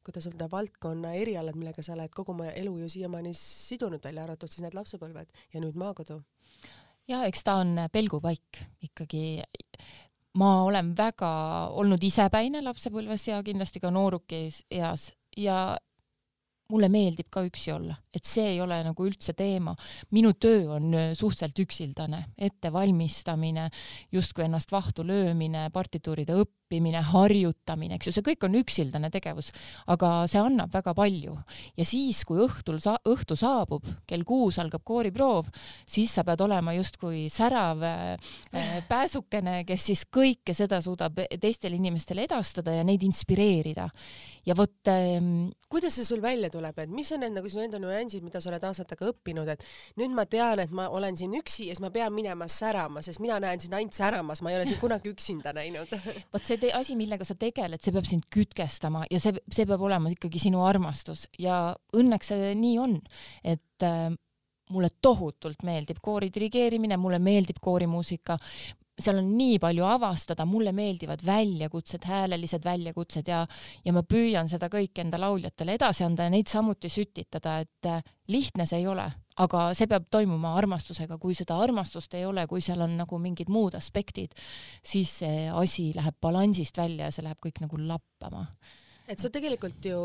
kuidas 0.06 0.28
öelda, 0.28 0.48
valdkonna 0.52 1.16
erialad, 1.18 1.56
millega 1.58 1.82
sa 1.82 1.96
oled 1.96 2.12
kogu 2.14 2.34
oma 2.36 2.50
elu 2.52 2.76
ju 2.82 2.88
siiamaani 2.92 3.34
sidunud, 3.46 4.02
välja 4.04 4.24
arvatud 4.26 4.50
siis 4.50 4.64
need 4.64 4.76
lapsepõlved 4.76 5.32
ja 5.54 5.62
nüüd 5.62 5.78
maakodu? 5.78 6.20
ja 7.08 7.22
eks 7.28 7.44
ta 7.46 7.60
on 7.62 7.86
pelgupaik 7.92 8.62
ikkagi. 8.82 9.42
ma 10.36 10.62
olen 10.62 10.92
väga 10.96 11.32
olnud 11.80 12.02
isepäine 12.02 12.62
lapsepõlves 12.64 13.28
ja 13.28 13.42
kindlasti 13.42 13.80
ka 13.80 13.90
noorukis 13.90 14.64
eas 14.70 15.12
ja 15.36 15.76
mulle 16.72 16.88
meeldib 16.90 17.28
ka 17.30 17.44
üksi 17.46 17.70
olla, 17.74 17.94
et 18.14 18.26
see 18.26 18.48
ei 18.54 18.60
ole 18.60 18.78
nagu 18.82 19.06
üldse 19.06 19.36
teema. 19.38 19.74
minu 20.10 20.32
töö 20.34 20.74
on 20.76 20.90
suhteliselt 21.14 21.58
üksildane, 21.62 22.24
ettevalmistamine, 22.38 23.68
justkui 24.12 24.44
ennast 24.44 24.72
vahtu 24.72 25.06
löömine, 25.06 25.68
partituuride 25.70 26.34
õppimine, 26.34 26.56
õppimine, 26.66 26.98
harjutamine, 27.12 27.94
eks 27.94 28.08
ju, 28.08 28.12
see 28.16 28.24
kõik 28.26 28.44
on 28.48 28.56
üksildane 28.58 29.10
tegevus, 29.14 29.52
aga 29.86 30.26
see 30.26 30.40
annab 30.42 30.72
väga 30.74 30.94
palju. 30.98 31.36
ja 31.76 31.84
siis, 31.86 32.24
kui 32.26 32.40
õhtul 32.42 32.80
sa-, 32.82 32.98
õhtu 33.06 33.36
saabub, 33.38 33.86
kell 34.06 34.24
kuus 34.26 34.58
algab 34.58 34.82
kooriproov, 34.84 35.46
siis 35.86 36.12
sa 36.12 36.24
pead 36.26 36.42
olema 36.42 36.74
justkui 36.74 37.28
särav 37.30 37.82
äh, 37.86 38.16
pääsukene, 38.88 39.62
kes 39.64 39.86
siis 39.92 40.04
kõike 40.10 40.54
seda 40.54 40.80
suudab 40.82 41.20
teistele 41.40 41.78
inimestele 41.78 42.26
edastada 42.26 42.74
ja 42.74 42.82
neid 42.84 43.02
inspireerida. 43.06 43.88
ja 44.46 44.54
vot 44.56 44.90
ähm, 44.90 45.52
kuidas 45.68 45.96
see 45.98 46.04
sul 46.06 46.22
välja 46.22 46.50
tuleb, 46.50 46.78
et 46.78 46.90
mis 46.90 47.10
on 47.12 47.20
need 47.22 47.34
nagu 47.34 47.50
sinu 47.50 47.64
enda 47.66 47.78
nüansid, 47.82 48.22
mida 48.24 48.40
sa 48.40 48.50
oled 48.52 48.64
aastatega 48.64 49.10
õppinud, 49.10 49.48
et 49.50 49.64
nüüd 49.98 50.14
ma 50.14 50.24
tean, 50.30 50.62
et 50.62 50.70
ma 50.74 50.86
olen 50.94 51.16
siin 51.18 51.34
üksi 51.38 51.66
ja 51.66 51.74
siis 51.74 51.82
ma 51.82 51.90
pean 51.94 52.14
minema 52.14 52.46
särama, 52.50 53.02
sest 53.02 53.22
mina 53.22 53.38
näen 53.42 53.62
sind 53.62 53.74
ainult 53.74 53.96
säramas, 53.96 54.42
ma 54.42 54.52
ei 54.52 54.60
ole 54.60 54.68
sind 54.70 54.80
kunagi 54.82 55.10
üksinda 55.10 55.54
näinud 55.56 55.90
vot 56.32 56.46
see 56.46 56.55
see 56.62 56.72
asi, 56.74 56.96
millega 56.98 57.26
sa 57.26 57.36
tegeled, 57.38 57.82
see 57.82 57.94
peab 57.94 58.08
sind 58.08 58.28
kütkestama 58.32 59.04
ja 59.10 59.20
see, 59.22 59.34
see 59.52 59.66
peab 59.68 59.82
olema 59.86 60.12
ikkagi 60.12 60.40
sinu 60.42 60.64
armastus 60.66 61.26
ja 61.40 61.74
õnneks 61.96 62.32
see 62.32 62.54
nii 62.58 62.78
on, 62.82 62.96
et 63.44 63.86
äh, 63.86 64.08
mulle 64.72 64.90
tohutult 65.02 65.62
meeldib 65.66 66.00
koori 66.02 66.30
dirigeerimine, 66.34 66.98
mulle 66.98 67.20
meeldib 67.22 67.60
koorimuusika, 67.62 68.38
seal 68.96 69.20
on 69.20 69.28
nii 69.36 69.58
palju 69.62 69.84
avastada, 69.86 70.46
mulle 70.48 70.72
meeldivad 70.72 71.22
väljakutsed, 71.26 72.06
häälelised 72.08 72.64
väljakutsed 72.64 73.28
ja, 73.28 73.42
ja 73.84 73.94
ma 73.94 74.02
püüan 74.08 74.48
seda 74.48 74.70
kõike 74.72 75.04
enda 75.04 75.20
lauljatele 75.20 75.76
edasi 75.76 76.06
anda 76.06 76.26
ja 76.26 76.32
neid 76.32 76.50
samuti 76.50 76.90
sütitada, 76.92 77.60
et 77.62 77.90
äh, 77.92 78.02
lihtne 78.32 78.66
see 78.66 78.82
ei 78.82 78.90
ole 78.90 79.06
aga 79.42 79.66
see 79.76 79.88
peab 79.90 80.08
toimuma 80.12 80.54
armastusega, 80.60 81.18
kui 81.20 81.36
seda 81.36 81.58
armastust 81.60 82.16
ei 82.16 82.24
ole, 82.28 82.46
kui 82.48 82.64
seal 82.64 82.82
on 82.84 82.96
nagu 83.00 83.20
mingid 83.20 83.52
muud 83.52 83.76
aspektid, 83.78 84.34
siis 84.84 85.18
see 85.22 85.46
asi 85.52 85.90
läheb 85.96 86.16
balansist 86.22 86.80
välja 86.80 87.10
ja 87.10 87.14
see 87.14 87.26
läheb 87.26 87.40
kõik 87.44 87.62
nagu 87.64 87.80
lappama. 87.82 88.46
et 89.06 89.20
sa 89.22 89.28
tegelikult 89.30 89.84
ju 89.86 89.98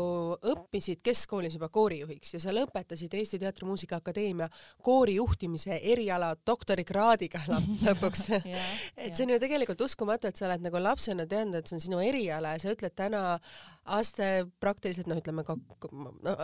õppisid 0.46 1.00
keskkoolis 1.02 1.56
juba 1.56 1.66
koorijuhiks 1.74 2.36
ja 2.36 2.40
sa 2.40 2.52
lõpetasid 2.54 3.14
Eesti 3.18 3.40
Teatri 3.42 3.66
Muusikaakadeemia 3.66 4.46
koorijuhtimise 4.86 5.80
eriala 5.80 6.36
doktorikraadiga 6.46 7.40
lõpuks. 7.88 8.28
Et 9.04 9.16
see 9.16 9.24
on 9.26 9.34
ju 9.34 9.40
tegelikult 9.42 9.80
uskumatu, 9.80 10.28
et 10.28 10.38
sa 10.38 10.46
oled 10.46 10.62
nagu 10.62 10.78
lapsena 10.78 11.26
teadnud, 11.26 11.58
et 11.58 11.66
see 11.66 11.80
on 11.80 11.86
sinu 11.88 12.04
eriala 12.04 12.54
ja 12.54 12.62
sa 12.62 12.76
ütled 12.76 12.94
täna 12.94 13.40
aste 13.82 14.26
praktiliselt 14.62 15.08
noh, 15.10 15.18
ütleme 15.18 15.42
ka 15.46 15.56
no, 15.56 16.34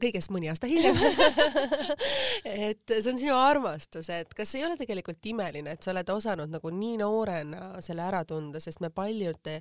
kõigest 0.00 0.32
mõni 0.32 0.48
aasta 0.48 0.68
hiljem 0.70 0.96
et 2.68 2.94
see 2.94 3.10
on 3.12 3.20
sinu 3.20 3.34
armastus, 3.36 4.08
et 4.14 4.32
kas 4.36 4.54
ei 4.56 4.64
ole 4.64 4.78
tegelikult 4.80 5.26
imeline, 5.28 5.74
et 5.74 5.84
sa 5.84 5.92
oled 5.92 6.12
osanud 6.14 6.52
nagu 6.52 6.72
nii 6.72 6.96
noorena 7.02 7.82
selle 7.84 8.06
ära 8.06 8.22
tunda, 8.28 8.62
sest 8.64 8.80
me 8.84 8.88
paljud 8.94 9.52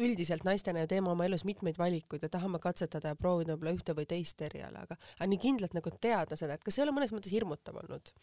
üldiselt 0.00 0.46
naistena 0.48 0.84
ju 0.84 0.90
teeme 0.90 1.12
oma 1.12 1.26
elus 1.26 1.44
mitmeid 1.44 1.76
valikuid 1.78 2.24
ja 2.24 2.32
tahame 2.32 2.60
katsetada 2.62 3.12
ja 3.12 3.18
proovida 3.18 3.54
võib-olla 3.54 3.76
ühte 3.76 3.96
või 3.96 4.08
teist 4.08 4.40
eriala, 4.40 4.86
aga, 4.86 4.96
aga 5.18 5.28
nii 5.28 5.42
kindlalt 5.42 5.76
nagu 5.76 5.92
teada 6.00 6.38
seda, 6.40 6.56
et 6.56 6.64
kas 6.64 6.78
ei 6.78 6.86
ole 6.86 6.96
mõnes 6.96 7.12
mõttes 7.12 7.34
hirmutav 7.36 7.76
olnud? 7.82 8.14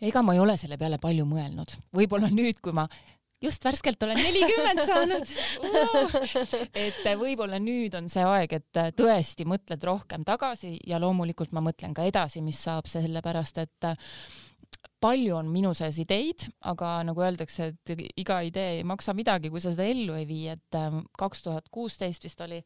ega 0.00 0.22
ma 0.24 0.34
ei 0.34 0.40
ole 0.42 0.56
selle 0.58 0.78
peale 0.80 0.98
palju 0.98 1.26
mõelnud, 1.28 1.76
võib-olla 1.94 2.30
nüüd, 2.32 2.58
kui 2.64 2.74
ma 2.74 2.88
just 3.42 3.64
värskelt 3.64 4.02
olen 4.02 4.18
nelikümmend 4.18 4.82
saanud. 4.86 5.32
Et 6.74 7.06
võib-olla 7.18 7.60
nüüd 7.62 7.94
on 7.98 8.10
see 8.10 8.24
aeg, 8.26 8.58
et 8.58 8.82
tõesti 8.98 9.46
mõtled 9.48 9.84
rohkem 9.86 10.26
tagasi 10.26 10.76
ja 10.86 11.00
loomulikult 11.02 11.54
ma 11.56 11.62
mõtlen 11.64 11.94
ka 11.96 12.06
edasi, 12.08 12.42
mis 12.44 12.60
saab, 12.66 12.90
sellepärast 12.90 13.62
et 13.62 13.90
palju 14.98 15.36
on 15.38 15.46
minu 15.50 15.70
sees 15.78 16.00
ideid, 16.02 16.48
aga 16.66 16.98
nagu 17.06 17.22
öeldakse, 17.22 17.68
et 17.70 18.02
iga 18.18 18.40
idee 18.46 18.80
ei 18.80 18.86
maksa 18.86 19.14
midagi, 19.14 19.50
kui 19.50 19.62
sa 19.62 19.70
seda 19.72 19.86
ellu 19.86 20.16
ei 20.18 20.26
vii, 20.26 20.56
et 20.56 20.78
kaks 21.18 21.44
tuhat 21.46 21.70
kuusteist 21.70 22.26
vist 22.26 22.42
oli, 22.42 22.58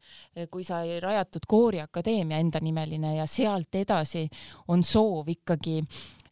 kui 0.49 0.65
sai 0.65 0.97
rajatud 1.03 1.45
Kooriakadeemia 1.47 2.41
endanimeline 2.41 3.15
ja 3.19 3.29
sealt 3.29 3.77
edasi 3.77 4.25
on 4.73 4.83
soov 4.87 5.29
ikkagi 5.35 5.79
Äh, 5.83 6.22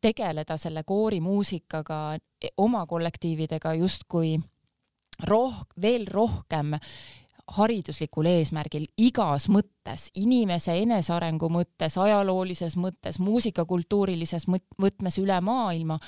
tegeleda 0.00 0.56
selle 0.60 0.82
koorimuusikaga 0.84 2.00
e, 2.16 2.50
oma 2.56 2.86
kollektiividega 2.86 3.74
justkui 3.74 4.36
roh-, 5.24 5.64
veel 5.82 6.06
rohkem 6.10 6.74
hariduslikul 7.56 8.26
eesmärgil 8.26 8.88
igas 8.96 9.48
mõttes, 9.48 9.75
inimese 10.18 10.74
enesearengu 10.82 11.48
mõttes, 11.52 11.96
ajaloolises 12.00 12.76
mõttes, 12.80 13.20
muusikakultuurilises 13.22 14.48
mõtmes 14.50 15.18
üle 15.22 15.38
maailma, 15.44 15.98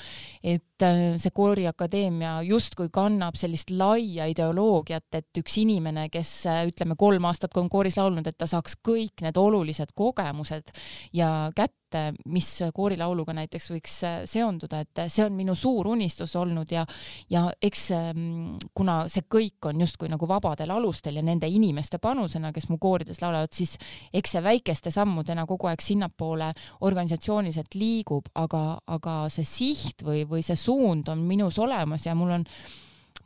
et 0.43 0.85
äh, 0.87 1.01
see 1.21 1.35
kooriakadeemia 1.35 2.38
justkui 2.49 2.91
kannab 2.93 3.38
sellist 3.38 3.71
laia 3.71 4.29
ideoloogiat, 4.31 5.09
et 5.21 5.43
üks 5.43 5.59
inimene, 5.62 6.09
kes 6.12 6.33
äh, 6.51 6.62
ütleme, 6.71 6.99
kolm 6.99 7.29
aastat 7.31 7.57
on 7.61 7.71
kooris 7.73 7.99
laulnud, 8.01 8.27
et 8.27 8.38
ta 8.38 8.49
saaks 8.51 8.79
kõik 8.85 9.25
need 9.25 9.38
olulised 9.41 9.95
kogemused 9.97 10.75
ja 11.17 11.33
kätte 11.57 11.79
et 11.88 12.17
mis 12.29 12.47
koorilauluga 12.75 13.33
näiteks 13.37 13.71
võiks 13.73 13.95
äh, 14.05 14.17
seonduda, 14.29 14.83
et 14.85 15.03
see 15.09 15.25
on 15.25 15.35
minu 15.37 15.55
suur 15.57 15.88
unistus 15.88 16.35
olnud 16.37 16.71
ja, 16.73 16.85
ja 17.31 17.47
eks 17.62 17.85
ähm, 17.97 18.59
kuna 18.77 19.01
see 19.09 19.25
kõik 19.31 19.71
on 19.71 19.81
justkui 19.81 20.11
nagu 20.12 20.29
vabadel 20.29 20.71
alustel 20.75 21.19
ja 21.19 21.25
nende 21.25 21.49
inimeste 21.49 22.01
panusena, 22.03 22.53
kes 22.53 22.69
mu 22.69 22.79
koorides 22.81 23.23
laulavad, 23.23 23.53
siis 23.55 23.67
eks 24.14 24.37
see 24.37 24.44
väikeste 24.44 24.92
sammudena 24.94 25.46
kogu 25.46 25.68
aeg 25.70 25.83
sinnapoole 25.85 26.52
organisatsiooniliselt 26.88 27.74
liigub, 27.78 28.31
aga, 28.35 28.78
aga 28.87 29.16
see 29.33 29.46
siht 29.48 30.04
või, 30.07 30.24
või 30.28 30.44
see 30.46 30.57
suund 30.57 31.11
on 31.12 31.26
minus 31.28 31.59
olemas 31.59 32.07
ja 32.07 32.16
mul 32.18 32.38
on 32.40 32.46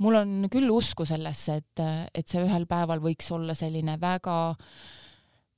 mul 0.03 0.17
on 0.19 0.33
küll 0.51 0.71
usku 0.73 1.05
sellesse, 1.07 1.61
et, 1.61 1.85
et 2.15 2.27
see 2.27 2.43
ühel 2.43 2.67
päeval 2.67 3.03
võiks 3.05 3.29
olla 3.35 3.55
selline 3.55 3.99
väga 4.01 4.37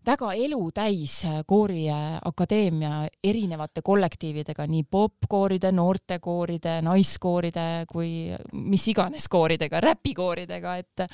väga 0.05 0.33
elutäis 0.37 1.23
kooriakadeemia 1.49 3.07
erinevate 3.25 3.81
kollektiividega, 3.85 4.67
nii 4.69 4.85
popkooride, 4.91 5.71
noortekooride, 5.73 6.79
naiskooride 6.85 7.67
kui 7.89 8.11
mis 8.53 8.89
iganes 8.93 9.29
kooridega, 9.33 9.81
räpikooridega, 9.81 10.77
et, 10.83 11.07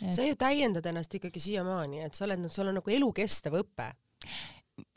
et.... 0.00 0.12
sa 0.14 0.24
ju 0.26 0.36
täiendad 0.38 0.86
ennast 0.86 1.14
ikkagi 1.18 1.42
siiamaani, 1.42 2.02
et 2.06 2.14
sa 2.14 2.26
oled, 2.26 2.48
sul 2.52 2.70
on 2.70 2.80
nagu 2.80 2.96
elukestev 2.96 3.58
õpe 3.62 3.92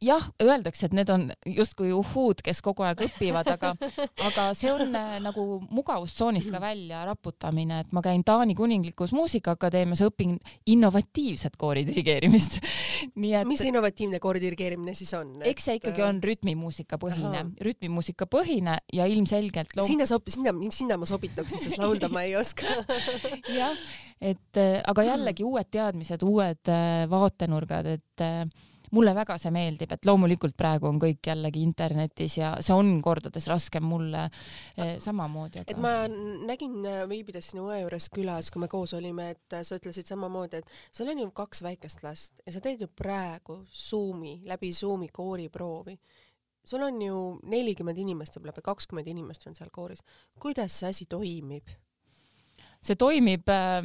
jah, 0.01 0.23
öeldakse, 0.41 0.87
et 0.87 0.95
need 0.95 1.09
on 1.11 1.25
justkui 1.49 1.91
uhuud, 1.95 2.41
kes 2.43 2.61
kogu 2.63 2.85
aeg 2.87 3.01
õpivad, 3.05 3.47
aga, 3.55 3.73
aga 4.27 4.47
see 4.57 4.71
on 4.71 4.95
äh, 4.95 5.15
nagu 5.23 5.45
mugavustsoonist 5.67 6.51
ka 6.53 6.61
välja 6.63 7.03
raputamine, 7.07 7.81
et 7.83 7.93
ma 7.95 8.03
käin 8.05 8.23
Taani 8.25 8.55
Kuninglikus 8.57 9.13
Muusikaakadeemias, 9.15 10.03
õpin 10.07 10.37
innovatiivset 10.71 11.57
koori 11.59 11.85
dirigeerimist 11.87 12.59
nii 13.21 13.33
et. 13.39 13.47
mis 13.47 13.63
innovatiivne 13.67 14.19
koori 14.23 14.43
dirigeerimine 14.43 14.95
siis 14.97 15.13
on? 15.17 15.37
eks 15.45 15.69
see 15.69 15.79
ikkagi 15.79 16.05
on 16.05 16.21
rütmimuusika 16.23 16.99
põhine, 17.01 17.45
rütmimuusika 17.65 18.29
põhine 18.31 18.77
ja 18.93 19.07
ilmselgelt 19.11 19.75
loom.... 19.75 19.89
sinna 19.89 20.07
sob-, 20.09 20.31
sinna, 20.31 20.55
sinna 20.75 20.99
ma 20.99 21.09
sobituksin, 21.09 21.63
sest 21.63 21.79
laulda 21.81 22.09
ma 22.13 22.25
ei 22.27 22.37
oska 22.39 22.67
jah, 23.59 23.75
et 24.21 24.61
äh, 24.61 24.79
aga 24.87 25.09
jällegi 25.11 25.47
uued 25.47 25.71
teadmised, 25.71 26.23
uued 26.23 26.71
äh, 26.71 27.03
vaatenurgad, 27.11 27.91
et 27.97 28.25
mulle 28.91 29.13
väga 29.15 29.37
see 29.41 29.51
meeldib, 29.55 29.91
et 29.95 30.05
loomulikult 30.07 30.55
praegu 30.57 30.89
on 30.89 30.99
kõik 31.01 31.25
jällegi 31.31 31.63
internetis 31.65 32.37
ja 32.39 32.55
see 32.65 32.75
on 32.75 32.99
kordades 33.05 33.47
raskem 33.51 33.85
mulle 33.87 34.25
eh, 34.77 34.95
samamoodi 35.03 35.63
aga.... 35.63 35.71
et 35.71 35.81
ma 35.81 35.95
nägin, 36.09 36.77
äh, 36.85 37.03
viibides 37.09 37.51
sinu 37.53 37.69
õe 37.69 37.81
juures 37.83 38.09
külas, 38.13 38.51
kui 38.51 38.63
me 38.63 38.69
koos 38.71 38.95
olime, 38.97 39.31
et 39.35 39.57
äh, 39.57 39.65
sa 39.67 39.79
ütlesid 39.79 40.09
samamoodi, 40.09 40.61
et 40.61 40.77
sul 40.91 41.09
on 41.11 41.23
ju 41.23 41.31
kaks 41.35 41.63
väikest 41.65 42.05
last 42.05 42.45
ja 42.45 42.55
sa 42.55 42.63
teed 42.63 42.85
ju 42.85 42.91
praegu 42.91 43.63
Zoomi, 43.71 44.41
läbi 44.49 44.71
Zoomi 44.73 45.09
kooriproovi 45.13 45.97
sul 46.65 46.81
on 46.81 47.01
ju 47.01 47.17
nelikümmend 47.45 47.99
inimest 48.01 48.37
võib-olla 48.37 48.55
või 48.57 48.69
kakskümmend 48.69 49.09
inimest 49.11 49.45
on 49.47 49.57
seal 49.57 49.69
kooris. 49.73 50.01
kuidas 50.41 50.79
see 50.79 50.89
asi 50.89 51.05
toimib? 51.09 51.69
See 52.85 52.99
toimib 52.99 53.49
äh, 53.51 53.81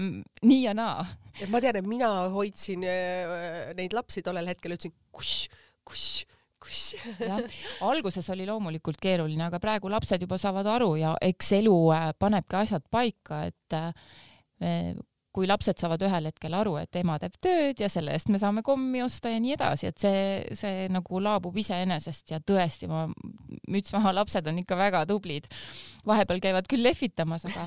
nii 0.46 0.60
ja 0.64 0.74
naa. 0.76 1.06
et 1.40 1.48
ma 1.52 1.62
tean, 1.62 1.80
et 1.80 1.88
mina 1.88 2.10
hoidsin 2.34 2.84
äh, 2.84 3.70
neid 3.78 3.96
lapsi 3.96 4.24
tollel 4.26 4.50
hetkel, 4.52 4.76
ütlesin 4.76 4.96
kus, 5.14 5.46
kus 5.86 6.10
kus 6.60 6.80
jah, 7.16 7.40
alguses 7.88 8.26
oli 8.34 8.44
loomulikult 8.48 9.00
keeruline, 9.00 9.46
aga 9.46 9.60
praegu 9.62 9.88
lapsed 9.92 10.20
juba 10.26 10.36
saavad 10.40 10.68
aru 10.68 10.90
ja 11.00 11.14
eks 11.24 11.54
elu 11.60 11.76
äh, 11.96 12.10
panebki 12.20 12.58
asjad 12.60 12.84
paika, 12.92 13.46
et 13.48 13.78
äh, 13.78 14.92
kui 15.34 15.46
lapsed 15.46 15.78
saavad 15.78 16.02
ühel 16.02 16.26
hetkel 16.26 16.54
aru, 16.58 16.74
et 16.80 16.96
ema 16.98 17.16
teeb 17.22 17.36
tööd 17.42 17.80
ja 17.80 17.88
selle 17.92 18.14
eest 18.16 18.30
me 18.32 18.40
saame 18.42 18.64
kommi 18.66 19.02
osta 19.04 19.30
ja 19.30 19.38
nii 19.42 19.54
edasi, 19.54 19.90
et 19.92 20.02
see, 20.02 20.22
see 20.58 20.88
nagu 20.90 21.22
laabub 21.22 21.56
iseenesest 21.62 22.34
ja 22.34 22.40
tõesti, 22.42 22.90
ma, 22.90 23.04
müts 23.70 23.94
maha, 23.94 24.12
lapsed 24.20 24.50
on 24.50 24.58
ikka 24.62 24.78
väga 24.78 25.04
tublid. 25.08 25.46
Vahepeal 26.06 26.40
käivad 26.42 26.68
küll 26.70 26.82
lehvitamas, 26.84 27.44
aga 27.48 27.66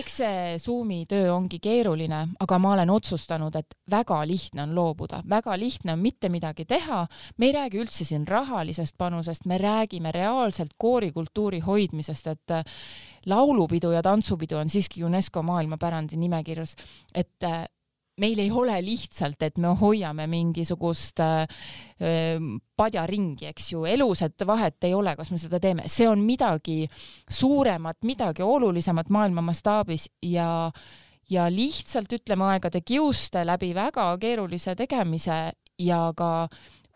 eks 0.00 0.18
see 0.22 0.58
Zoomi 0.62 1.04
töö 1.10 1.32
ongi 1.34 1.58
keeruline, 1.62 2.20
aga 2.40 2.58
ma 2.62 2.74
olen 2.74 2.90
otsustanud, 2.94 3.56
et 3.58 3.76
väga 3.90 4.20
lihtne 4.28 4.64
on 4.66 4.74
loobuda, 4.76 5.22
väga 5.28 5.56
lihtne 5.58 5.94
on 5.96 6.02
mitte 6.02 6.28
midagi 6.32 6.64
teha. 6.64 7.06
me 7.38 7.46
ei 7.46 7.52
räägi 7.52 7.80
üldse 7.82 8.04
siin 8.04 8.26
rahalisest 8.28 8.98
panusest, 8.98 9.46
me 9.46 9.58
räägime 9.58 10.12
reaalselt 10.12 10.74
koorikultuuri 10.78 11.60
hoidmisest, 11.60 12.26
et 12.26 12.56
laulupidu 13.26 13.90
ja 13.90 14.02
tantsupidu 14.02 14.56
on 14.56 14.68
siiski 14.68 15.04
UNESCO 15.04 15.42
maailmapärandi 15.42 16.16
nimekirjas, 16.16 16.76
et 17.14 17.44
äh, 17.44 17.64
meil 18.20 18.38
ei 18.38 18.50
ole 18.50 18.76
lihtsalt, 18.84 19.42
et 19.42 19.58
me 19.58 19.72
hoiame 19.78 20.26
mingisugust 20.30 21.20
äh, 21.24 21.46
padjaringi, 22.76 23.48
eks 23.50 23.72
ju, 23.72 23.84
elusat 23.90 24.46
vahet 24.46 24.86
ei 24.86 24.94
ole, 24.94 25.16
kas 25.18 25.32
me 25.34 25.40
seda 25.42 25.60
teeme, 25.62 25.88
see 25.90 26.08
on 26.10 26.22
midagi 26.24 26.84
suuremat, 27.30 28.02
midagi 28.06 28.46
olulisemat 28.46 29.10
maailma 29.14 29.44
mastaabis 29.44 30.08
ja 30.22 30.48
ja 31.30 31.46
lihtsalt 31.48 32.12
ütleme 32.12 32.44
aegade 32.52 32.82
kiuste 32.84 33.46
läbi 33.46 33.70
väga 33.74 34.10
keerulise 34.20 34.74
tegemise 34.76 35.38
ja 35.80 36.00
ka 36.16 36.48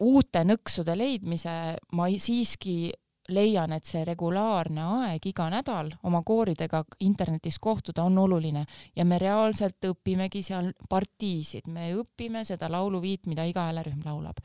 uute 0.05 0.43
nõksude 0.45 0.95
leidmise 0.99 1.55
ma 1.97 2.09
siiski 2.13 2.91
leian, 3.29 3.73
et 3.77 3.89
see 3.89 4.05
regulaarne 4.09 4.85
aeg 5.03 5.31
iga 5.31 5.49
nädal 5.53 5.91
oma 6.09 6.23
kooridega 6.27 6.83
internetis 7.05 7.59
kohtuda 7.63 8.05
on 8.09 8.19
oluline 8.19 8.65
ja 8.97 9.05
me 9.05 9.19
reaalselt 9.21 9.85
õpimegi 9.91 10.43
seal 10.45 10.73
partiisid, 10.89 11.69
me 11.73 11.93
õpime 11.99 12.45
seda 12.49 12.71
lauluviit, 12.73 13.27
mida 13.27 13.45
iga 13.49 13.69
häälerühm 13.69 14.05
laulab. 14.07 14.41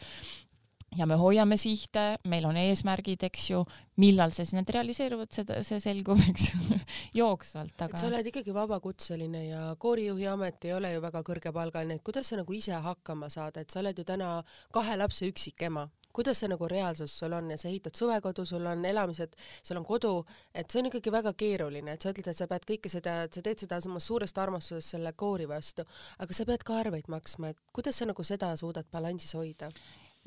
Ja 0.94 1.08
me 1.10 1.16
hoiame 1.18 1.58
sihte, 1.58 2.20
meil 2.30 2.46
on 2.46 2.58
eesmärgid, 2.60 3.24
eks 3.26 3.48
ju, 3.50 3.64
millal 3.98 4.30
siis 4.36 4.52
need 4.54 4.70
realiseeruvad, 4.76 5.32
seda, 5.34 5.58
see 5.66 5.80
selgub, 5.82 6.22
eks 6.30 6.52
jooksvalt, 7.20 7.74
aga. 7.82 7.98
sa 7.98 8.12
oled 8.12 8.30
ikkagi 8.30 8.54
vabakutseline 8.54 9.42
ja 9.48 9.64
koorijuhi 9.82 10.28
amet 10.30 10.70
ei 10.70 10.76
ole 10.78 10.94
ju 10.94 11.02
väga 11.02 11.24
kõrgepalgaline, 11.26 11.98
et 11.98 12.06
kuidas 12.06 12.30
sa 12.30 12.38
nagu 12.38 12.54
ise 12.54 12.78
hakkama 12.86 13.32
saad, 13.34 13.58
et 13.58 13.74
sa 13.74 13.82
oled 13.82 13.98
ju 13.98 14.06
täna 14.06 14.36
kahe 14.76 15.00
lapse 15.02 15.26
üksikema 15.26 15.88
kuidas 16.14 16.40
see 16.44 16.52
nagu 16.52 16.68
reaalsus 16.70 17.18
sul 17.20 17.34
on 17.34 17.52
ja 17.52 17.58
sa 17.58 17.70
ehitad 17.70 17.98
suvekodu, 17.98 18.46
sul 18.46 18.66
on 18.70 18.86
elamised, 18.86 19.36
sul 19.64 19.80
on 19.80 19.88
kodu, 19.88 20.14
et 20.54 20.70
see 20.70 20.82
on 20.82 20.92
ikkagi 20.92 21.14
väga 21.14 21.34
keeruline, 21.38 21.96
et 21.96 22.02
sa 22.02 22.14
ütled, 22.14 22.30
et 22.32 22.40
sa 22.40 22.48
pead 22.52 22.68
kõike 22.70 22.92
seda, 22.92 23.18
sa 23.34 23.44
teed 23.46 23.66
seda 23.66 23.82
omast 23.90 24.12
suurest 24.12 24.38
armastusest 24.38 24.96
selle 24.98 25.14
koori 25.18 25.50
vastu, 25.50 25.86
aga 26.24 26.38
sa 26.38 26.48
pead 26.50 26.66
ka 26.68 26.80
arveid 26.84 27.10
maksma, 27.12 27.54
et 27.54 27.62
kuidas 27.76 28.00
sa 28.00 28.10
nagu 28.10 28.26
seda 28.28 28.54
suudad 28.60 28.90
balansis 28.92 29.36
hoida? 29.38 29.72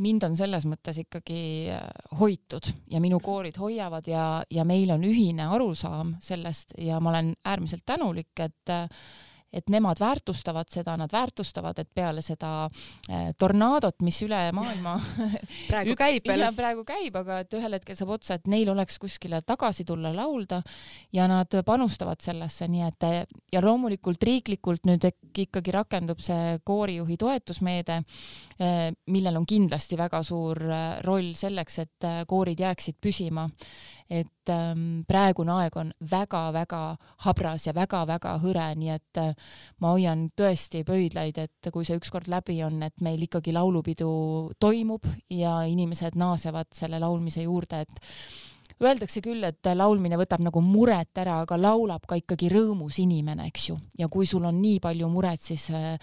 mind 0.03 0.27
on 0.27 0.35
selles 0.37 0.67
mõttes 0.69 0.99
ikkagi 1.01 1.39
äh, 1.73 1.87
hoitud 2.21 2.69
ja 2.93 3.01
minu 3.01 3.17
koorid 3.25 3.57
hoiavad 3.61 4.09
ja, 4.11 4.27
ja 4.53 4.65
meil 4.69 4.93
on 4.93 5.07
ühine 5.09 5.47
arusaam 5.49 6.17
sellest 6.21 6.75
ja 6.77 7.01
ma 7.01 7.15
olen 7.15 7.33
äärmiselt 7.49 7.87
tänulik, 7.89 8.35
et 8.45 8.73
äh, 8.73 8.91
et 9.53 9.71
nemad 9.73 10.01
väärtustavad 10.01 10.71
seda, 10.73 10.97
nad 10.97 11.13
väärtustavad, 11.13 11.79
et 11.79 11.89
peale 11.95 12.23
seda 12.25 12.51
äh, 12.67 13.31
tornaadot, 13.39 14.01
mis 14.07 14.19
üle 14.27 14.41
maailma 14.57 14.97
praegu 15.71 15.97
käib 15.99 16.27
veel. 16.29 16.47
praegu 16.57 16.85
käib, 16.89 17.17
aga 17.23 17.41
et 17.45 17.57
ühel 17.59 17.79
hetkel 17.79 17.99
saab 17.99 18.15
otsa, 18.19 18.39
et 18.39 18.51
neil 18.51 18.71
oleks 18.73 18.99
kuskile 19.03 19.41
tagasi 19.47 19.87
tulla 19.89 20.13
laulda 20.15 20.63
ja 21.15 21.29
nad 21.31 21.53
panustavad 21.67 22.23
sellesse, 22.25 22.69
nii 22.71 22.87
et 22.89 23.09
ja 23.53 23.63
loomulikult 23.63 24.23
riiklikult 24.23 24.87
nüüd 24.89 25.07
ikkagi 25.37 25.75
rakendub 25.75 26.21
see 26.25 26.59
koorijuhi 26.65 27.17
toetusmeede, 27.21 28.01
äh, 28.61 28.89
millel 29.13 29.43
on 29.43 29.47
kindlasti 29.47 29.99
väga 29.99 30.23
suur 30.27 30.63
äh, 30.67 30.87
roll 31.07 31.35
selleks, 31.39 31.79
et 31.87 32.11
koorid 32.29 32.61
jääksid 32.61 32.99
püsima 33.01 33.47
et 34.11 34.53
ähm, 34.53 35.03
praegune 35.09 35.53
aeg 35.57 35.77
on 35.81 35.93
väga-väga 36.11 36.83
habras 37.27 37.67
ja 37.67 37.75
väga-väga 37.75 38.37
hõre, 38.43 38.67
nii 38.79 38.93
et 38.95 39.21
äh, 39.23 39.55
ma 39.83 39.95
hoian 39.95 40.27
tõesti 40.39 40.85
pöidlaid, 40.87 41.39
et 41.43 41.71
kui 41.75 41.87
see 41.87 41.99
ükskord 41.99 42.31
läbi 42.31 42.61
on, 42.67 42.83
et 42.87 43.03
meil 43.03 43.23
ikkagi 43.27 43.55
laulupidu 43.57 44.11
toimub 44.63 45.09
ja 45.31 45.59
inimesed 45.67 46.19
naasevad 46.19 46.71
selle 46.77 47.01
laulmise 47.03 47.47
juurde, 47.47 47.83
et 47.83 48.01
Öeldakse 48.77 49.23
küll, 49.25 49.41
et 49.49 49.65
laulmine 49.73 50.19
võtab 50.21 50.43
nagu 50.45 50.61
muret 50.61 51.17
ära, 51.17 51.39
aga 51.47 51.57
laulab 51.57 52.03
ka 52.05 52.19
ikkagi 52.21 52.51
rõõmus 52.53 52.99
inimene, 53.01 53.47
eks 53.49 53.71
ju. 53.71 53.77
ja 53.97 54.09
kui 54.13 54.27
sul 54.29 54.45
on 54.45 54.59
nii 54.61 54.83
palju 54.85 55.09
muret, 55.09 55.41
siis 55.41 55.71
äh, 55.73 55.97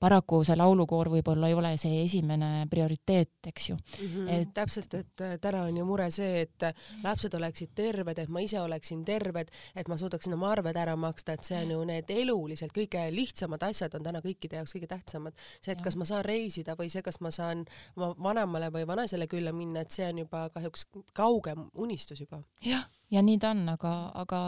paraku 0.00 0.42
see 0.44 0.56
laulukoor 0.60 1.08
võib-olla 1.08 1.48
ei 1.48 1.56
ole 1.56 1.70
see 1.80 2.02
esimene 2.02 2.66
prioriteet, 2.68 3.48
eks 3.48 3.68
ju 3.70 3.76
mm. 3.76 4.10
-hmm. 4.10 4.28
et 4.34 4.52
täpselt, 4.54 4.94
et 4.94 5.24
äh, 5.24 5.38
täna 5.40 5.62
on 5.70 5.76
ju 5.76 5.86
mure 5.88 6.10
see, 6.10 6.42
et 6.42 6.66
äh, 6.68 6.74
lapsed 7.04 7.34
oleksid 7.34 7.72
terved, 7.74 8.18
et 8.18 8.28
ma 8.28 8.44
ise 8.44 8.60
oleksin 8.60 9.04
terved, 9.04 9.48
et 9.74 9.88
ma 9.88 9.96
suudaksin 9.96 10.34
oma 10.34 10.52
arved 10.52 10.76
ära 10.76 10.96
maksta, 10.96 11.32
et 11.32 11.48
see 11.48 11.62
on 11.64 11.70
ju 11.70 11.80
need 11.84 12.10
eluliselt 12.10 12.76
kõige 12.76 13.06
lihtsamad 13.08 13.62
asjad 13.62 13.94
on 13.94 14.04
täna 14.04 14.20
kõikide 14.20 14.60
jaoks 14.60 14.76
kõige 14.76 14.86
tähtsamad. 14.86 15.32
see, 15.62 15.72
et 15.72 15.80
kas 15.80 15.96
ma 15.96 16.04
saan 16.04 16.24
reisida 16.24 16.76
või 16.76 16.92
see, 16.92 17.02
kas 17.02 17.20
ma 17.20 17.30
saan 17.30 17.64
oma 17.96 18.12
vanemale 18.22 18.68
või 18.68 18.86
vanaisale 18.86 19.26
külla 19.26 19.52
minna, 19.52 19.80
et 19.80 19.90
see 19.90 20.04
on 20.12 20.18
juba 20.26 20.50
kahjuks 20.52 20.86
kaugem 21.14 21.70
unistus 21.74 22.17
lootus 22.18 22.20
juba. 22.20 22.42
jah, 22.64 22.86
ja 23.10 23.22
nii 23.22 23.38
ta 23.38 23.50
on, 23.50 23.68
aga, 23.68 23.92
aga 24.14 24.40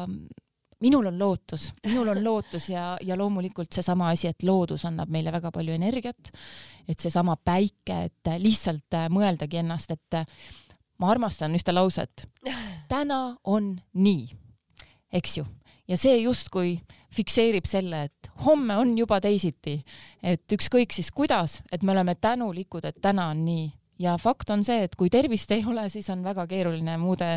minul 0.80 1.06
on 1.06 1.18
lootus, 1.18 1.72
minul 1.86 2.08
on 2.08 2.24
lootus 2.24 2.68
ja, 2.70 2.96
ja 3.00 3.16
loomulikult 3.18 3.72
seesama 3.72 4.10
asi, 4.10 4.28
et 4.28 4.42
loodus 4.42 4.84
annab 4.84 5.10
meile 5.10 5.32
väga 5.32 5.50
palju 5.52 5.72
energiat, 5.72 6.32
et 6.88 6.98
seesama 6.98 7.36
päike, 7.36 8.04
et 8.08 8.32
lihtsalt 8.38 8.98
mõeldagi 9.10 9.60
ennast, 9.60 9.90
et 9.90 10.20
ma 10.98 11.10
armastan 11.10 11.54
ühte 11.54 11.72
lauset. 11.72 12.26
täna 12.88 13.36
on 13.44 13.74
nii, 13.94 14.30
eks 15.12 15.38
ju, 15.38 15.46
ja 15.88 15.96
see 15.96 16.22
justkui 16.22 16.78
fikseerib 17.10 17.66
selle, 17.66 18.04
et 18.04 18.30
homme 18.46 18.76
on 18.78 18.96
juba 18.98 19.20
teisiti, 19.20 19.80
et 20.22 20.52
ükskõik 20.52 20.92
siis 20.94 21.10
kuidas, 21.10 21.60
et 21.72 21.82
me 21.82 21.92
oleme 21.92 22.14
tänulikud, 22.14 22.84
et 22.84 23.00
täna 23.02 23.28
on 23.34 23.44
nii 23.44 23.68
ja 24.00 24.16
fakt 24.20 24.50
on 24.50 24.64
see, 24.66 24.84
et 24.86 24.96
kui 24.98 25.10
tervist 25.12 25.50
ei 25.54 25.64
ole, 25.68 25.88
siis 25.92 26.08
on 26.12 26.24
väga 26.24 26.46
keeruline 26.50 26.96
muude 27.00 27.34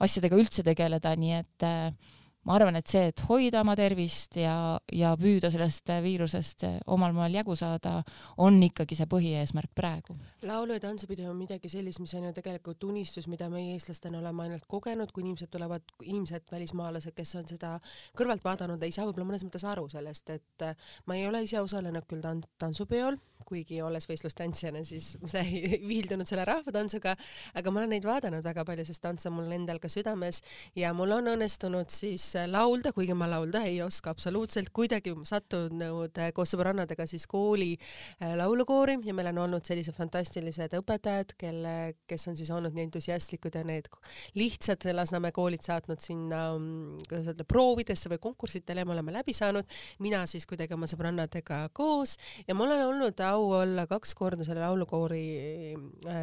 asjadega 0.00 0.38
üldse 0.40 0.64
tegeleda, 0.66 1.12
nii 1.20 1.34
et 1.40 1.66
äh, 1.66 2.14
ma 2.46 2.54
arvan, 2.56 2.78
et 2.78 2.86
see, 2.90 3.10
et 3.10 3.22
hoida 3.26 3.60
oma 3.64 3.74
tervist 3.78 4.38
ja, 4.38 4.78
ja 4.94 5.12
püüda 5.18 5.50
sellest 5.52 5.90
viirusest 6.04 6.64
omal 6.94 7.14
moel 7.16 7.34
jagu 7.34 7.56
saada, 7.58 7.98
on 8.42 8.58
ikkagi 8.62 8.98
see 8.98 9.08
põhieesmärk 9.10 9.72
praegu. 9.76 10.16
laulu- 10.46 10.76
ja 10.76 10.82
tantsupidu 10.84 11.26
on 11.30 11.36
midagi 11.36 11.68
sellist, 11.68 12.00
mis 12.00 12.14
on 12.14 12.28
ju 12.28 12.32
tegelikult 12.36 12.84
unistus, 12.86 13.26
mida 13.26 13.48
meie 13.50 13.74
eestlastena 13.74 14.20
oleme 14.20 14.46
ainult 14.46 14.66
kogenud, 14.70 15.12
kui 15.12 15.24
inimesed 15.24 15.50
tulevad, 15.50 15.82
inimesed, 16.04 16.46
välismaalased, 16.52 17.14
kes 17.16 17.34
on 17.40 17.48
seda 17.50 17.76
kõrvalt 18.18 18.44
vaadanud, 18.46 18.82
ei 18.82 18.94
saa 18.94 19.08
võib-olla 19.08 19.32
mõnes 19.32 19.46
mõttes 19.46 19.66
aru 19.66 19.88
sellest, 19.90 20.30
et 20.30 20.68
ma 21.06 21.18
ei 21.18 21.26
ole 21.26 21.42
ise 21.42 21.60
osalenud 21.60 22.06
küll 22.06 22.22
tant-, 22.22 22.46
tantsupeol, 22.62 23.18
kuigi 23.46 23.80
olles 23.84 24.08
võistlustantsijana, 24.08 24.82
siis 24.86 25.14
sa 25.30 25.42
ei 25.44 25.78
viildunud 25.90 26.28
selle 26.28 26.44
rahvatantsuga, 26.48 27.14
aga 27.56 27.72
ma 27.72 27.82
olen 27.82 27.94
neid 27.96 28.06
vaadanud 28.08 28.44
väga 28.44 28.64
palju, 28.66 28.86
sest 28.88 29.02
tants 29.04 29.28
on 29.28 29.36
mul 29.38 29.52
endal 29.54 29.80
ka 29.82 29.90
südames 29.92 30.42
ja 30.78 30.92
mul 30.96 31.14
on 31.16 31.32
õnnestunud 31.36 31.92
siis 31.92 32.28
laulda, 32.50 32.92
kuigi 32.96 33.14
ma 33.16 33.28
laulda 33.30 33.64
ei 33.68 33.80
oska 33.84 34.12
absoluutselt, 34.14 34.72
kuidagi 34.76 35.14
sattunud 35.28 36.18
koos 36.36 36.52
sõbrannadega 36.54 37.06
siis 37.08 37.26
kooli 37.30 37.72
äh, 37.76 38.34
laulukoori 38.38 38.98
ja 39.06 39.14
meil 39.16 39.30
on 39.32 39.42
olnud 39.46 39.66
sellised 39.66 39.96
fantastilised 39.96 40.74
õpetajad, 40.80 41.36
kelle, 41.38 41.76
kes 42.08 42.28
on 42.30 42.38
siis 42.38 42.50
olnud 42.54 42.74
nii 42.76 42.88
entusiastlikud 42.88 43.58
ja 43.58 43.64
need 43.66 43.90
lihtsad 44.38 44.84
Lasnamäe 44.96 45.34
koolid 45.34 45.64
saatnud 45.64 46.00
sinna, 46.02 46.42
mm, 46.56 47.06
kuidas 47.08 47.30
öelda, 47.32 47.46
proovidesse 47.48 48.10
või 48.12 48.20
konkurssidele 48.22 48.82
ja 48.82 48.88
me 48.88 48.94
oleme 48.96 49.14
läbi 49.14 49.34
saanud, 49.36 49.66
mina 50.04 50.22
siis 50.30 50.46
kuidagi 50.48 50.74
oma 50.76 50.88
sõbrannadega 50.90 51.66
koos 51.76 52.16
ja 52.48 52.56
mul 52.56 52.72
on 52.74 52.84
olnud 52.90 53.20
au 53.36 53.50
olla 53.60 53.86
kaks 53.90 54.14
korda 54.16 54.44
selle 54.46 54.64
laulukoori, 54.64 55.24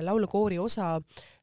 laulukoori 0.02 0.60
osa 0.60 0.97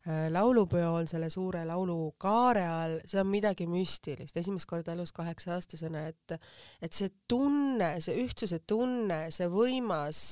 laulupeol 0.06 1.04
selle 1.10 1.28
suure 1.30 1.60
laulukaare 1.68 2.62
all, 2.64 2.94
see 3.04 3.20
on 3.20 3.28
midagi 3.28 3.66
müstilist, 3.68 4.36
esimest 4.40 4.64
korda 4.70 4.94
elus 4.94 5.12
kaheksa-aastasena, 5.12 6.06
et 6.08 6.36
et 6.80 6.96
see 6.96 7.10
tunne, 7.28 7.92
see 8.00 8.16
ühtsuse 8.22 8.62
tunne, 8.66 9.26
see 9.34 9.48
võimas, 9.52 10.22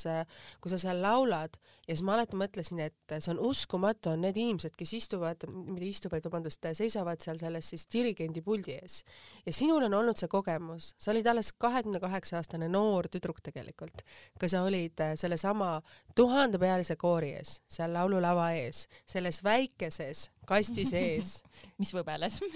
kui 0.62 0.72
sa 0.72 0.78
seal 0.80 1.02
laulad 1.04 1.58
ja 1.84 1.92
siis 1.92 2.04
ma 2.04 2.14
alati 2.16 2.38
mõtlesin, 2.40 2.80
et 2.84 3.14
see 3.18 3.32
on 3.34 3.42
uskumatu, 3.48 4.14
on 4.14 4.24
need 4.24 4.40
inimesed, 4.40 4.72
kes 4.76 4.94
istuvad, 4.96 5.44
mitte 5.48 5.88
istuvad, 5.88 6.24
vabandust, 6.24 6.64
seisavad 6.76 7.20
seal 7.20 7.40
selles 7.40 7.68
siis 7.68 7.84
dirigendi 7.92 8.40
puldi 8.44 8.78
ees. 8.78 9.02
ja 9.44 9.52
sinul 9.52 9.84
on 9.84 9.98
olnud 10.00 10.16
see 10.16 10.32
kogemus, 10.32 10.94
sa 10.96 11.12
olid 11.12 11.28
alles 11.28 11.52
kahekümne 11.52 12.00
kaheksa 12.00 12.40
aastane 12.40 12.70
noor 12.72 13.08
tüdruk 13.12 13.44
tegelikult, 13.44 14.00
kui 14.40 14.48
sa 14.48 14.64
olid 14.64 15.00
sellesama 15.20 15.76
tuhandepealise 16.16 16.96
koori 16.96 17.34
ees, 17.36 17.58
seal 17.68 17.92
laululava 17.92 18.50
ees, 18.56 18.86
selles 19.04 19.42
väikses 19.44 19.57
väikeses 19.58 20.28
kasti 20.48 20.84
sees. 20.88 21.38
Mis 21.80 21.92
võbeles? 21.94 22.40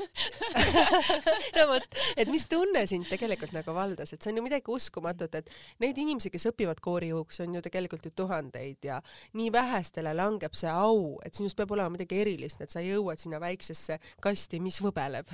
No 1.57 1.67
vot, 1.69 1.85
et 2.17 2.31
mis 2.33 2.45
tunne 2.51 2.83
sind 2.89 3.07
tegelikult 3.11 3.53
nagu 3.55 3.75
valdas, 3.77 4.15
et 4.15 4.23
see 4.23 4.33
on 4.33 4.41
ju 4.41 4.45
midagi 4.45 4.73
uskumatut, 4.73 5.35
et 5.39 5.51
neid 5.83 5.99
inimesi, 6.01 6.31
kes 6.33 6.49
õpivad 6.51 6.81
koorijuhuks, 6.83 7.43
on 7.45 7.57
ju 7.59 7.63
tegelikult 7.65 8.09
ju 8.09 8.13
tuhandeid 8.17 8.89
ja 8.89 9.01
nii 9.39 9.51
vähestele 9.55 10.15
langeb 10.17 10.57
see 10.59 10.73
au, 10.73 11.19
et 11.27 11.37
sinust 11.39 11.59
peab 11.59 11.75
olema 11.77 11.95
midagi 11.95 12.23
erilist, 12.25 12.65
et 12.65 12.73
sa 12.73 12.83
jõuad 12.85 13.21
sinna 13.23 13.43
väiksesse 13.43 14.01
kasti, 14.25 14.63
mis 14.65 14.81
võbeleb 14.83 15.31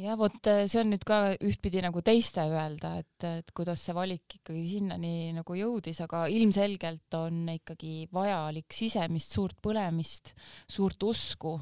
ja 0.00 0.14
vot 0.16 0.48
äh, 0.48 0.64
see 0.70 0.80
on 0.80 0.90
nüüd 0.92 1.04
ka 1.06 1.18
ühtpidi 1.44 1.82
nagu 1.84 2.00
teiste 2.04 2.44
öelda, 2.48 2.94
et, 3.02 3.26
et 3.28 3.52
kuidas 3.56 3.82
see 3.84 3.94
valik 3.96 4.38
ikkagi 4.38 4.62
sinnani 4.70 5.32
nagu 5.36 5.56
jõudis, 5.56 6.00
aga 6.04 6.24
ilmselgelt 6.32 7.16
on 7.18 7.44
ikkagi 7.56 8.06
vajalik 8.12 8.72
sisemist 8.72 9.36
suurt 9.36 9.58
põlemist, 9.62 10.32
suurt 10.70 11.02
usku, 11.04 11.58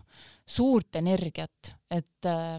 suurt 0.47 1.01
energiat, 1.01 1.75
et 1.91 2.29
äh, 2.31 2.59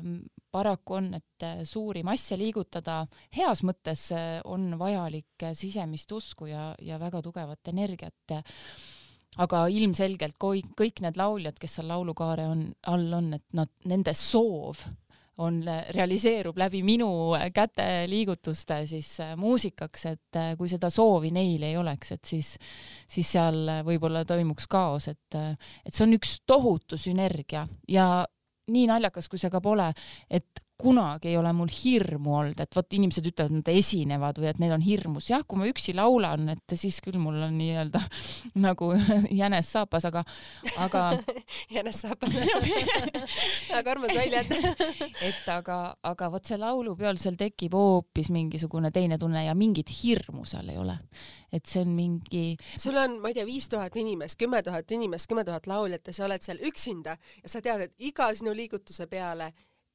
paraku 0.51 0.97
on, 0.99 1.13
et 1.21 1.47
äh, 1.47 1.61
suuri 1.67 2.03
masse 2.03 2.35
liigutada 2.39 3.05
heas 3.37 3.63
mõttes 3.63 4.09
äh, 4.15 4.39
on 4.43 4.73
vajalik 4.79 5.51
sisemist 5.55 6.11
usku 6.11 6.51
ja, 6.51 6.71
ja 6.83 6.99
väga 6.99 7.23
tugevat 7.23 7.71
energiat. 7.71 8.35
Aga 9.39 9.61
ilmselgelt 9.71 10.35
kõik, 10.35 10.73
kõik 10.75 10.99
need 11.05 11.15
lauljad, 11.15 11.55
kes 11.55 11.77
seal 11.77 11.87
laulukaare 11.87 12.49
on, 12.51 12.65
all 12.91 13.13
on, 13.15 13.29
et 13.37 13.45
nad, 13.55 13.71
nende 13.87 14.11
soov 14.11 14.81
on, 15.41 15.61
realiseerub 15.95 16.57
läbi 16.57 16.81
minu 16.85 17.09
käteliigutuste 17.53 18.81
siis 18.89 19.09
äh, 19.23 19.35
muusikaks, 19.39 20.05
et 20.11 20.39
äh, 20.39 20.51
kui 20.57 20.69
seda 20.71 20.89
soovi 20.93 21.31
neil 21.35 21.63
ei 21.67 21.77
oleks, 21.77 22.13
et 22.15 22.25
siis, 22.27 22.53
siis 23.09 23.31
seal 23.37 23.63
võib-olla 23.87 24.23
toimuks 24.27 24.69
kaos, 24.71 25.09
et, 25.11 25.37
äh, 25.37 25.73
et 25.85 25.93
see 25.95 26.05
on 26.07 26.17
üks 26.17 26.37
tohutu 26.47 26.99
sünergia. 26.99 27.65
Ja 27.89 28.25
nii 28.71 28.87
naljakas, 28.89 29.27
kui 29.29 29.41
see 29.41 29.51
ka 29.51 29.61
pole, 29.63 29.89
et 30.29 30.61
kunagi 30.81 31.29
ei 31.31 31.37
ole 31.37 31.51
mul 31.53 31.69
hirmu 31.71 32.35
olnud, 32.39 32.59
et 32.63 32.75
vot 32.75 32.97
inimesed 32.97 33.27
ütlevad, 33.29 33.53
nad 33.59 33.69
esinevad 33.71 34.39
või 34.41 34.49
et 34.49 34.61
neil 34.61 34.73
on 34.75 34.83
hirmus. 34.85 35.29
jah, 35.29 35.43
kui 35.47 35.59
ma 35.61 35.69
üksi 35.69 35.93
laulan, 35.97 36.49
et 36.55 36.75
siis 36.77 36.97
küll 37.05 37.19
mul 37.21 37.37
on 37.45 37.57
nii-öelda 37.59 38.01
nagu 38.65 38.91
jänes 39.41 39.71
saapas, 39.75 40.07
aga, 40.09 40.23
aga 40.81 41.03
jänes 41.75 42.01
saapas 42.05 42.35
väga 43.71 43.93
armas 43.93 44.15
väljend 44.17 44.55
et 45.21 45.51
aga, 45.51 45.79
aga 46.07 46.31
vot 46.33 46.49
see 46.49 46.59
laulupeol, 46.61 47.19
seal 47.21 47.37
tekib 47.39 47.75
hoopis 47.77 48.31
mingisugune 48.33 48.91
teine 48.95 49.19
tunne 49.21 49.45
ja 49.45 49.55
mingit 49.57 49.91
hirmu 50.01 50.45
seal 50.49 50.69
ei 50.73 50.79
ole. 50.81 50.97
et 51.51 51.65
see 51.67 51.83
on 51.83 51.91
mingi. 51.95 52.45
sul 52.77 52.97
on, 52.97 53.19
ma 53.21 53.31
ei 53.31 53.37
tea, 53.37 53.45
viis 53.45 53.67
tuhat 53.69 53.95
inimest, 53.99 54.39
kümme 54.39 54.63
tuhat 54.63 54.91
inimest, 54.91 55.29
kümme 55.29 55.45
tuhat 55.45 55.67
lauljat 55.67 56.07
ja 56.07 56.15
sa 56.15 56.25
oled 56.29 56.41
seal 56.41 56.61
üksinda 56.67 57.17
ja 57.17 57.51
sa 57.51 57.61
tead, 57.61 57.89
et 57.89 58.09
iga 58.11 58.31
sinu 58.33 58.55
liigutuse 58.55 59.07
peale 59.11 59.51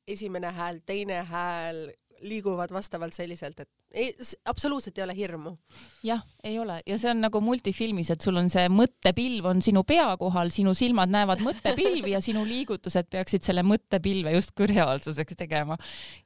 esimene 0.07 0.53
hääl, 0.55 0.81
teine 0.87 1.23
hääl 1.27 1.87
liiguvad 2.21 2.73
vastavalt 2.73 3.13
selliselt, 3.13 3.61
et 3.61 3.69
ei, 3.93 4.15
absoluutselt 4.45 4.99
ei 4.99 5.05
ole 5.05 5.17
hirmu. 5.17 5.57
jah, 6.05 6.23
ei 6.45 6.59
ole 6.59 6.81
ja 6.87 6.99
see 6.99 7.11
on 7.11 7.21
nagu 7.25 7.41
multifilmis, 7.45 8.11
et 8.11 8.25
sul 8.25 8.37
on 8.41 8.49
see 8.53 8.69
mõttepilv 8.73 9.51
on 9.53 9.63
sinu 9.65 9.83
pea 9.89 10.09
kohal, 10.21 10.51
sinu 10.55 10.75
silmad 10.75 11.13
näevad 11.13 11.43
mõttepilvi 11.45 12.15
ja 12.15 12.21
sinu 12.25 12.45
liigutused 12.49 13.11
peaksid 13.13 13.47
selle 13.47 13.65
mõttepilve 13.67 14.35
justkui 14.37 14.71
reaalsuseks 14.73 15.37
tegema. 15.37 15.77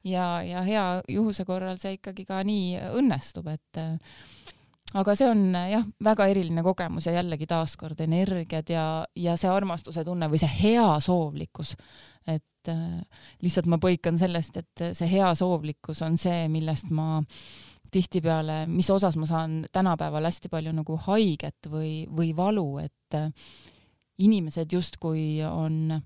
ja, 0.03 0.41
ja 0.47 0.63
hea 0.67 0.85
juhuse 1.09 1.45
korral 1.45 1.79
see 1.81 1.97
ikkagi 1.99 2.25
ka 2.29 2.41
nii 2.47 2.77
õnnestub, 3.01 3.51
et 3.51 3.81
aga 4.97 5.15
see 5.15 5.29
on 5.31 5.43
jah, 5.55 5.87
väga 6.03 6.27
eriline 6.31 6.63
kogemus 6.65 7.07
ja 7.07 7.17
jällegi 7.19 7.47
taaskord 7.47 7.99
energiad 8.03 8.71
ja, 8.71 8.85
ja 9.15 9.35
see 9.39 9.51
armastuse 9.51 10.03
tunne 10.07 10.31
või 10.31 10.41
see 10.41 10.55
heasoovlikkus, 10.61 11.75
et 12.27 12.45
äh, 12.69 13.01
lihtsalt 13.41 13.69
ma 13.71 13.79
põikan 13.81 14.19
sellest, 14.19 14.57
et 14.61 14.85
see 14.97 15.09
heasoovlikkus 15.15 16.03
on 16.05 16.17
see, 16.21 16.45
millest 16.51 16.91
ma 16.93 17.21
tihtipeale, 17.91 18.65
mis 18.71 18.89
osas 18.93 19.17
ma 19.19 19.27
saan 19.27 19.65
tänapäeval 19.73 20.29
hästi 20.29 20.51
palju 20.51 20.71
nagu 20.75 20.95
haiget 21.07 21.67
või, 21.71 22.05
või 22.07 22.31
valu, 22.37 22.67
et 22.83 23.17
äh, 23.17 23.31
inimesed 24.21 24.71
justkui 24.71 25.41
on 25.47 25.97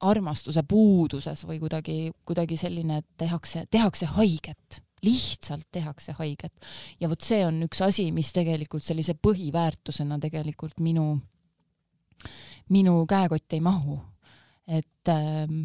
armastuse 0.00 0.62
puuduses 0.64 1.42
või 1.44 1.58
kuidagi, 1.60 1.98
kuidagi 2.24 2.56
selline, 2.56 3.02
et 3.02 3.08
tehakse, 3.20 3.66
tehakse 3.70 4.06
haiget 4.16 4.80
lihtsalt 5.02 5.68
tehakse 5.72 6.12
haiget. 6.12 6.52
ja 7.00 7.08
vot 7.08 7.20
see 7.20 7.40
on 7.46 7.62
üks 7.64 7.80
asi, 7.84 8.10
mis 8.12 8.32
tegelikult 8.36 8.84
sellise 8.84 9.14
põhiväärtusena 9.16 10.18
tegelikult 10.20 10.80
minu, 10.84 11.14
minu 12.68 13.04
käekotti 13.08 13.56
ei 13.58 13.64
mahu. 13.64 14.00
Et 14.66 15.08
ähm, 15.12 15.62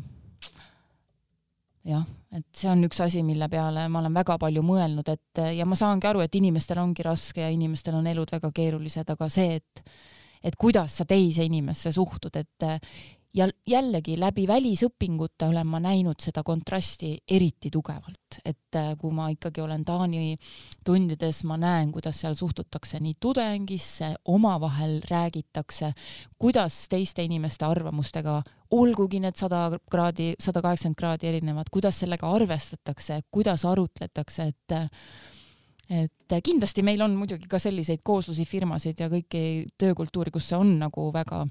jah, 1.85 2.05
et 2.35 2.45
see 2.55 2.69
on 2.71 2.83
üks 2.87 3.01
asi, 3.05 3.23
mille 3.23 3.49
peale 3.51 3.87
ma 3.91 4.01
olen 4.01 4.15
väga 4.15 4.37
palju 4.41 4.63
mõelnud, 4.65 5.09
et 5.11 5.43
ja 5.57 5.67
ma 5.69 5.77
saangi 5.79 6.09
aru, 6.09 6.23
et 6.25 6.35
inimestel 6.35 6.81
ongi 6.81 7.05
raske 7.05 7.43
ja 7.43 7.51
inimestel 7.53 7.97
on 7.99 8.07
elud 8.11 8.31
väga 8.31 8.51
keerulised, 8.55 9.09
aga 9.15 9.29
see, 9.29 9.61
et 9.61 9.85
et 10.45 10.53
kuidas 10.61 10.99
sa 10.99 11.07
teise 11.09 11.41
inimesse 11.45 11.89
suhtud, 11.95 12.35
et 12.37 12.65
ja 13.35 13.47
jällegi 13.67 14.15
läbi 14.19 14.45
välisõpingute 14.47 15.49
olen 15.49 15.67
ma 15.67 15.79
näinud 15.83 16.21
seda 16.23 16.43
kontrasti 16.45 17.11
eriti 17.27 17.69
tugevalt, 17.73 18.39
et 18.45 18.77
äh, 18.79 18.93
kui 18.99 19.11
ma 19.15 19.27
ikkagi 19.33 19.61
olen 19.63 19.83
Taani 19.85 20.37
tundides, 20.85 21.43
ma 21.47 21.57
näen, 21.59 21.91
kuidas 21.91 22.21
seal 22.23 22.37
suhtutakse 22.39 22.99
nii 23.03 23.17
tudengisse, 23.19 24.13
omavahel 24.31 25.01
räägitakse, 25.09 25.91
kuidas 26.39 26.85
teiste 26.91 27.25
inimeste 27.27 27.67
arvamustega, 27.67 28.41
olgugi 28.75 29.19
need 29.23 29.37
sada 29.39 29.67
kraadi, 29.91 30.33
sada 30.39 30.63
kaheksakümmend 30.63 30.99
kraadi 30.99 31.31
erinevad, 31.33 31.71
kuidas 31.71 31.99
sellega 32.03 32.31
arvestatakse, 32.31 33.21
kuidas 33.31 33.65
arutletakse, 33.65 34.51
et 34.51 34.79
et 35.85 36.33
kindlasti 36.41 36.81
meil 36.81 37.03
on 37.05 37.13
muidugi 37.13 37.45
ka 37.45 37.59
selliseid 37.61 38.01
kooslusi, 38.01 38.41
firmasid 38.49 39.03
ja 39.03 39.05
kõiki 39.11 39.67
töökultuuri, 39.77 40.31
kus 40.33 40.47
see 40.49 40.57
on 40.57 40.71
nagu 40.79 41.11
väga 41.13 41.43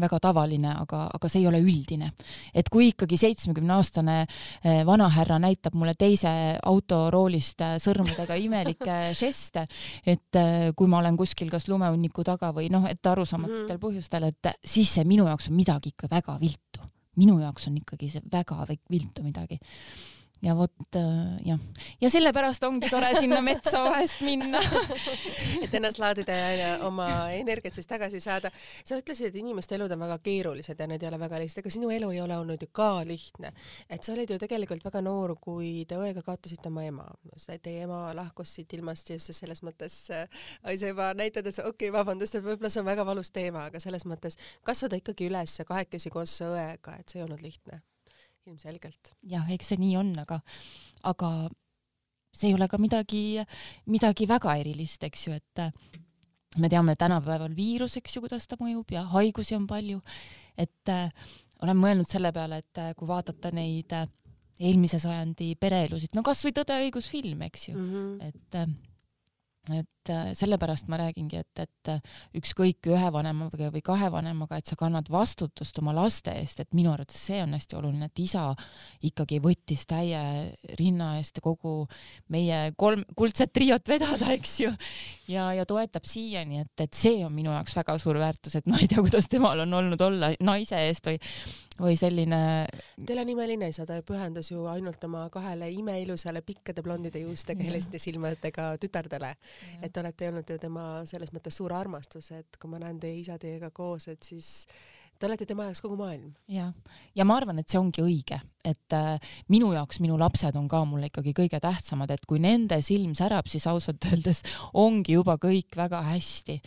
väga 0.00 0.20
tavaline, 0.22 0.74
aga, 0.82 1.04
aga 1.14 1.30
see 1.30 1.42
ei 1.42 1.48
ole 1.50 1.60
üldine. 1.64 2.12
et 2.54 2.68
kui 2.68 2.90
ikkagi 2.90 3.16
seitsmekümne-aastane 3.20 4.16
eh, 4.20 4.82
vanahärra 4.86 5.38
näitab 5.42 5.74
mulle 5.74 5.94
teise 5.98 6.32
autoroolist 6.62 7.60
eh, 7.66 7.76
sõrmedega 7.82 8.36
imelikke 8.40 8.98
žeste, 9.22 9.66
et 10.06 10.40
eh, 10.40 10.70
kui 10.76 10.88
ma 10.90 11.00
olen 11.00 11.16
kuskil 11.20 11.50
kas 11.50 11.68
lumehunniku 11.68 12.24
taga 12.26 12.52
või 12.56 12.70
noh, 12.72 12.86
et 12.88 13.06
arusaamatutel 13.06 13.76
mm 13.76 13.78
põhjustel, 13.80 14.26
et 14.28 14.48
siis 14.66 14.90
see 14.96 15.04
minu 15.08 15.24
jaoks 15.24 15.48
on 15.48 15.54
midagi 15.56 15.94
ikka 15.94 16.08
väga 16.10 16.34
viltu. 16.40 16.82
minu 17.16 17.38
jaoks 17.40 17.68
on 17.68 17.76
ikkagi 17.80 18.08
see 18.12 18.22
väga 18.32 18.66
viltu 18.90 19.22
midagi 19.24 19.58
ja 20.42 20.54
vot 20.56 20.96
äh, 20.96 21.40
jah, 21.44 21.58
ja 22.00 22.10
sellepärast 22.10 22.64
ongi 22.64 22.88
tore 22.90 23.10
sinna 23.18 23.40
metsa 23.44 23.82
vahest 23.84 24.22
minna 24.24 24.60
et 25.64 25.74
ennast 25.76 26.00
laadida 26.00 26.36
ja 26.56 26.70
oma 26.86 27.08
energiat 27.36 27.76
siis 27.76 27.88
tagasi 27.90 28.20
saada. 28.24 28.50
sa 28.84 28.96
ütlesid, 28.96 29.28
et 29.28 29.36
inimeste 29.36 29.76
elud 29.76 29.92
on 29.92 30.00
väga 30.06 30.18
keerulised 30.24 30.80
ja 30.80 30.88
need 30.88 31.02
ei 31.04 31.10
ole 31.10 31.20
väga 31.20 31.42
lihtsad, 31.42 31.62
aga 31.64 31.74
sinu 31.74 31.90
elu 31.92 32.10
ei 32.14 32.22
ole 32.24 32.38
olnud 32.38 32.62
ju 32.62 32.70
ka 32.72 33.04
lihtne. 33.04 33.52
et 33.88 34.02
sa 34.02 34.14
olid 34.14 34.30
ju 34.30 34.38
tegelikult 34.40 34.84
väga 34.84 35.04
noor, 35.04 35.36
kui 35.40 35.84
te 35.88 36.00
õega 36.00 36.24
kaotasite 36.24 36.72
oma 36.72 36.84
ema. 36.88 37.06
Teie 37.60 37.84
ema 37.84 38.14
lahkus 38.16 38.54
siit 38.56 38.72
ilmast 38.78 39.10
just 39.10 39.32
selles 39.36 39.62
mõttes 39.66 40.00
äh,, 40.14 40.40
sa 40.64 40.86
juba 40.86 41.12
näitad, 41.14 41.46
et 41.46 41.58
okei 41.58 41.90
okay,, 41.90 41.92
vabandust, 41.92 42.38
et 42.38 42.44
võib-olla 42.44 42.72
see 42.72 42.80
on 42.80 42.88
väga 42.88 43.04
valus 43.06 43.32
teema, 43.34 43.68
aga 43.68 43.80
selles 43.82 44.06
mõttes 44.08 44.40
kasvada 44.64 45.00
ikkagi 45.00 45.28
üles 45.28 45.60
kahekesi 45.68 46.12
koos 46.14 46.40
õega, 46.46 46.96
et 47.00 47.08
see 47.08 47.20
ei 47.20 47.28
olnud 47.28 47.44
lihtne 47.44 47.82
ilmselgelt. 48.50 49.14
jah, 49.22 49.48
eks 49.54 49.72
see 49.72 49.80
nii 49.80 49.96
on, 50.00 50.12
aga, 50.24 50.40
aga 51.08 51.32
see 52.34 52.50
ei 52.50 52.58
ole 52.58 52.68
ka 52.70 52.78
midagi, 52.78 53.24
midagi 53.90 54.28
väga 54.30 54.58
erilist, 54.60 55.04
eks 55.06 55.26
ju, 55.28 55.38
et 55.38 55.64
me 56.58 56.70
teame 56.70 56.96
tänapäeval 56.98 57.54
viirus, 57.56 57.96
eks 58.00 58.16
ju, 58.16 58.24
kuidas 58.24 58.46
ta 58.50 58.58
mõjub 58.60 58.90
ja 58.94 59.04
haigusi 59.14 59.56
on 59.58 59.66
palju. 59.70 60.02
et 60.58 60.92
äh, 60.92 61.10
olen 61.62 61.78
mõelnud 61.78 62.08
selle 62.08 62.32
peale, 62.34 62.60
et 62.64 62.80
äh, 62.80 62.92
kui 62.98 63.08
vaadata 63.08 63.52
neid 63.54 63.92
äh, 63.96 64.08
eelmise 64.60 65.00
sajandi 65.00 65.54
pereelusid, 65.60 66.14
no 66.16 66.24
kasvõi 66.26 66.52
Tõde 66.56 66.76
ja 66.76 66.84
õigus 66.84 67.08
film, 67.10 67.42
eks 67.46 67.68
ju 67.70 67.76
mm, 67.76 67.90
-hmm. 67.90 68.28
et 68.28 68.58
äh, 68.60 68.74
et 69.68 70.08
äh, 70.08 70.30
sellepärast 70.36 70.88
ma 70.88 70.96
räägingi, 70.96 71.42
et, 71.42 71.60
et 71.60 71.90
äh, 71.92 72.00
ükskõik 72.40 72.88
ühe 72.88 73.10
vanemaga 73.12 73.68
või 73.74 73.82
kahe 73.84 74.08
vanemaga, 74.12 74.56
et 74.56 74.70
sa 74.70 74.76
kannad 74.80 75.10
vastutust 75.12 75.76
oma 75.82 75.92
laste 75.94 76.32
eest, 76.40 76.62
et 76.62 76.72
minu 76.76 76.92
arvates 76.94 77.20
see 77.28 77.42
on 77.44 77.52
hästi 77.54 77.76
oluline, 77.76 78.08
et 78.08 78.22
isa 78.24 78.46
ikkagi 79.06 79.40
võttis 79.44 79.84
täie 79.90 80.22
rinna 80.80 81.12
eest 81.20 81.42
kogu 81.44 81.84
meie 82.32 82.70
kolm 82.80 83.04
kuldset 83.16 83.52
triot 83.52 83.92
vedada, 83.92 84.32
eks 84.38 84.54
ju. 84.64 84.72
ja, 85.28 85.50
ja 85.56 85.68
toetab 85.68 86.08
siiani, 86.08 86.64
et, 86.64 86.74
et 86.80 86.96
see 86.96 87.20
on 87.26 87.34
minu 87.36 87.52
jaoks 87.52 87.76
väga 87.82 87.98
suur 88.00 88.20
väärtus, 88.22 88.56
et 88.56 88.70
ma 88.70 88.80
ei 88.80 88.88
tea, 88.88 89.04
kuidas 89.04 89.28
temal 89.28 89.66
on 89.66 89.80
olnud 89.82 90.08
olla 90.08 90.32
naise 90.40 90.80
eest 90.88 91.12
või 91.12 91.20
või 91.80 91.96
selline. 91.98 92.40
Teil 93.06 93.22
on 93.22 93.32
imeline 93.32 93.70
isa, 93.72 93.86
ta 93.88 94.00
pühendus 94.06 94.52
ju 94.52 94.66
ainult 94.70 95.02
oma 95.08 95.26
kahele 95.32 95.70
imeilusale 95.74 96.44
pikkade 96.46 96.84
blondide 96.86 97.24
juustega 97.24 97.64
heliste 97.66 97.98
silmadega 98.02 98.72
tütardele. 98.80 99.34
et 99.82 99.96
olete 99.96 100.28
olnud 100.28 100.50
ju 100.50 100.58
tema 100.58 100.86
selles 101.06 101.32
mõttes 101.32 101.56
suur 101.56 101.72
armastus, 101.72 102.30
et 102.32 102.56
kui 102.60 102.70
ma 102.70 102.80
näen 102.82 103.00
teie 103.00 103.20
isa 103.20 103.38
teiega 103.38 103.70
koos, 103.70 104.08
et 104.08 104.22
siis 104.22 104.66
te 105.20 105.28
olete 105.28 105.46
tema 105.48 105.66
jaoks 105.68 105.82
kogu 105.84 105.98
maailm. 106.00 106.32
ja, 106.48 106.70
ja 107.16 107.26
ma 107.28 107.36
arvan, 107.36 107.60
et 107.60 107.68
see 107.68 107.80
ongi 107.80 108.02
õige, 108.04 108.40
et 108.64 108.96
äh, 108.96 109.34
minu 109.52 109.72
jaoks 109.76 110.00
minu 110.00 110.16
lapsed 110.20 110.56
on 110.56 110.68
ka 110.70 110.82
mulle 110.88 111.10
ikkagi 111.10 111.34
kõige 111.36 111.60
tähtsamad, 111.60 112.10
et 112.14 112.24
kui 112.28 112.40
nende 112.42 112.80
silm 112.84 113.12
särab, 113.18 113.50
siis 113.50 113.66
ausalt 113.70 114.08
öeldes 114.10 114.42
ongi 114.72 115.18
juba 115.18 115.36
kõik 115.40 115.76
väga 115.76 116.02
hästi, 116.08 116.60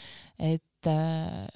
et 0.54 0.92
äh, 0.92 1.48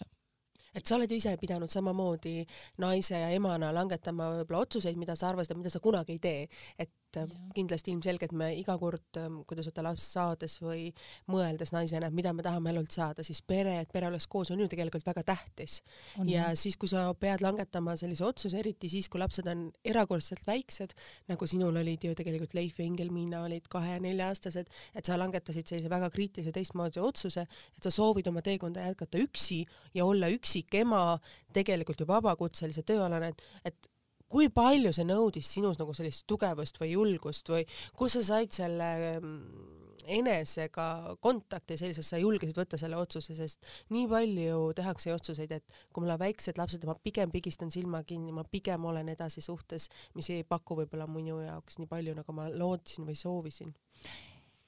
et 0.78 0.86
sa 0.86 0.98
oled 0.98 1.12
ju 1.12 1.18
ise 1.18 1.34
pidanud 1.42 1.72
samamoodi 1.72 2.38
naise 2.84 3.18
ja 3.18 3.32
emana 3.34 3.72
langetama 3.76 4.30
võib-olla 4.38 4.63
otsuseid, 4.68 4.98
mida 5.00 5.16
sa 5.18 5.32
arvasid, 5.32 5.58
mida 5.58 5.74
sa 5.74 5.82
kunagi 5.84 6.18
ei 6.18 6.24
tee, 6.24 6.48
et 6.78 6.92
et 7.18 7.34
ja. 7.34 7.52
kindlasti 7.56 7.94
ilmselgelt 7.94 8.34
me 8.38 8.50
iga 8.58 8.78
kord, 8.80 9.06
ähm, 9.20 9.42
kuidas 9.50 9.70
öelda, 9.70 9.84
last 9.90 10.14
saades 10.16 10.58
või 10.62 10.88
mõeldes 11.32 11.74
naisena, 11.76 12.10
et 12.10 12.16
mida 12.18 12.34
me 12.36 12.46
tahame 12.46 12.72
elult 12.74 12.94
saada, 12.94 13.26
siis 13.26 13.42
pere, 13.42 13.78
et 13.82 13.92
pere 13.94 14.10
oleks 14.12 14.28
koos, 14.32 14.52
on 14.54 14.62
ju 14.64 14.70
tegelikult 14.72 15.06
väga 15.08 15.24
tähtis. 15.28 15.82
ja 16.28 16.50
siis, 16.56 16.78
kui 16.78 16.90
sa 16.90 17.08
pead 17.20 17.44
langetama 17.46 17.96
sellise 18.00 18.26
otsuse, 18.26 18.58
eriti 18.60 18.90
siis, 18.92 19.10
kui 19.10 19.22
lapsed 19.22 19.48
on 19.48 19.68
erakordselt 19.86 20.46
väiksed, 20.48 20.96
nagu 21.32 21.48
sinul 21.48 21.82
olid 21.84 22.04
ju 22.04 22.16
tegelikult 22.18 22.54
Leif 22.58 22.80
ja 22.80 22.86
Ingelmiina 22.86 23.44
olid 23.48 23.68
kahe- 23.72 23.96
ja 23.96 24.00
nelja-aastased, 24.04 24.72
et 24.96 25.06
sa 25.06 25.18
langetasid 25.20 25.68
sellise 25.68 25.90
väga 25.92 26.10
kriitilise 26.14 26.54
teistmoodi 26.56 27.02
otsuse, 27.04 27.48
et 27.78 27.84
sa 27.84 27.94
soovid 27.94 28.28
oma 28.28 28.44
teekonda 28.46 28.86
jätkata 28.88 29.22
üksi 29.22 29.64
ja 29.94 30.06
olla 30.06 30.30
üksik 30.34 30.74
ema, 30.82 31.20
tegelikult 31.54 32.02
ju 32.02 32.08
vabakutselise 32.10 32.84
tööalane, 32.88 33.34
et, 33.34 33.46
et 33.72 33.94
kui 34.32 34.50
palju 34.54 34.94
see 34.96 35.08
nõudis 35.08 35.50
sinus 35.58 35.80
nagu 35.80 35.96
sellist 35.96 36.28
tugevust 36.28 36.80
või 36.82 36.94
julgust 36.94 37.50
või 37.52 37.66
kus 37.98 38.18
sa 38.18 38.24
said 38.32 38.56
selle 38.56 38.90
mm, 39.20 39.74
enesega 40.08 41.16
kontakti 41.24 41.78
sellises, 41.80 42.08
sa 42.10 42.19
julgesid 42.21 42.58
võtta 42.58 42.80
selle 42.80 43.00
otsuse, 43.00 43.36
sest 43.36 43.67
nii 43.94 44.06
palju 44.12 44.62
tehakse 44.78 45.12
otsuseid, 45.13 45.52
et 45.58 45.82
kui 45.92 46.04
mul 46.04 46.13
on 46.15 46.21
väiksed 46.21 46.60
lapsed 46.60 46.84
ja 46.84 46.92
ma 46.92 46.96
pigem 47.04 47.34
pigistan 47.34 47.71
silma 47.73 48.04
kinni, 48.08 48.32
ma 48.36 48.46
pigem 48.48 48.86
olen 48.88 49.12
edasi 49.13 49.44
suhtes, 49.44 49.90
mis 50.15 50.32
ei 50.32 50.48
paku 50.48 50.80
võib-olla 50.82 51.10
minu 51.12 51.42
jaoks 51.44 51.82
nii 51.82 51.92
palju, 51.92 52.15
nagu 52.21 52.38
ma 52.38 52.48
lootsin 52.54 53.08
või 53.08 53.19
soovisin 53.19 53.75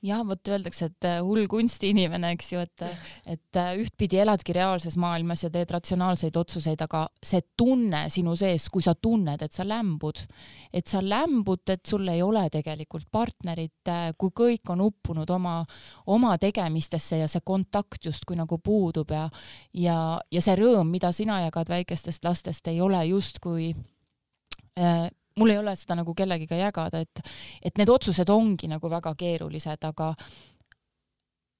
jah, 0.05 0.21
vot 0.27 0.51
öeldakse, 0.51 0.87
et 0.89 1.07
äh, 1.07 1.17
hull 1.25 1.47
kunstiinimene, 1.51 2.31
eks 2.35 2.53
ju, 2.53 2.61
et, 2.63 2.83
et 3.27 3.59
äh, 3.59 3.71
ühtpidi 3.81 4.21
eladki 4.23 4.55
reaalses 4.55 4.95
maailmas 4.99 5.43
ja 5.43 5.49
teed 5.53 5.71
ratsionaalseid 5.75 6.37
otsuseid, 6.39 6.79
aga 6.85 7.05
see 7.23 7.41
tunne 7.59 8.05
sinu 8.13 8.35
sees, 8.39 8.69
kui 8.71 8.85
sa 8.85 8.95
tunned, 8.95 9.43
et 9.43 9.55
sa 9.55 9.65
lämbud, 9.67 10.23
et 10.73 10.87
sa 10.87 11.03
lämbud, 11.03 11.65
et 11.73 11.83
sul 11.89 12.07
ei 12.11 12.23
ole 12.23 12.45
tegelikult 12.53 13.09
partnerit, 13.11 13.91
äh, 13.91 14.09
kui 14.17 14.31
kõik 14.35 14.71
on 14.71 14.85
uppunud 14.87 15.35
oma, 15.35 15.59
oma 16.15 16.37
tegemistesse 16.39 17.19
ja 17.19 17.27
see 17.31 17.43
kontakt 17.45 18.07
justkui 18.07 18.39
nagu 18.39 18.61
puudub 18.63 19.11
ja, 19.11 19.27
ja, 19.75 19.99
ja 20.31 20.43
see 20.43 20.55
rõõm, 20.59 20.87
mida 20.95 21.11
sina 21.15 21.41
jagad 21.43 21.71
väikestest 21.71 22.23
lastest, 22.23 22.71
ei 22.71 22.79
ole 22.81 23.03
justkui 23.11 23.73
mul 25.39 25.55
ei 25.55 25.59
ole 25.61 25.75
seda 25.79 25.99
nagu 26.01 26.13
kellegiga 26.17 26.59
jagada, 26.59 27.01
et, 27.01 27.23
et 27.63 27.79
need 27.79 27.89
otsused 27.89 28.29
ongi 28.29 28.69
nagu 28.71 28.91
väga 28.91 29.15
keerulised, 29.19 29.83
aga 29.89 30.13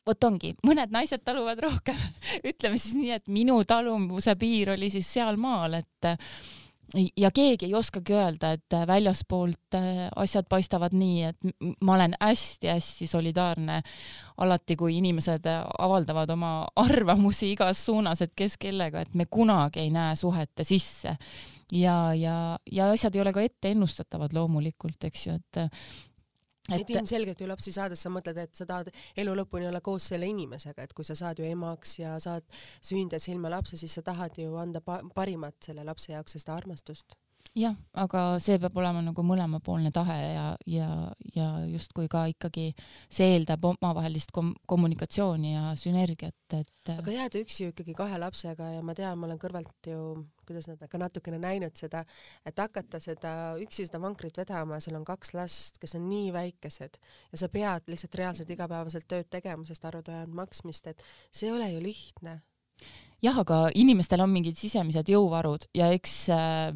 vot 0.10 0.30
ongi, 0.30 0.54
mõned 0.66 0.94
naised 0.94 1.24
taluvad 1.26 1.62
rohkem 1.64 2.00
ütleme 2.52 2.80
siis 2.80 2.96
nii, 3.00 3.12
et 3.20 3.28
minu 3.32 3.60
taluvuse 3.68 4.36
piir 4.40 4.76
oli 4.76 4.92
siis 4.94 5.10
sealmaal, 5.18 5.80
et 5.82 6.14
ja 7.18 7.32
keegi 7.32 7.66
ei 7.66 7.76
oskagi 7.78 8.14
öelda, 8.14 8.52
et 8.52 8.76
väljaspoolt 8.88 9.76
äh, 9.78 10.08
asjad 10.16 10.48
paistavad 10.50 10.96
nii, 10.98 11.24
et 11.24 11.38
ma 11.86 11.94
olen 11.94 12.16
hästi-hästi 12.22 13.08
solidaarne 13.08 13.82
alati, 14.38 14.76
kui 14.76 14.98
inimesed 14.98 15.46
avaldavad 15.78 16.30
oma 16.34 16.54
arvamusi 16.86 17.54
igas 17.54 17.86
suunas, 17.86 18.22
et 18.26 18.34
kes 18.36 18.58
kellega, 18.58 19.06
et 19.06 19.14
me 19.14 19.26
kunagi 19.30 19.84
ei 19.86 19.94
näe 19.94 20.16
suhete 20.16 20.64
sisse. 20.64 21.18
Ja, 21.72 22.14
ja, 22.16 22.36
ja 22.72 22.92
asjad 22.92 23.16
ei 23.16 23.22
ole 23.22 23.34
ka 23.34 23.44
ette 23.46 23.74
ennustatavad 23.74 24.34
loomulikult, 24.34 25.04
eks 25.10 25.28
ju, 25.28 25.36
et 25.40 25.64
et, 26.70 26.82
et 26.84 26.92
ilmselgelt 26.94 27.40
ju 27.42 27.48
lapsi 27.50 27.72
saades 27.74 28.02
sa 28.04 28.12
mõtled, 28.14 28.38
et 28.38 28.54
sa 28.56 28.68
tahad 28.70 28.92
elu 29.18 29.34
lõpuni 29.40 29.66
olla 29.70 29.82
koos 29.82 30.12
selle 30.12 30.28
inimesega, 30.30 30.86
et 30.86 30.94
kui 30.94 31.08
sa 31.08 31.16
saad 31.18 31.42
ju 31.42 31.48
emaks 31.48 31.96
ja 32.00 32.18
saad 32.22 32.46
sündida 32.78 33.20
silma 33.22 33.50
lapse, 33.50 33.78
siis 33.80 33.96
sa 33.98 34.06
tahad 34.06 34.38
ju 34.38 34.54
anda 34.62 34.82
pa 34.86 35.00
parimat 35.16 35.58
selle 35.66 35.86
lapse 35.88 36.14
jaoks 36.14 36.38
ja 36.38 36.44
seda 36.44 36.58
armastust 36.60 37.18
jah, 37.58 37.76
aga 37.98 38.24
see 38.42 38.58
peab 38.62 38.76
olema 38.78 39.02
nagu 39.04 39.24
mõlemapoolne 39.26 39.92
tahe 39.94 40.18
ja, 40.22 40.46
ja, 40.70 40.90
ja 41.36 41.48
justkui 41.70 42.10
ka 42.12 42.26
ikkagi 42.32 42.70
see 43.10 43.30
eeldab 43.36 43.66
omavahelist 43.72 44.34
kom 44.36 44.52
kommunikatsiooni 44.70 45.54
ja 45.54 45.64
sünergiat, 45.80 46.38
et. 46.54 46.92
aga 46.94 47.14
jääda 47.14 47.42
üksi 47.42 47.66
ju 47.66 47.74
ikkagi 47.74 47.96
kahe 47.98 48.20
lapsega 48.22 48.74
ja 48.76 48.84
ma 48.86 48.96
tean, 48.98 49.18
ma 49.20 49.28
olen 49.30 49.42
kõrvalt 49.42 49.90
ju, 49.92 50.04
kuidas 50.46 50.70
öelda, 50.70 50.90
ka 50.92 51.02
natukene 51.02 51.40
näinud 51.42 51.78
seda, 51.80 52.04
et 52.46 52.60
hakata 52.60 53.02
seda 53.04 53.34
üksi 53.62 53.88
seda 53.90 54.02
vankrit 54.04 54.38
vedama, 54.42 54.80
sul 54.84 55.00
on 55.00 55.08
kaks 55.08 55.34
last, 55.38 55.82
kes 55.82 55.98
on 56.00 56.06
nii 56.10 56.30
väikesed 56.36 57.02
ja 57.32 57.42
sa 57.42 57.50
pead 57.54 57.90
lihtsalt 57.90 58.22
reaalselt 58.22 58.54
igapäevaselt 58.54 59.10
tööd 59.10 59.30
tegema, 59.34 59.66
sest 59.70 59.90
arvud 59.90 60.12
vajavad 60.12 60.40
maksmist, 60.44 60.94
et 60.94 61.04
see 61.32 61.50
ei 61.50 61.58
ole 61.58 61.74
ju 61.74 61.84
lihtne 61.84 62.40
jah, 63.26 63.40
aga 63.44 63.62
inimestel 63.76 64.24
on 64.24 64.32
mingid 64.34 64.58
sisemised 64.60 65.10
jõuvarud 65.12 65.68
ja 65.76 65.90
eks 65.96 66.16
äh, 66.34 66.76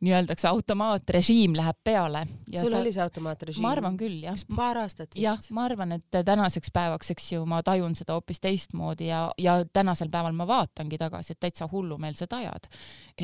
nii-öeldakse 0.00 0.48
automaatrežiim 0.48 1.54
läheb 1.56 1.76
peale. 1.84 2.24
sul 2.56 2.70
sa... 2.70 2.78
oli 2.80 2.92
see 2.92 3.02
automaatrežiim? 3.04 3.64
ma 3.64 3.74
arvan 3.74 3.98
küll, 4.00 4.22
jah. 4.24 4.38
paar 4.56 4.80
aastat 4.84 5.14
vist? 5.14 5.24
jah, 5.24 5.40
ma 5.56 5.66
arvan, 5.68 5.98
et 5.98 6.20
tänaseks 6.26 6.72
päevaks, 6.74 7.12
eks 7.14 7.32
ju, 7.34 7.44
ma 7.48 7.60
tajun 7.66 7.96
seda 7.98 8.16
hoopis 8.16 8.40
teistmoodi 8.40 9.10
ja, 9.10 9.26
ja 9.38 9.60
tänasel 9.72 10.12
päeval 10.12 10.36
ma 10.36 10.48
vaatangi 10.48 10.98
tagasi, 11.00 11.36
et 11.36 11.42
täitsa 11.42 11.68
hullumeelsed 11.72 12.32
ajad, 12.38 12.70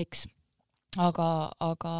eks. 0.05 0.27
aga, 1.01 1.31
aga 1.65 1.97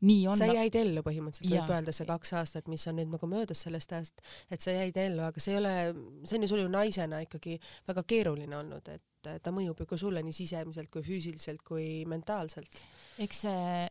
nii 0.00 0.26
on. 0.28 0.38
sa 0.38 0.48
jäid 0.48 0.76
ellu 0.80 1.04
põhimõtteliselt, 1.06 1.54
võib 1.54 1.74
öelda 1.76 1.94
see 1.96 2.08
kaks 2.08 2.34
aastat, 2.40 2.68
mis 2.72 2.84
on 2.90 3.00
nüüd 3.00 3.12
nagu 3.12 3.30
möödas 3.30 3.64
sellest 3.66 3.92
ajast, 3.96 4.20
et 4.52 4.60
sa 4.64 4.76
jäid 4.76 4.96
ellu, 5.00 5.24
aga 5.28 5.40
see 5.40 5.56
ei 5.56 5.60
ole, 5.62 5.76
see 6.24 6.36
on 6.36 6.44
ju 6.44 6.52
sul 6.52 6.64
ju 6.64 6.72
naisena 6.72 7.22
ikkagi 7.24 7.56
väga 7.88 8.04
keeruline 8.08 8.60
olnud, 8.60 8.92
et 8.92 9.04
ta 9.22 9.52
mõjub 9.54 9.82
ju 9.82 9.86
ka 9.86 9.98
sulle 10.00 10.22
nii 10.24 10.34
sisemiselt 10.34 10.90
kui 10.92 11.04
füüsiliselt 11.06 11.64
kui 11.66 12.04
mentaalselt. 12.08 12.82
eks 13.18 13.44
see 13.46 13.88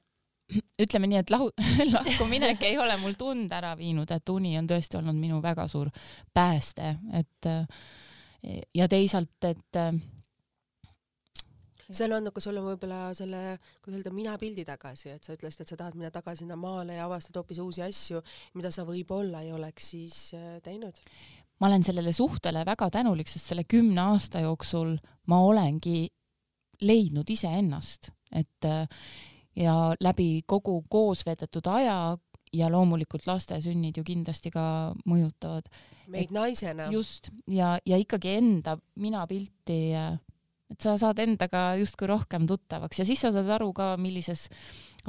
ütleme 0.84 1.10
nii, 1.10 1.24
et 1.24 1.34
lahu, 1.34 1.50
lahkuminek 1.96 2.64
ei 2.68 2.78
ole 2.82 2.98
mul 3.02 3.18
tund 3.20 3.52
ära 3.54 3.76
viinud, 3.78 4.10
et 4.12 4.34
uni 4.34 4.56
on 4.60 4.70
tõesti 4.70 5.00
olnud 5.00 5.18
minu 5.18 5.42
väga 5.44 5.68
suur 5.70 5.92
pääste, 6.34 6.96
et 7.20 7.52
ja 8.76 8.88
teisalt, 8.90 9.46
et 9.46 9.78
see 11.90 12.06
on 12.06 12.16
andnud 12.20 12.34
ka 12.36 12.42
sulle 12.44 12.62
võib-olla 12.64 13.10
selle, 13.18 13.58
kuidas 13.82 14.00
öelda, 14.00 14.14
minapildi 14.14 14.66
tagasi, 14.68 15.14
et 15.16 15.26
sa 15.26 15.34
ütlesid, 15.34 15.64
et 15.64 15.72
sa 15.72 15.78
tahad 15.80 15.98
minna 15.98 16.12
tagasi 16.14 16.44
sinna 16.44 16.58
maale 16.60 17.00
ja 17.00 17.08
avastada 17.08 17.42
hoopis 17.42 17.62
uusi 17.64 17.84
asju, 17.86 18.22
mida 18.58 18.72
sa 18.74 18.86
võib-olla 18.88 19.42
ei 19.46 19.54
oleks 19.56 19.92
siis 19.96 20.20
äh, 20.38 20.60
teinud. 20.66 21.02
Ma 21.60 21.68
olen 21.68 21.84
sellele 21.84 22.14
suhtele 22.14 22.64
väga 22.66 22.90
tänulik, 22.90 23.28
sest 23.28 23.52
selle 23.52 23.66
kümne 23.68 24.02
aasta 24.14 24.44
jooksul 24.46 24.96
ma 25.28 25.42
olengi 25.46 26.08
leidnud 26.82 27.30
iseennast, 27.30 28.12
et 28.32 28.66
äh, 28.66 28.88
ja 29.56 29.76
läbi 30.00 30.44
kogu 30.48 30.84
koos 30.90 31.26
veedetud 31.28 31.68
aja 31.68 32.18
ja 32.54 32.70
loomulikult 32.72 33.28
laste 33.28 33.60
sünnid 33.62 34.00
ju 34.00 34.04
kindlasti 34.04 34.50
ka 34.54 34.96
mõjutavad. 35.06 35.68
meid 36.08 36.32
naisena. 36.34 36.88
just, 36.92 37.30
ja, 37.48 37.78
ja 37.86 37.98
ikkagi 37.98 38.38
enda 38.40 38.78
minapilti 38.96 39.82
äh, 39.94 40.18
et 40.70 40.82
sa 40.82 40.96
saad 41.02 41.20
endaga 41.24 41.74
justkui 41.80 42.10
rohkem 42.10 42.46
tuttavaks 42.50 43.02
ja 43.02 43.06
siis 43.08 43.22
sa 43.24 43.32
saad 43.34 43.50
aru 43.58 43.72
ka, 43.74 43.96
millises 44.02 44.48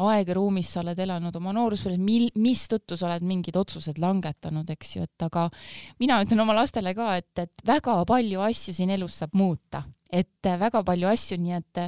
aeg 0.08 0.32
ja 0.32 0.36
ruumis 0.38 0.72
sa 0.72 0.82
oled 0.82 0.98
elanud 1.04 1.36
oma 1.36 1.52
nooruspõlves, 1.56 2.00
mil-, 2.02 2.32
mistõttu 2.40 2.98
sa 2.98 3.08
oled 3.08 3.24
mingid 3.26 3.56
otsused 3.60 4.00
langetanud, 4.02 4.68
eks 4.74 4.96
ju, 4.96 5.06
et 5.08 5.26
aga 5.26 5.46
mina 6.02 6.20
ütlen 6.24 6.44
oma 6.44 6.56
lastele 6.56 6.94
ka, 6.96 7.12
et, 7.20 7.32
et 7.42 7.64
väga 7.66 8.00
palju 8.08 8.44
asju 8.46 8.76
siin 8.76 8.92
elus 8.96 9.20
saab 9.22 9.34
muuta, 9.38 9.84
et 10.10 10.52
väga 10.60 10.84
palju 10.86 11.10
asju, 11.10 11.40
nii 11.40 11.56
et, 11.58 11.82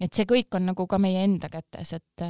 et 0.00 0.12
see 0.14 0.28
kõik 0.28 0.58
on 0.58 0.70
nagu 0.72 0.86
ka 0.90 1.00
meie 1.02 1.24
enda 1.26 1.50
kätes, 1.52 1.96
et 1.98 2.26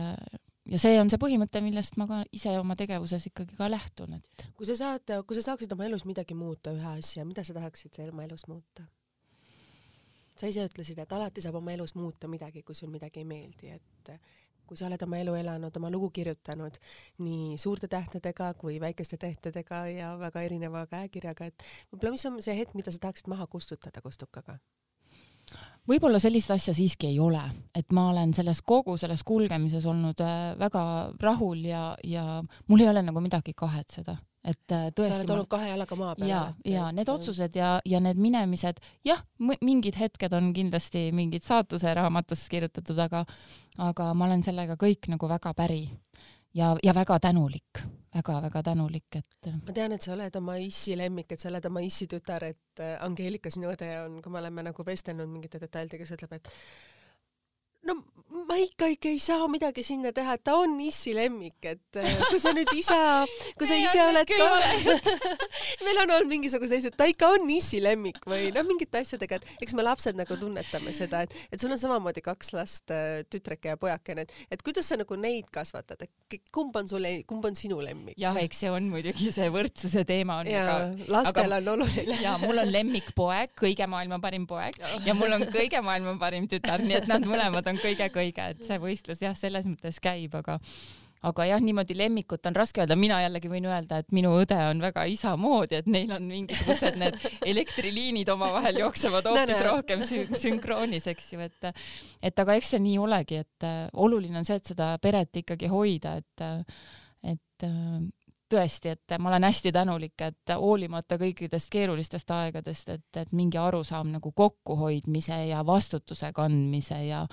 ja 0.70 0.78
see 0.80 0.96
on 1.00 1.10
see 1.10 1.20
põhimõte, 1.20 1.62
millest 1.64 1.98
ma 2.00 2.06
ka 2.10 2.22
ise 2.36 2.54
oma 2.60 2.76
tegevuses 2.78 3.26
ikkagi 3.30 3.58
ka 3.58 3.68
lähtun, 3.70 4.16
et. 4.20 4.46
kui 4.56 4.68
sa 4.68 4.78
saad, 4.78 5.12
kui 5.26 5.38
sa 5.38 5.50
saaksid 5.50 5.72
oma 5.74 5.86
elus 5.88 6.06
midagi 6.08 6.36
muuta, 6.38 6.74
ühe 6.76 6.96
asja, 6.98 7.26
mida 7.28 7.44
sa 7.46 7.56
tahaksid 7.56 8.00
oma 8.08 8.26
elus 8.28 8.46
muuta? 8.50 8.86
sa 10.40 10.48
ise 10.48 10.64
ütlesid, 10.64 10.96
et 11.02 11.10
alati 11.12 11.42
saab 11.44 11.58
oma 11.58 11.74
elus 11.74 11.92
muuta 11.98 12.28
midagi, 12.30 12.62
kui 12.64 12.76
sul 12.76 12.88
midagi 12.88 13.20
ei 13.20 13.26
meeldi, 13.28 13.74
et 13.76 14.12
kui 14.70 14.78
sa 14.78 14.86
oled 14.86 15.02
oma 15.02 15.18
elu 15.18 15.34
elanud, 15.40 15.76
oma 15.76 15.90
lugu 15.90 16.12
kirjutanud 16.14 16.78
nii 17.26 17.58
suurte 17.58 17.90
tähtedega 17.90 18.52
kui 18.60 18.78
väikeste 18.82 19.18
tähtedega 19.20 19.84
ja 19.90 20.12
väga 20.20 20.44
erineva 20.46 20.84
käekirjaga, 20.90 21.50
et 21.50 21.64
võib-olla 21.90 22.14
mis 22.14 22.26
on 22.30 22.38
see 22.44 22.54
hetk, 22.60 22.76
mida 22.78 22.94
sa 22.94 23.02
tahaksid 23.08 23.30
maha 23.32 23.48
kustutada 23.50 24.02
kustukaga? 24.04 24.60
võib-olla 25.90 26.20
sellist 26.22 26.52
asja 26.54 26.74
siiski 26.76 27.08
ei 27.10 27.18
ole, 27.18 27.42
et 27.74 27.90
ma 27.96 28.10
olen 28.12 28.34
selles 28.36 28.60
kogu 28.62 28.94
selles 29.00 29.24
kulgemises 29.26 29.86
olnud 29.90 30.22
äh, 30.22 30.52
väga 30.60 30.82
rahul 31.18 31.64
ja, 31.66 31.84
ja 32.06 32.42
mul 32.68 32.84
ei 32.84 32.90
ole 32.92 33.02
nagu 33.02 33.22
midagi 33.24 33.56
kahetseda 33.58 34.20
et 34.44 34.72
äh, 34.72 34.88
tõesti. 34.96 35.12
sa 35.12 35.20
oled 35.20 35.32
olnud 35.36 35.50
kahe 35.52 35.68
jalaga 35.68 35.98
maa 36.00 36.14
peal. 36.16 36.30
ja, 36.30 36.42
ja 36.64 36.88
need 36.96 37.08
otsused 37.12 37.56
ja, 37.56 37.74
ja 37.84 38.00
need 38.00 38.20
minemised, 38.20 38.80
jah, 39.04 39.22
mingid 39.60 39.98
hetked 40.00 40.32
on 40.36 40.52
kindlasti 40.56 41.10
mingid 41.16 41.44
saatuse 41.46 41.94
raamatus 41.94 42.46
kirjutatud, 42.52 42.98
aga, 43.04 43.24
aga 43.78 44.10
ma 44.14 44.30
olen 44.30 44.44
sellega 44.46 44.78
kõik 44.80 45.10
nagu 45.12 45.28
väga 45.28 45.54
päri 45.56 45.82
ja, 46.56 46.74
ja 46.82 46.96
väga 46.96 47.20
tänulik 47.20 47.84
väga-väga 48.14 48.62
tänulik, 48.66 49.16
et. 49.16 49.48
ma 49.66 49.72
tean, 49.74 49.92
et 49.94 50.02
sa 50.02 50.14
oled 50.16 50.36
oma 50.40 50.56
issi 50.58 50.96
lemmik, 50.98 51.30
et 51.32 51.42
sa 51.42 51.48
oled 51.50 51.66
oma 51.68 51.82
issi 51.86 52.08
tütar, 52.10 52.42
et 52.48 52.82
äh, 52.82 52.96
Angeelika, 53.06 53.52
sinu 53.54 53.70
õde 53.70 53.90
on, 54.04 54.16
kui 54.22 54.32
me 54.34 54.40
oleme 54.42 54.64
nagu 54.66 54.86
vestelnud 54.86 55.30
mingite 55.30 55.60
detailidega, 55.62 56.06
siis 56.08 56.18
ütleb, 56.18 56.34
et 56.40 56.50
no 57.86 58.00
ma 58.30 58.56
ikka 58.62 58.86
ikka 58.94 59.10
ei 59.10 59.18
saa 59.18 59.46
midagi 59.50 59.82
sinna 59.82 60.12
teha, 60.14 60.36
et 60.38 60.44
ta 60.46 60.54
on 60.60 60.76
issi 60.84 61.12
lemmik, 61.16 61.58
et 61.66 61.98
äh, 61.98 62.10
kui 62.30 62.38
sa 62.42 62.52
nüüd 62.54 62.70
isa, 62.78 62.98
kui 63.58 63.66
sa 63.66 63.78
ise 63.78 64.04
oled 64.06 64.30
ka 64.30 64.48
meil 65.86 66.00
on 66.04 66.14
olnud 66.16 66.30
mingisugused 66.30 66.76
asjad, 66.78 66.94
ta 66.98 67.08
ikka 67.10 67.32
on 67.34 67.50
issi 67.50 67.80
lemmik 67.82 68.22
või 68.30 68.52
noh, 68.54 68.66
mingite 68.68 69.02
asjadega, 69.02 69.40
et 69.40 69.66
eks 69.66 69.74
me 69.74 69.86
lapsed 69.86 70.18
nagu 70.18 70.38
tunnetame 70.38 70.94
seda, 70.94 71.24
et, 71.26 71.34
et 71.50 71.62
sul 71.62 71.74
on 71.74 71.80
samamoodi 71.80 72.22
kaks 72.22 72.54
last, 72.54 72.94
äh, 72.94 73.24
tütreke 73.30 73.74
ja 73.74 73.80
pojakene, 73.80 74.26
et, 74.26 74.36
et 74.54 74.62
kuidas 74.66 74.86
sa 74.86 74.98
nagu 75.00 75.18
neid 75.18 75.50
kasvatad, 75.54 76.06
et 76.06 76.38
kumb 76.54 76.76
on 76.78 76.90
sulle, 76.90 77.12
kumb 77.30 77.50
on 77.50 77.58
sinu 77.58 77.80
lemmik? 77.82 78.14
jah, 78.20 78.38
eks 78.38 78.62
see 78.62 78.70
on 78.70 78.86
muidugi 78.92 79.32
see 79.34 79.50
võrdsuse 79.50 80.06
teema 80.06 80.38
on. 80.44 80.50
jaa, 80.50 80.78
lastel 81.10 81.50
aga, 81.50 81.58
on 81.58 81.72
oluline. 81.74 82.20
ja 82.22 82.36
mul 82.42 82.62
on 82.62 82.70
lemmikpoeg, 82.70 83.58
kõige 83.58 83.90
maailma 83.90 84.20
parim 84.22 84.46
poeg 84.50 84.78
ja 85.06 85.18
mul 85.18 85.34
on 85.34 85.48
kõige 85.50 85.82
maailma 85.82 86.14
parim 86.22 86.46
tütar, 86.50 86.82
nii 86.86 87.00
et 87.02 87.10
nad 87.10 87.26
mõlemad 87.26 87.66
on 87.74 87.82
kõige-kõige, 87.82 88.19
et 88.52 88.64
see 88.66 88.80
võistlus 88.82 89.22
jah, 89.24 89.36
selles 89.36 89.68
mõttes 89.70 90.00
käib, 90.02 90.34
aga 90.38 90.58
aga 91.28 91.44
jah, 91.50 91.60
niimoodi 91.60 91.94
lemmikut 91.98 92.46
on 92.48 92.54
raske 92.56 92.80
öelda, 92.80 92.96
mina 92.96 93.18
jällegi 93.20 93.50
võin 93.52 93.66
öelda, 93.68 93.98
et 94.00 94.14
minu 94.16 94.32
õde 94.40 94.56
on 94.70 94.80
väga 94.80 95.04
isa 95.12 95.34
moodi, 95.36 95.80
et 95.82 95.90
neil 95.90 96.12
on 96.16 96.24
mingisugused 96.24 96.96
need 97.00 97.18
elektriliinid 97.50 98.30
omavahel 98.32 98.80
jooksevad 98.80 99.28
hoopis 99.28 99.60
no, 99.60 99.66
no. 99.66 99.74
rohkem 99.74 100.06
sünkroonis, 100.40 101.10
eks 101.12 101.34
ju, 101.34 101.42
et 101.44 101.70
et 102.30 102.44
aga 102.44 102.56
eks 102.56 102.72
see 102.74 102.82
nii 102.86 102.96
olegi, 103.02 103.42
et 103.44 103.68
äh, 103.68 103.82
oluline 104.00 104.40
on 104.40 104.48
see, 104.48 104.56
et 104.60 104.72
seda 104.72 104.94
peret 105.02 105.42
ikkagi 105.42 105.68
hoida, 105.72 106.16
et 106.22 106.46
et 107.20 107.68
tõesti, 108.50 108.94
et 108.94 109.16
ma 109.18 109.30
olen 109.30 109.46
hästi 109.46 109.72
tänulik, 109.72 110.16
et 110.26 110.54
hoolimata 110.58 111.18
kõikidest 111.20 111.70
keerulistest 111.72 112.30
aegadest, 112.34 112.88
et, 112.96 113.06
et 113.16 113.32
mingi 113.32 113.58
arusaam 113.58 114.10
nagu 114.14 114.32
kokkuhoidmise 114.32 115.44
ja 115.50 115.64
vastutuse 115.66 116.32
kandmise 116.36 117.04
ja 117.06 117.26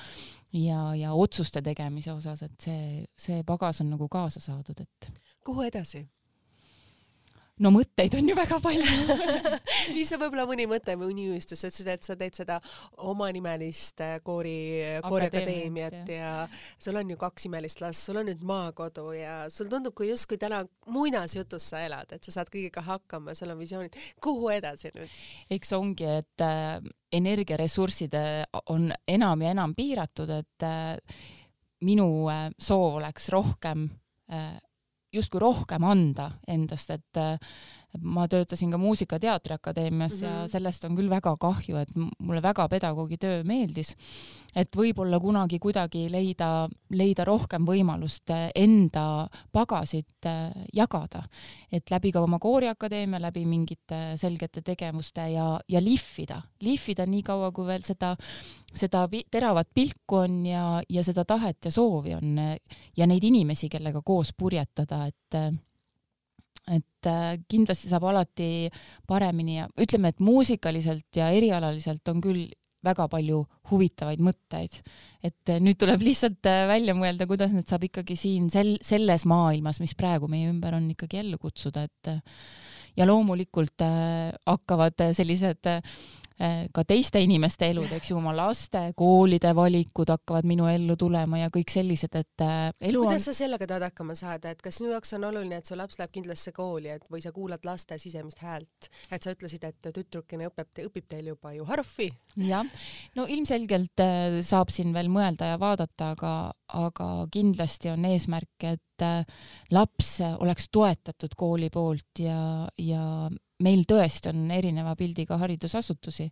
ja, 0.53 0.95
ja 0.95 1.13
otsuste 1.13 1.61
tegemise 1.61 2.11
osas, 2.13 2.41
et 2.41 2.61
see, 2.63 3.05
see 3.19 3.43
pagas 3.47 3.81
on 3.83 3.91
nagu 3.95 4.07
kaasa 4.09 4.39
saadud, 4.39 4.79
et. 4.81 5.11
kuhu 5.45 5.67
edasi? 5.67 6.05
No 7.63 7.71
mõtteid 7.73 8.15
on 8.17 8.29
ju 8.29 8.35
väga 8.37 8.59
palju 8.63 9.17
mis 9.95 10.11
on 10.13 10.21
võib-olla 10.21 10.45
mõni 10.49 10.67
mõte 10.69 10.95
või 10.99 11.13
uniunistus, 11.13 11.61
sa 11.61 11.71
ütlesid, 11.71 11.89
et 11.93 12.07
sa 12.07 12.17
teed 12.19 12.37
seda 12.37 12.59
omanimelist 13.09 14.03
äh, 14.05 14.17
koori, 14.25 14.57
kooriakadeemiat 15.05 16.11
ja. 16.13 16.17
ja 16.17 16.75
sul 16.81 16.99
on 16.99 17.13
ju 17.13 17.19
kaks 17.21 17.47
imelist 17.49 17.81
last, 17.83 18.05
sul 18.05 18.21
on 18.21 18.29
nüüd 18.29 18.43
maakodu 18.47 19.07
ja 19.17 19.37
sul 19.53 19.71
tundub, 19.71 19.95
kui 19.97 20.11
justkui 20.11 20.39
täna 20.41 20.63
muinasjutus 20.93 21.71
sa 21.73 21.81
elad, 21.85 22.13
et 22.13 22.27
sa 22.27 22.39
saad 22.39 22.51
kõigega 22.53 22.83
hakkama, 22.85 23.35
sul 23.37 23.53
on 23.53 23.61
visioonid. 23.61 23.97
kuhu 24.23 24.51
edasi 24.53 24.93
nüüd? 24.95 25.17
eks 25.57 25.73
ongi, 25.77 26.11
et 26.21 26.45
äh, 26.45 26.77
energiaressursid 27.17 28.13
äh, 28.17 28.43
on 28.73 28.91
enam 29.07 29.41
ja 29.41 29.55
enam 29.55 29.73
piiratud, 29.77 30.31
et 30.37 30.67
äh, 30.67 31.17
minu 31.85 32.27
äh, 32.31 32.47
soov 32.59 33.01
oleks 33.01 33.29
rohkem 33.33 33.89
äh, 34.31 34.57
justkui 35.17 35.41
rohkem 35.43 35.83
anda 35.87 36.31
endast, 36.47 36.93
et 36.95 37.21
ma 38.01 38.27
töötasin 38.27 38.71
ka 38.71 38.77
Muusika- 38.77 39.15
ja 39.15 39.19
Teatriakadeemias 39.19 40.13
mm 40.13 40.19
-hmm. 40.19 40.23
ja 40.23 40.37
mhm. 40.37 40.47
sellest 40.47 40.83
on 40.85 40.95
küll 40.95 41.09
väga 41.09 41.35
kahju, 41.39 41.77
et 41.77 41.89
mulle 42.19 42.41
väga 42.41 42.67
pedagoogi 42.69 43.17
töö 43.17 43.43
meeldis. 43.43 43.95
et 44.55 44.75
võib-olla 44.75 45.19
kunagi 45.19 45.59
kuidagi 45.59 46.11
leida, 46.11 46.69
leida 46.89 47.25
rohkem 47.25 47.65
võimalust 47.65 48.31
enda 48.55 49.27
pagasit 49.51 50.25
äh, 50.25 50.51
jagada, 50.73 51.23
et 51.71 51.91
läbi 51.91 52.11
ka 52.11 52.21
oma 52.21 52.39
kooriakadeemia, 52.39 53.21
läbi 53.21 53.45
mingite 53.45 54.17
selgete 54.17 54.61
tegevuste 54.61 55.29
ja, 55.29 55.59
ja 55.67 55.81
lihvida, 55.81 56.41
lihvida 56.61 57.05
nii 57.05 57.23
kaua, 57.23 57.51
kui 57.51 57.65
veel 57.65 57.83
seda, 57.83 58.15
seda 58.73 59.07
teravat 59.31 59.67
pilku 59.73 60.15
on 60.15 60.45
ja, 60.45 60.81
ja 60.89 61.03
seda 61.03 61.25
tahet 61.25 61.65
ja 61.65 61.71
soovi 61.71 62.15
on 62.15 62.35
ja 62.97 63.07
neid 63.07 63.23
inimesi, 63.23 63.69
kellega 63.69 64.01
koos 64.01 64.33
purjetada, 64.33 65.05
et 65.05 65.57
et 66.67 67.09
äh, 67.09 67.35
kindlasti 67.49 67.89
saab 67.91 68.07
alati 68.09 68.69
paremini 69.07 69.59
ja 69.59 69.67
ütleme, 69.79 70.11
et 70.11 70.23
muusikaliselt 70.23 71.19
ja 71.19 71.29
erialaliselt 71.35 72.07
on 72.11 72.23
küll 72.23 72.47
väga 72.87 73.07
palju 73.11 73.41
huvitavaid 73.71 74.21
mõtteid, 74.23 74.75
et 75.25 75.51
äh, 75.51 75.61
nüüd 75.63 75.79
tuleb 75.81 76.03
lihtsalt 76.05 76.47
äh, 76.49 76.65
välja 76.69 76.95
mõelda, 76.97 77.27
kuidas 77.29 77.55
need 77.55 77.67
saab 77.69 77.87
ikkagi 77.87 78.17
siin 78.19 78.51
sel-, 78.53 78.77
selles 78.85 79.25
maailmas, 79.29 79.81
mis 79.83 79.95
praegu 79.97 80.29
meie 80.31 80.51
ümber 80.51 80.77
on, 80.77 80.89
ikkagi 80.93 81.23
ellu 81.23 81.39
kutsuda, 81.41 81.87
et 81.87 82.13
ja 82.97 83.05
loomulikult 83.05 83.83
hakkavad 84.47 85.03
sellised 85.13 85.67
ka 86.37 86.83
teiste 86.85 87.21
inimeste 87.23 87.71
elud, 87.71 87.89
eks 87.97 88.11
ju, 88.11 88.17
oma 88.19 88.33
laste, 88.35 88.83
koolide 88.97 89.49
valikud 89.57 90.11
hakkavad 90.13 90.45
minu 90.45 90.67
ellu 90.69 90.93
tulema 90.99 91.39
ja 91.41 91.49
kõik 91.53 91.71
sellised, 91.73 92.13
et 92.19 92.43
äh, 92.45 92.69
elu 92.91 93.01
kuidas 93.01 93.23
on... 93.23 93.25
sa 93.25 93.37
sellega 93.39 93.67
tahad 93.69 93.87
hakkama 93.87 94.13
saada, 94.17 94.51
et 94.53 94.61
kas 94.61 94.77
sinu 94.77 94.91
jaoks 94.93 95.15
on 95.17 95.25
oluline, 95.31 95.57
et 95.57 95.69
su 95.69 95.77
laps 95.77 95.97
läheb 95.97 96.13
kindlasse 96.13 96.53
kooli, 96.53 96.91
et 96.93 97.07
või 97.13 97.23
sa 97.25 97.33
kuulad 97.33 97.65
laste 97.65 97.97
sisemist 98.01 98.43
häält, 98.45 98.89
et 99.09 99.25
sa 99.25 99.33
ütlesid, 99.33 99.65
et 99.65 99.89
tüdrukene 99.89 100.51
õpib, 100.51 100.83
õpib 100.85 101.07
teil 101.09 101.31
juba 101.33 101.55
ju 101.57 101.65
harfi? 101.69 102.11
jah, 102.45 102.69
no 103.17 103.25
ilmselgelt 103.25 104.05
äh, 104.05 104.37
saab 104.45 104.69
siin 104.73 104.93
veel 104.93 105.09
mõelda 105.09 105.53
ja 105.55 105.57
vaadata, 105.61 106.13
aga, 106.13 106.35
aga 106.77 107.09
kindlasti 107.33 107.89
on 107.93 108.05
eesmärk, 108.11 108.53
et 108.61 108.83
laps 109.73 110.15
oleks 110.41 110.71
toetatud 110.73 111.35
kooli 111.37 111.69
poolt 111.73 112.21
ja, 112.23 112.65
ja 112.81 113.29
meil 113.63 113.85
tõesti 113.89 114.31
on 114.31 114.49
erineva 114.53 114.95
pildiga 114.97 115.37
haridusasutusi, 115.41 116.27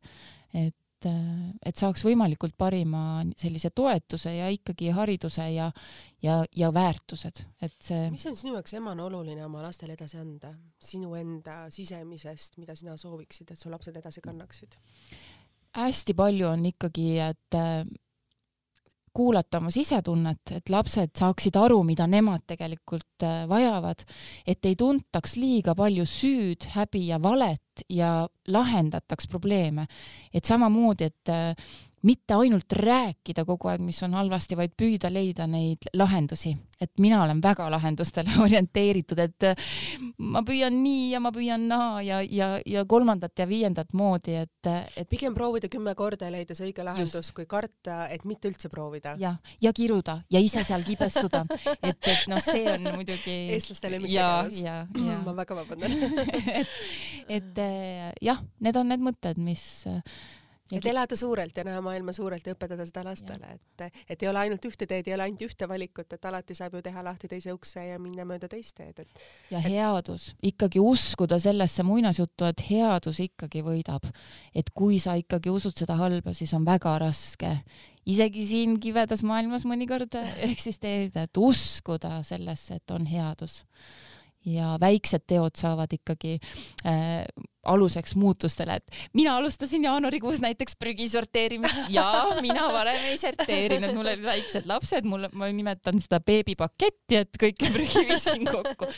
et, 0.62 1.08
et 1.08 1.78
saaks 1.78 2.06
võimalikult 2.06 2.56
parima 2.58 3.24
sellise 3.38 3.72
toetuse 3.76 4.36
ja 4.36 4.50
ikkagi 4.54 4.92
hariduse 4.96 5.48
ja, 5.54 5.70
ja, 6.24 6.40
ja 6.56 6.72
väärtused, 6.74 7.44
et 7.66 7.76
see. 7.82 8.10
mis 8.14 8.26
on 8.30 8.38
sinu 8.38 8.56
jaoks 8.58 8.78
emana 8.78 9.06
oluline 9.06 9.46
oma 9.46 9.64
lastele 9.66 9.98
edasi 9.98 10.20
anda, 10.22 10.54
sinu 10.82 11.16
enda 11.20 11.66
sisemisest, 11.74 12.60
mida 12.62 12.78
sina 12.78 12.98
sooviksid, 12.98 13.54
et 13.54 13.62
su 13.62 13.74
lapsed 13.74 14.02
edasi 14.02 14.24
kannaksid? 14.26 14.80
hästi 15.76 16.14
palju 16.16 16.48
on 16.48 16.62
ikkagi, 16.70 17.10
et 17.20 17.58
kuulata 19.16 19.62
oma 19.62 19.72
sisetunnet, 19.74 20.52
et 20.58 20.70
lapsed 20.74 21.14
saaksid 21.18 21.56
aru, 21.60 21.80
mida 21.88 22.08
nemad 22.10 22.44
tegelikult 22.48 23.26
äh, 23.26 23.44
vajavad, 23.50 24.04
et 24.48 24.68
ei 24.68 24.76
tuntaks 24.80 25.38
liiga 25.40 25.76
palju 25.78 26.06
süüd, 26.10 26.70
häbi 26.76 27.08
ja 27.10 27.20
valet 27.24 27.86
ja 27.90 28.12
lahendataks 28.48 29.28
probleeme. 29.32 29.88
et 30.34 30.46
samamoodi, 30.46 31.10
et 31.12 31.30
äh, 31.30 31.56
mitte 32.06 32.38
ainult 32.38 32.74
rääkida 32.78 33.46
kogu 33.48 33.70
aeg, 33.72 33.82
mis 33.84 34.00
on 34.06 34.14
halvasti, 34.18 34.58
vaid 34.58 34.76
püüda 34.78 35.10
leida 35.14 35.48
neid 35.50 35.90
lahendusi. 35.98 36.56
et 36.82 36.92
mina 37.00 37.22
olen 37.24 37.40
väga 37.40 37.70
lahendustele 37.72 38.34
orienteeritud, 38.46 39.20
et 39.24 39.46
äh, 39.48 39.70
ma 40.18 40.42
püüan 40.44 40.76
nii 40.84 41.06
ja 41.14 41.22
ma 41.24 41.32
püüan 41.32 41.70
naa 41.70 42.02
ja, 42.04 42.20
ja, 42.22 42.50
ja 42.68 42.84
kolmandat 42.86 43.40
ja 43.40 43.48
viiendat 43.48 43.94
moodi, 43.96 44.36
et, 44.42 44.70
et 44.98 45.08
pigem 45.10 45.34
proovida 45.34 45.70
kümme 45.72 45.96
korda 45.96 46.28
ja 46.28 46.34
leida 46.36 46.56
see 46.58 46.68
õige 46.68 46.84
lahendus, 46.84 47.32
kui 47.32 47.48
karta, 47.48 48.10
et 48.12 48.28
mitte 48.28 48.52
üldse 48.52 48.70
proovida. 48.70 49.16
jah, 49.20 49.40
ja 49.64 49.74
kiruda 49.74 50.20
ja 50.30 50.44
ise 50.44 50.66
seal 50.68 50.84
kibestuda, 50.84 51.46
et, 51.90 51.96
et 51.96 52.28
noh, 52.28 52.44
see 52.44 52.68
on 52.76 52.92
muidugi 53.00 53.38
eestlaste 53.56 53.96
lemmiktegevus. 53.96 54.64
ma 55.26 55.38
väga 55.40 55.62
vabandan 55.64 55.96
et, 56.60 56.80
et 57.40 57.64
äh, 57.70 58.10
jah, 58.22 58.44
need 58.60 58.84
on 58.84 58.92
need 58.92 59.12
mõtted, 59.14 59.40
mis 59.40 59.86
et 60.72 60.86
elada 60.86 61.16
suurelt 61.16 61.58
ja 61.58 61.64
näha 61.68 61.82
maailma 61.86 62.14
suurelt 62.16 62.46
ja 62.48 62.56
õpetada 62.56 62.86
seda 62.88 63.04
lastele, 63.06 63.56
et, 63.56 63.98
et 64.10 64.24
ei 64.24 64.30
ole 64.30 64.42
ainult 64.46 64.66
ühte 64.66 64.88
teed, 64.90 65.08
ei 65.08 65.14
ole 65.14 65.28
ainult 65.28 65.44
ühte 65.46 65.68
valikut, 65.70 66.16
et 66.18 66.26
alati 66.26 66.58
saab 66.58 66.78
ju 66.78 66.82
teha 66.86 67.04
lahti 67.06 67.30
teise 67.30 67.54
ukse 67.54 67.84
ja 67.86 68.00
minna 68.02 68.26
mööda 68.26 68.50
teist 68.52 68.78
teed, 68.80 69.04
et. 69.06 69.26
ja 69.54 69.62
headus, 69.62 70.32
ikkagi 70.42 70.82
uskuda 70.82 71.40
sellesse 71.42 71.86
muinasjuttu, 71.86 72.50
et 72.50 72.66
headus 72.70 73.22
ikkagi 73.28 73.62
võidab. 73.66 74.10
et 74.56 74.72
kui 74.74 75.00
sa 75.00 75.14
ikkagi 75.20 75.54
usud 75.54 75.78
seda 75.78 76.00
halba, 76.02 76.34
siis 76.34 76.54
on 76.58 76.66
väga 76.66 76.98
raske 77.06 77.58
isegi 78.06 78.46
siin 78.46 78.80
kibedas 78.82 79.24
maailmas 79.26 79.66
mõnikord 79.70 80.18
eksisteerida, 80.52 81.28
et 81.28 81.38
uskuda 81.38 82.20
sellesse, 82.26 82.82
et 82.82 82.96
on 82.96 83.06
headus 83.10 83.62
ja 84.46 84.76
väiksed 84.82 85.26
teod 85.28 85.58
saavad 85.60 85.92
ikkagi 85.96 86.38
äh, 86.86 87.26
aluseks 87.66 88.16
muutustele, 88.16 88.78
et 88.78 88.98
mina 89.18 89.36
alustasin 89.40 89.84
jaanuarikuus 89.88 90.42
näiteks 90.44 90.78
prügi 90.80 91.08
sorteerimist 91.10 91.90
ja 91.90 92.06
mina 92.46 92.68
varem 92.74 93.08
ei 93.10 93.18
sorteerinud, 93.18 93.96
mul 93.98 94.12
olid 94.12 94.26
väiksed 94.26 94.70
lapsed, 94.70 95.08
mul, 95.10 95.28
ma 95.34 95.50
nimetan 95.50 96.00
seda 96.02 96.22
beebipaketti, 96.26 97.22
et 97.24 97.42
kõike 97.42 97.72
prügi 97.74 98.06
viisin 98.10 98.46
kokku. 98.50 98.90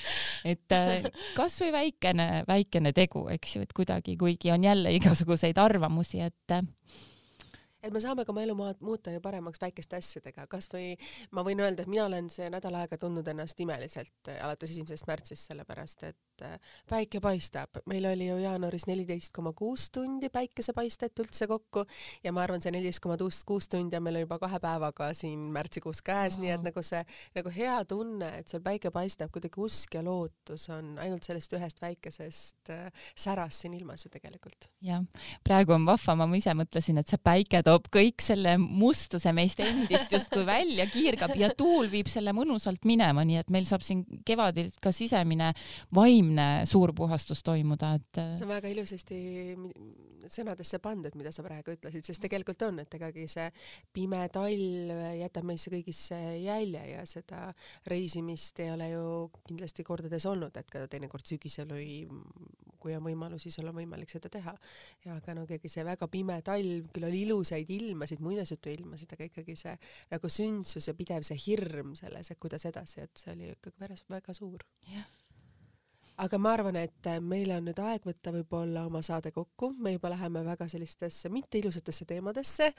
et 0.48 0.76
äh, 0.76 1.12
kasvõi 1.38 1.72
väikene, 1.76 2.30
väikene 2.48 2.94
tegu, 2.98 3.28
eks 3.34 3.58
ju, 3.58 3.68
et 3.68 3.76
kuidagi, 3.76 4.18
kuigi 4.20 4.52
on 4.52 4.68
jälle 4.68 4.92
igasuguseid 5.00 5.58
arvamusi, 5.64 6.22
et 6.28 6.58
äh, 6.58 6.66
et 7.88 7.94
me 7.96 8.02
saame 8.04 8.26
ka 8.26 8.34
oma 8.34 8.44
elu 8.44 8.56
muuta 8.58 9.12
ju 9.14 9.22
paremaks 9.24 9.62
väikeste 9.62 9.98
asjadega, 9.98 10.48
kasvõi 10.52 10.96
ma 11.36 11.44
võin 11.48 11.62
öelda, 11.64 11.84
et 11.84 11.92
mina 11.92 12.06
olen 12.08 12.30
see 12.32 12.50
nädal 12.52 12.76
aega 12.82 13.00
tundnud 13.00 13.28
ennast 13.32 13.60
imeliselt 13.64 14.32
äh, 14.32 14.40
alates 14.46 14.74
esimesest 14.74 15.08
märtsist, 15.08 15.48
sellepärast 15.50 16.04
et 16.10 16.46
äh, 16.46 16.58
päike 16.90 17.22
paistab. 17.24 17.82
meil 17.86 18.06
oli 18.10 18.28
ju 18.28 18.38
jaanuaris 18.42 18.88
neliteist 18.88 19.34
koma 19.36 19.54
kuus 19.58 19.90
tundi 19.92 20.30
päikesepaistet 20.34 21.20
üldse 21.24 21.48
kokku 21.48 21.86
ja 22.24 22.34
ma 22.36 22.44
arvan, 22.44 22.62
see 22.62 22.74
neliteist 22.76 23.04
koma 23.04 23.18
kuus 23.18 23.70
tundi 23.72 23.98
on 23.98 24.04
meil 24.04 24.22
juba 24.24 24.40
kahe 24.40 24.60
päevaga 24.64 25.12
siin 25.18 25.48
märtsikuus 25.56 26.02
käes, 26.06 26.40
nii 26.42 26.54
et 26.58 26.66
nagu 26.68 26.84
see 26.84 27.04
nagu 27.38 27.54
hea 27.54 27.78
tunne, 27.90 28.32
et 28.42 28.52
seal 28.52 28.64
päike 28.66 28.92
paistab, 28.94 29.32
kuidagi 29.34 29.62
usk 29.64 29.98
ja 29.98 30.04
lootus 30.06 30.68
on 30.74 30.96
ainult 31.04 31.24
sellest 31.28 31.54
ühest 31.58 31.82
väikesest 31.82 32.74
äh, 32.74 32.92
särast 33.16 33.64
siin 33.64 33.78
ilmas 33.78 34.06
ju 34.06 34.12
tegelikult. 34.14 34.72
jah, 34.82 35.04
praegu 35.44 35.76
on 35.78 35.86
vahva, 35.88 36.18
ma 36.26 36.30
ise 36.38 36.54
mõtlesin, 36.58 37.00
et 37.02 37.10
see 37.10 37.22
päike 37.22 37.62
toob 37.66 37.77
toob 37.78 37.90
kõik 37.94 38.24
selle 38.24 38.56
mustuse 38.58 39.32
meist 39.36 39.62
endist 39.64 40.14
justkui 40.14 40.46
välja, 40.48 40.88
kiirgab 40.90 41.36
ja 41.38 41.52
tuul 41.58 41.92
viib 41.92 42.10
selle 42.12 42.34
mõnusalt 42.36 42.88
minema, 42.90 43.24
nii 43.28 43.42
et 43.44 43.54
meil 43.54 43.68
saab 43.70 43.86
siin 43.86 44.04
kevadel 44.26 44.72
ka 44.82 44.92
sisemine 44.96 45.54
vaimne 45.96 46.66
suur 46.70 46.94
puhastus 46.98 47.44
toimuda, 47.46 47.96
et. 48.00 48.22
see 48.38 48.48
on 48.48 48.54
väga 48.56 48.74
ilusasti 48.74 49.22
sõnadesse 50.28 50.80
pandud, 50.84 51.14
mida 51.16 51.32
sa 51.32 51.44
praegu 51.46 51.72
ütlesid, 51.76 52.04
sest 52.04 52.22
tegelikult 52.24 52.62
on, 52.68 52.82
et 52.84 52.98
egagi 52.98 53.28
see 53.32 53.48
pime 53.96 54.20
talv 54.34 54.92
jätab 55.22 55.48
meisse 55.48 55.72
kõigisse 55.72 56.18
jälje 56.42 56.84
ja 56.90 57.06
seda 57.08 57.46
reisimist 57.88 58.60
ei 58.64 58.74
ole 58.74 58.90
ju 58.92 59.06
kindlasti 59.48 59.86
kordades 59.88 60.28
olnud, 60.28 60.58
et 60.60 60.72
ka 60.72 60.84
teinekord 60.92 61.28
sügisel 61.28 61.70
või 61.72 62.02
kui 62.82 62.96
on 62.96 63.04
võimalus, 63.04 63.44
siis 63.44 63.58
on 63.62 63.72
võimalik 63.76 64.12
seda 64.12 64.30
teha. 64.32 64.54
ja 65.06 65.18
aga 65.18 65.36
no 65.36 65.46
ikkagi 65.48 65.70
see 65.72 65.86
väga 65.88 66.08
pime 66.12 66.38
talv, 66.46 66.92
küll 66.94 67.08
oli 67.08 67.24
ilusaid 67.58 67.88
ilmasid, 67.88 68.20
muinasjutuilmasid, 68.24 69.14
aga 69.14 69.28
ikkagi 69.28 69.56
see 69.58 69.76
nagu 70.12 70.30
sündsus 70.30 70.88
ja 70.88 70.94
pidev 70.98 71.24
see 71.26 71.38
hirm 71.48 71.96
selles, 71.96 72.32
et 72.32 72.40
kuidas 72.40 72.66
edasi, 72.66 73.02
et 73.02 73.18
see 73.18 73.34
oli 73.34 73.52
ikkagi 73.54 73.78
päris 73.80 74.04
väga 74.10 74.34
suur. 74.34 74.64
aga 76.18 76.38
ma 76.38 76.54
arvan, 76.54 76.76
et 76.76 77.08
meil 77.22 77.52
on 77.54 77.66
nüüd 77.66 77.80
aeg 77.80 78.06
võtta 78.06 78.32
võib-olla 78.34 78.86
oma 78.88 79.02
saade 79.02 79.32
kokku, 79.32 79.74
me 79.78 79.94
juba 79.94 80.10
läheme 80.10 80.44
väga 80.46 80.68
sellistesse 80.68 81.30
mitte 81.30 81.60
ilusatesse 81.60 82.06
teemadesse, 82.06 82.74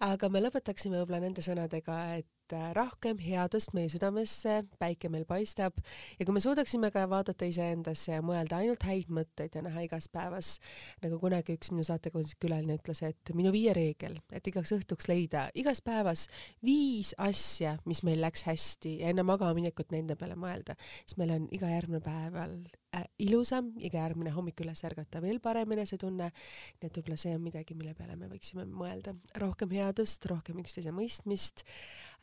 aga 0.00 0.28
me 0.28 0.40
lõpetaksime 0.40 0.96
võib-olla 1.02 1.20
nende 1.20 1.44
sõnadega, 1.44 1.98
et 2.16 2.28
et 2.48 2.56
äh, 2.56 2.72
rohkem 2.76 3.18
headust 3.20 3.74
meie 3.76 3.90
südamesse, 3.92 4.62
päike 4.80 5.10
meil 5.12 5.26
paistab. 5.28 5.76
Ja 6.18 6.24
kui 6.24 6.34
me 6.36 6.40
suudaksime 6.40 6.90
ka 6.94 7.04
vaadata 7.10 7.48
iseendasse 7.48 8.14
ja 8.14 8.22
mõelda 8.24 8.62
ainult 8.62 8.84
häid 8.88 9.10
mõtteid 9.12 9.58
ja 9.58 9.62
näha 9.64 9.84
igas 9.84 10.08
päevas, 10.12 10.56
nagu 11.04 11.20
kunagi 11.20 11.58
üks 11.58 11.72
minu 11.74 11.84
saatekülaline 11.86 12.78
ütles, 12.78 13.02
et 13.04 13.34
minu 13.36 13.52
viie 13.52 13.74
reegel, 13.76 14.18
et 14.32 14.48
igaks 14.48 14.72
õhtuks 14.78 15.10
leida 15.10 15.48
igas 15.58 15.82
päevas 15.84 16.26
viis 16.64 17.14
asja, 17.18 17.76
mis 17.88 18.02
meil 18.06 18.22
läks 18.24 18.46
hästi 18.48 18.98
ja 19.02 19.12
enne 19.12 19.26
magamaminekut 19.28 19.92
nende 19.92 20.16
peale 20.16 20.38
mõelda, 20.38 20.78
siis 21.04 21.20
meil 21.20 21.36
on 21.36 21.48
iga 21.54 21.68
järgmine 21.72 22.00
päeval 22.04 22.56
äh, 22.64 22.87
ilusam, 23.22 23.70
iga 23.84 24.02
järgmine 24.02 24.32
hommik 24.34 24.60
üles 24.64 24.82
ärgata 24.86 25.22
veel 25.24 25.40
parem 25.44 25.72
enesetunne. 25.76 26.30
nii 26.80 26.88
et 26.88 26.98
võib-olla 26.98 27.18
see 27.20 27.34
on 27.36 27.42
midagi, 27.44 27.76
mille 27.78 27.94
peale 27.98 28.16
me 28.16 28.28
võiksime 28.30 28.66
mõelda. 28.68 29.14
rohkem 29.36 29.72
headust, 29.76 30.26
rohkem 30.26 30.60
üksteise 30.62 30.92
mõistmist. 30.94 31.64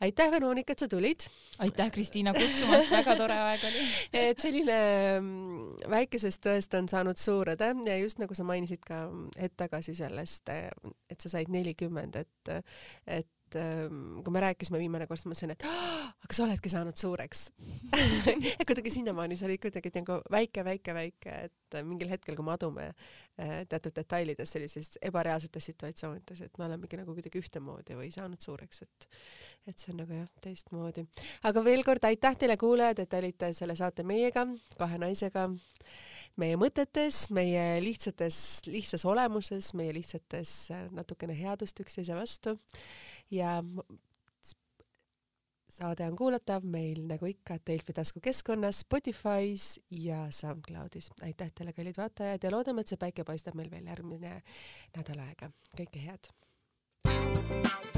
aitäh, 0.00 0.30
Veronika, 0.30 0.72
et 0.72 0.78
sa 0.84 0.88
tulid. 0.88 1.28
aitäh, 1.58 1.90
Kristiina, 1.92 2.34
kutsumast, 2.36 2.90
väga 2.90 3.16
tore 3.16 3.38
aeg 3.46 3.68
oli 3.70 3.86
et 4.26 4.40
selline 4.40 4.80
mm, 5.20 5.86
väikesest 5.92 6.42
tõest 6.46 6.74
on 6.78 6.88
saanud 6.88 7.20
suur 7.20 7.54
õde 7.54 7.72
ja 7.86 7.98
just 7.98 8.18
nagu 8.22 8.34
sa 8.34 8.44
mainisid 8.44 8.84
ka 8.86 9.06
hetk 9.38 9.56
tagasi 9.56 9.94
sellest, 9.96 10.50
et 10.52 11.20
sa 11.20 11.32
said 11.32 11.48
nelikümmend, 11.52 12.16
et, 12.20 12.64
et 13.06 13.28
et 13.46 13.58
ähm, 13.60 14.22
kui 14.24 14.34
me 14.34 14.42
rääkisime 14.42 14.78
viimane 14.80 15.06
kord, 15.06 15.20
siis 15.20 15.30
mõtlesin, 15.30 15.52
et 15.54 15.64
aga 15.66 16.34
sa 16.34 16.44
oledki 16.46 16.70
saanud 16.72 16.98
suureks 16.98 17.44
et 18.58 18.66
kuidagi 18.66 18.90
sinnamaani 18.90 19.38
sa 19.38 19.46
olid 19.46 19.62
kuidagi 19.62 19.92
nagu 20.00 20.18
väike, 20.32 20.64
väike, 20.66 20.94
väike, 20.96 21.36
et 21.46 21.78
mingil 21.86 22.10
hetkel, 22.10 22.36
kui 22.38 22.46
me 22.46 22.54
adume 22.56 22.88
äh, 22.90 23.62
teatud 23.70 23.94
detailides 23.94 24.56
sellistes 24.56 24.98
ebareaalsetes 25.02 25.70
situatsioonides, 25.70 26.42
et 26.48 26.58
me 26.58 26.66
olemegi 26.66 26.98
nagu 26.98 27.14
kuidagi 27.14 27.42
ühtemoodi 27.42 27.98
või 27.98 28.10
saanud 28.14 28.42
suureks, 28.42 28.82
et 28.86 29.08
et 29.66 29.82
see 29.82 29.90
on 29.90 30.02
nagu 30.04 30.14
jah, 30.14 30.28
teistmoodi. 30.42 31.06
aga 31.48 31.62
veel 31.64 31.82
kord 31.86 32.04
aitäh 32.06 32.36
teile, 32.38 32.58
kuulajad, 32.60 33.02
et 33.02 33.16
olite 33.18 33.50
selle 33.56 33.74
saate 33.78 34.06
meiega, 34.06 34.46
kahe 34.78 34.98
naisega 35.02 35.48
meie 36.40 36.56
mõtetes, 36.60 37.26
meie 37.34 37.64
lihtsates, 37.84 38.38
lihtsas 38.68 39.06
olemuses, 39.08 39.72
meie 39.78 39.94
lihtsates 39.96 40.56
äh, 40.74 40.86
natukene 40.94 41.36
headust 41.38 41.80
üksteise 41.84 42.16
vastu 42.16 42.56
ja 43.32 43.60
saade 45.76 46.06
on 46.06 46.16
kuulatav 46.16 46.64
meil 46.64 47.02
nagu 47.08 47.28
ikka 47.30 47.58
Delfi 47.66 47.96
taskukeskkonnas, 47.96 48.84
Spotify's 48.86 49.66
ja 49.90 50.26
SoundCloudis. 50.30 51.10
aitäh 51.22 51.52
teile, 51.52 51.72
kallid 51.76 51.98
vaatajad 51.98 52.48
ja 52.48 52.54
loodame, 52.54 52.84
et 52.84 52.94
see 52.94 53.00
päike 53.00 53.26
paistab 53.26 53.58
meil 53.58 53.70
veel 53.72 53.92
järgmine 53.92 54.40
nädal 54.96 55.22
aega. 55.26 55.52
kõike 55.76 56.08
head! 56.08 57.95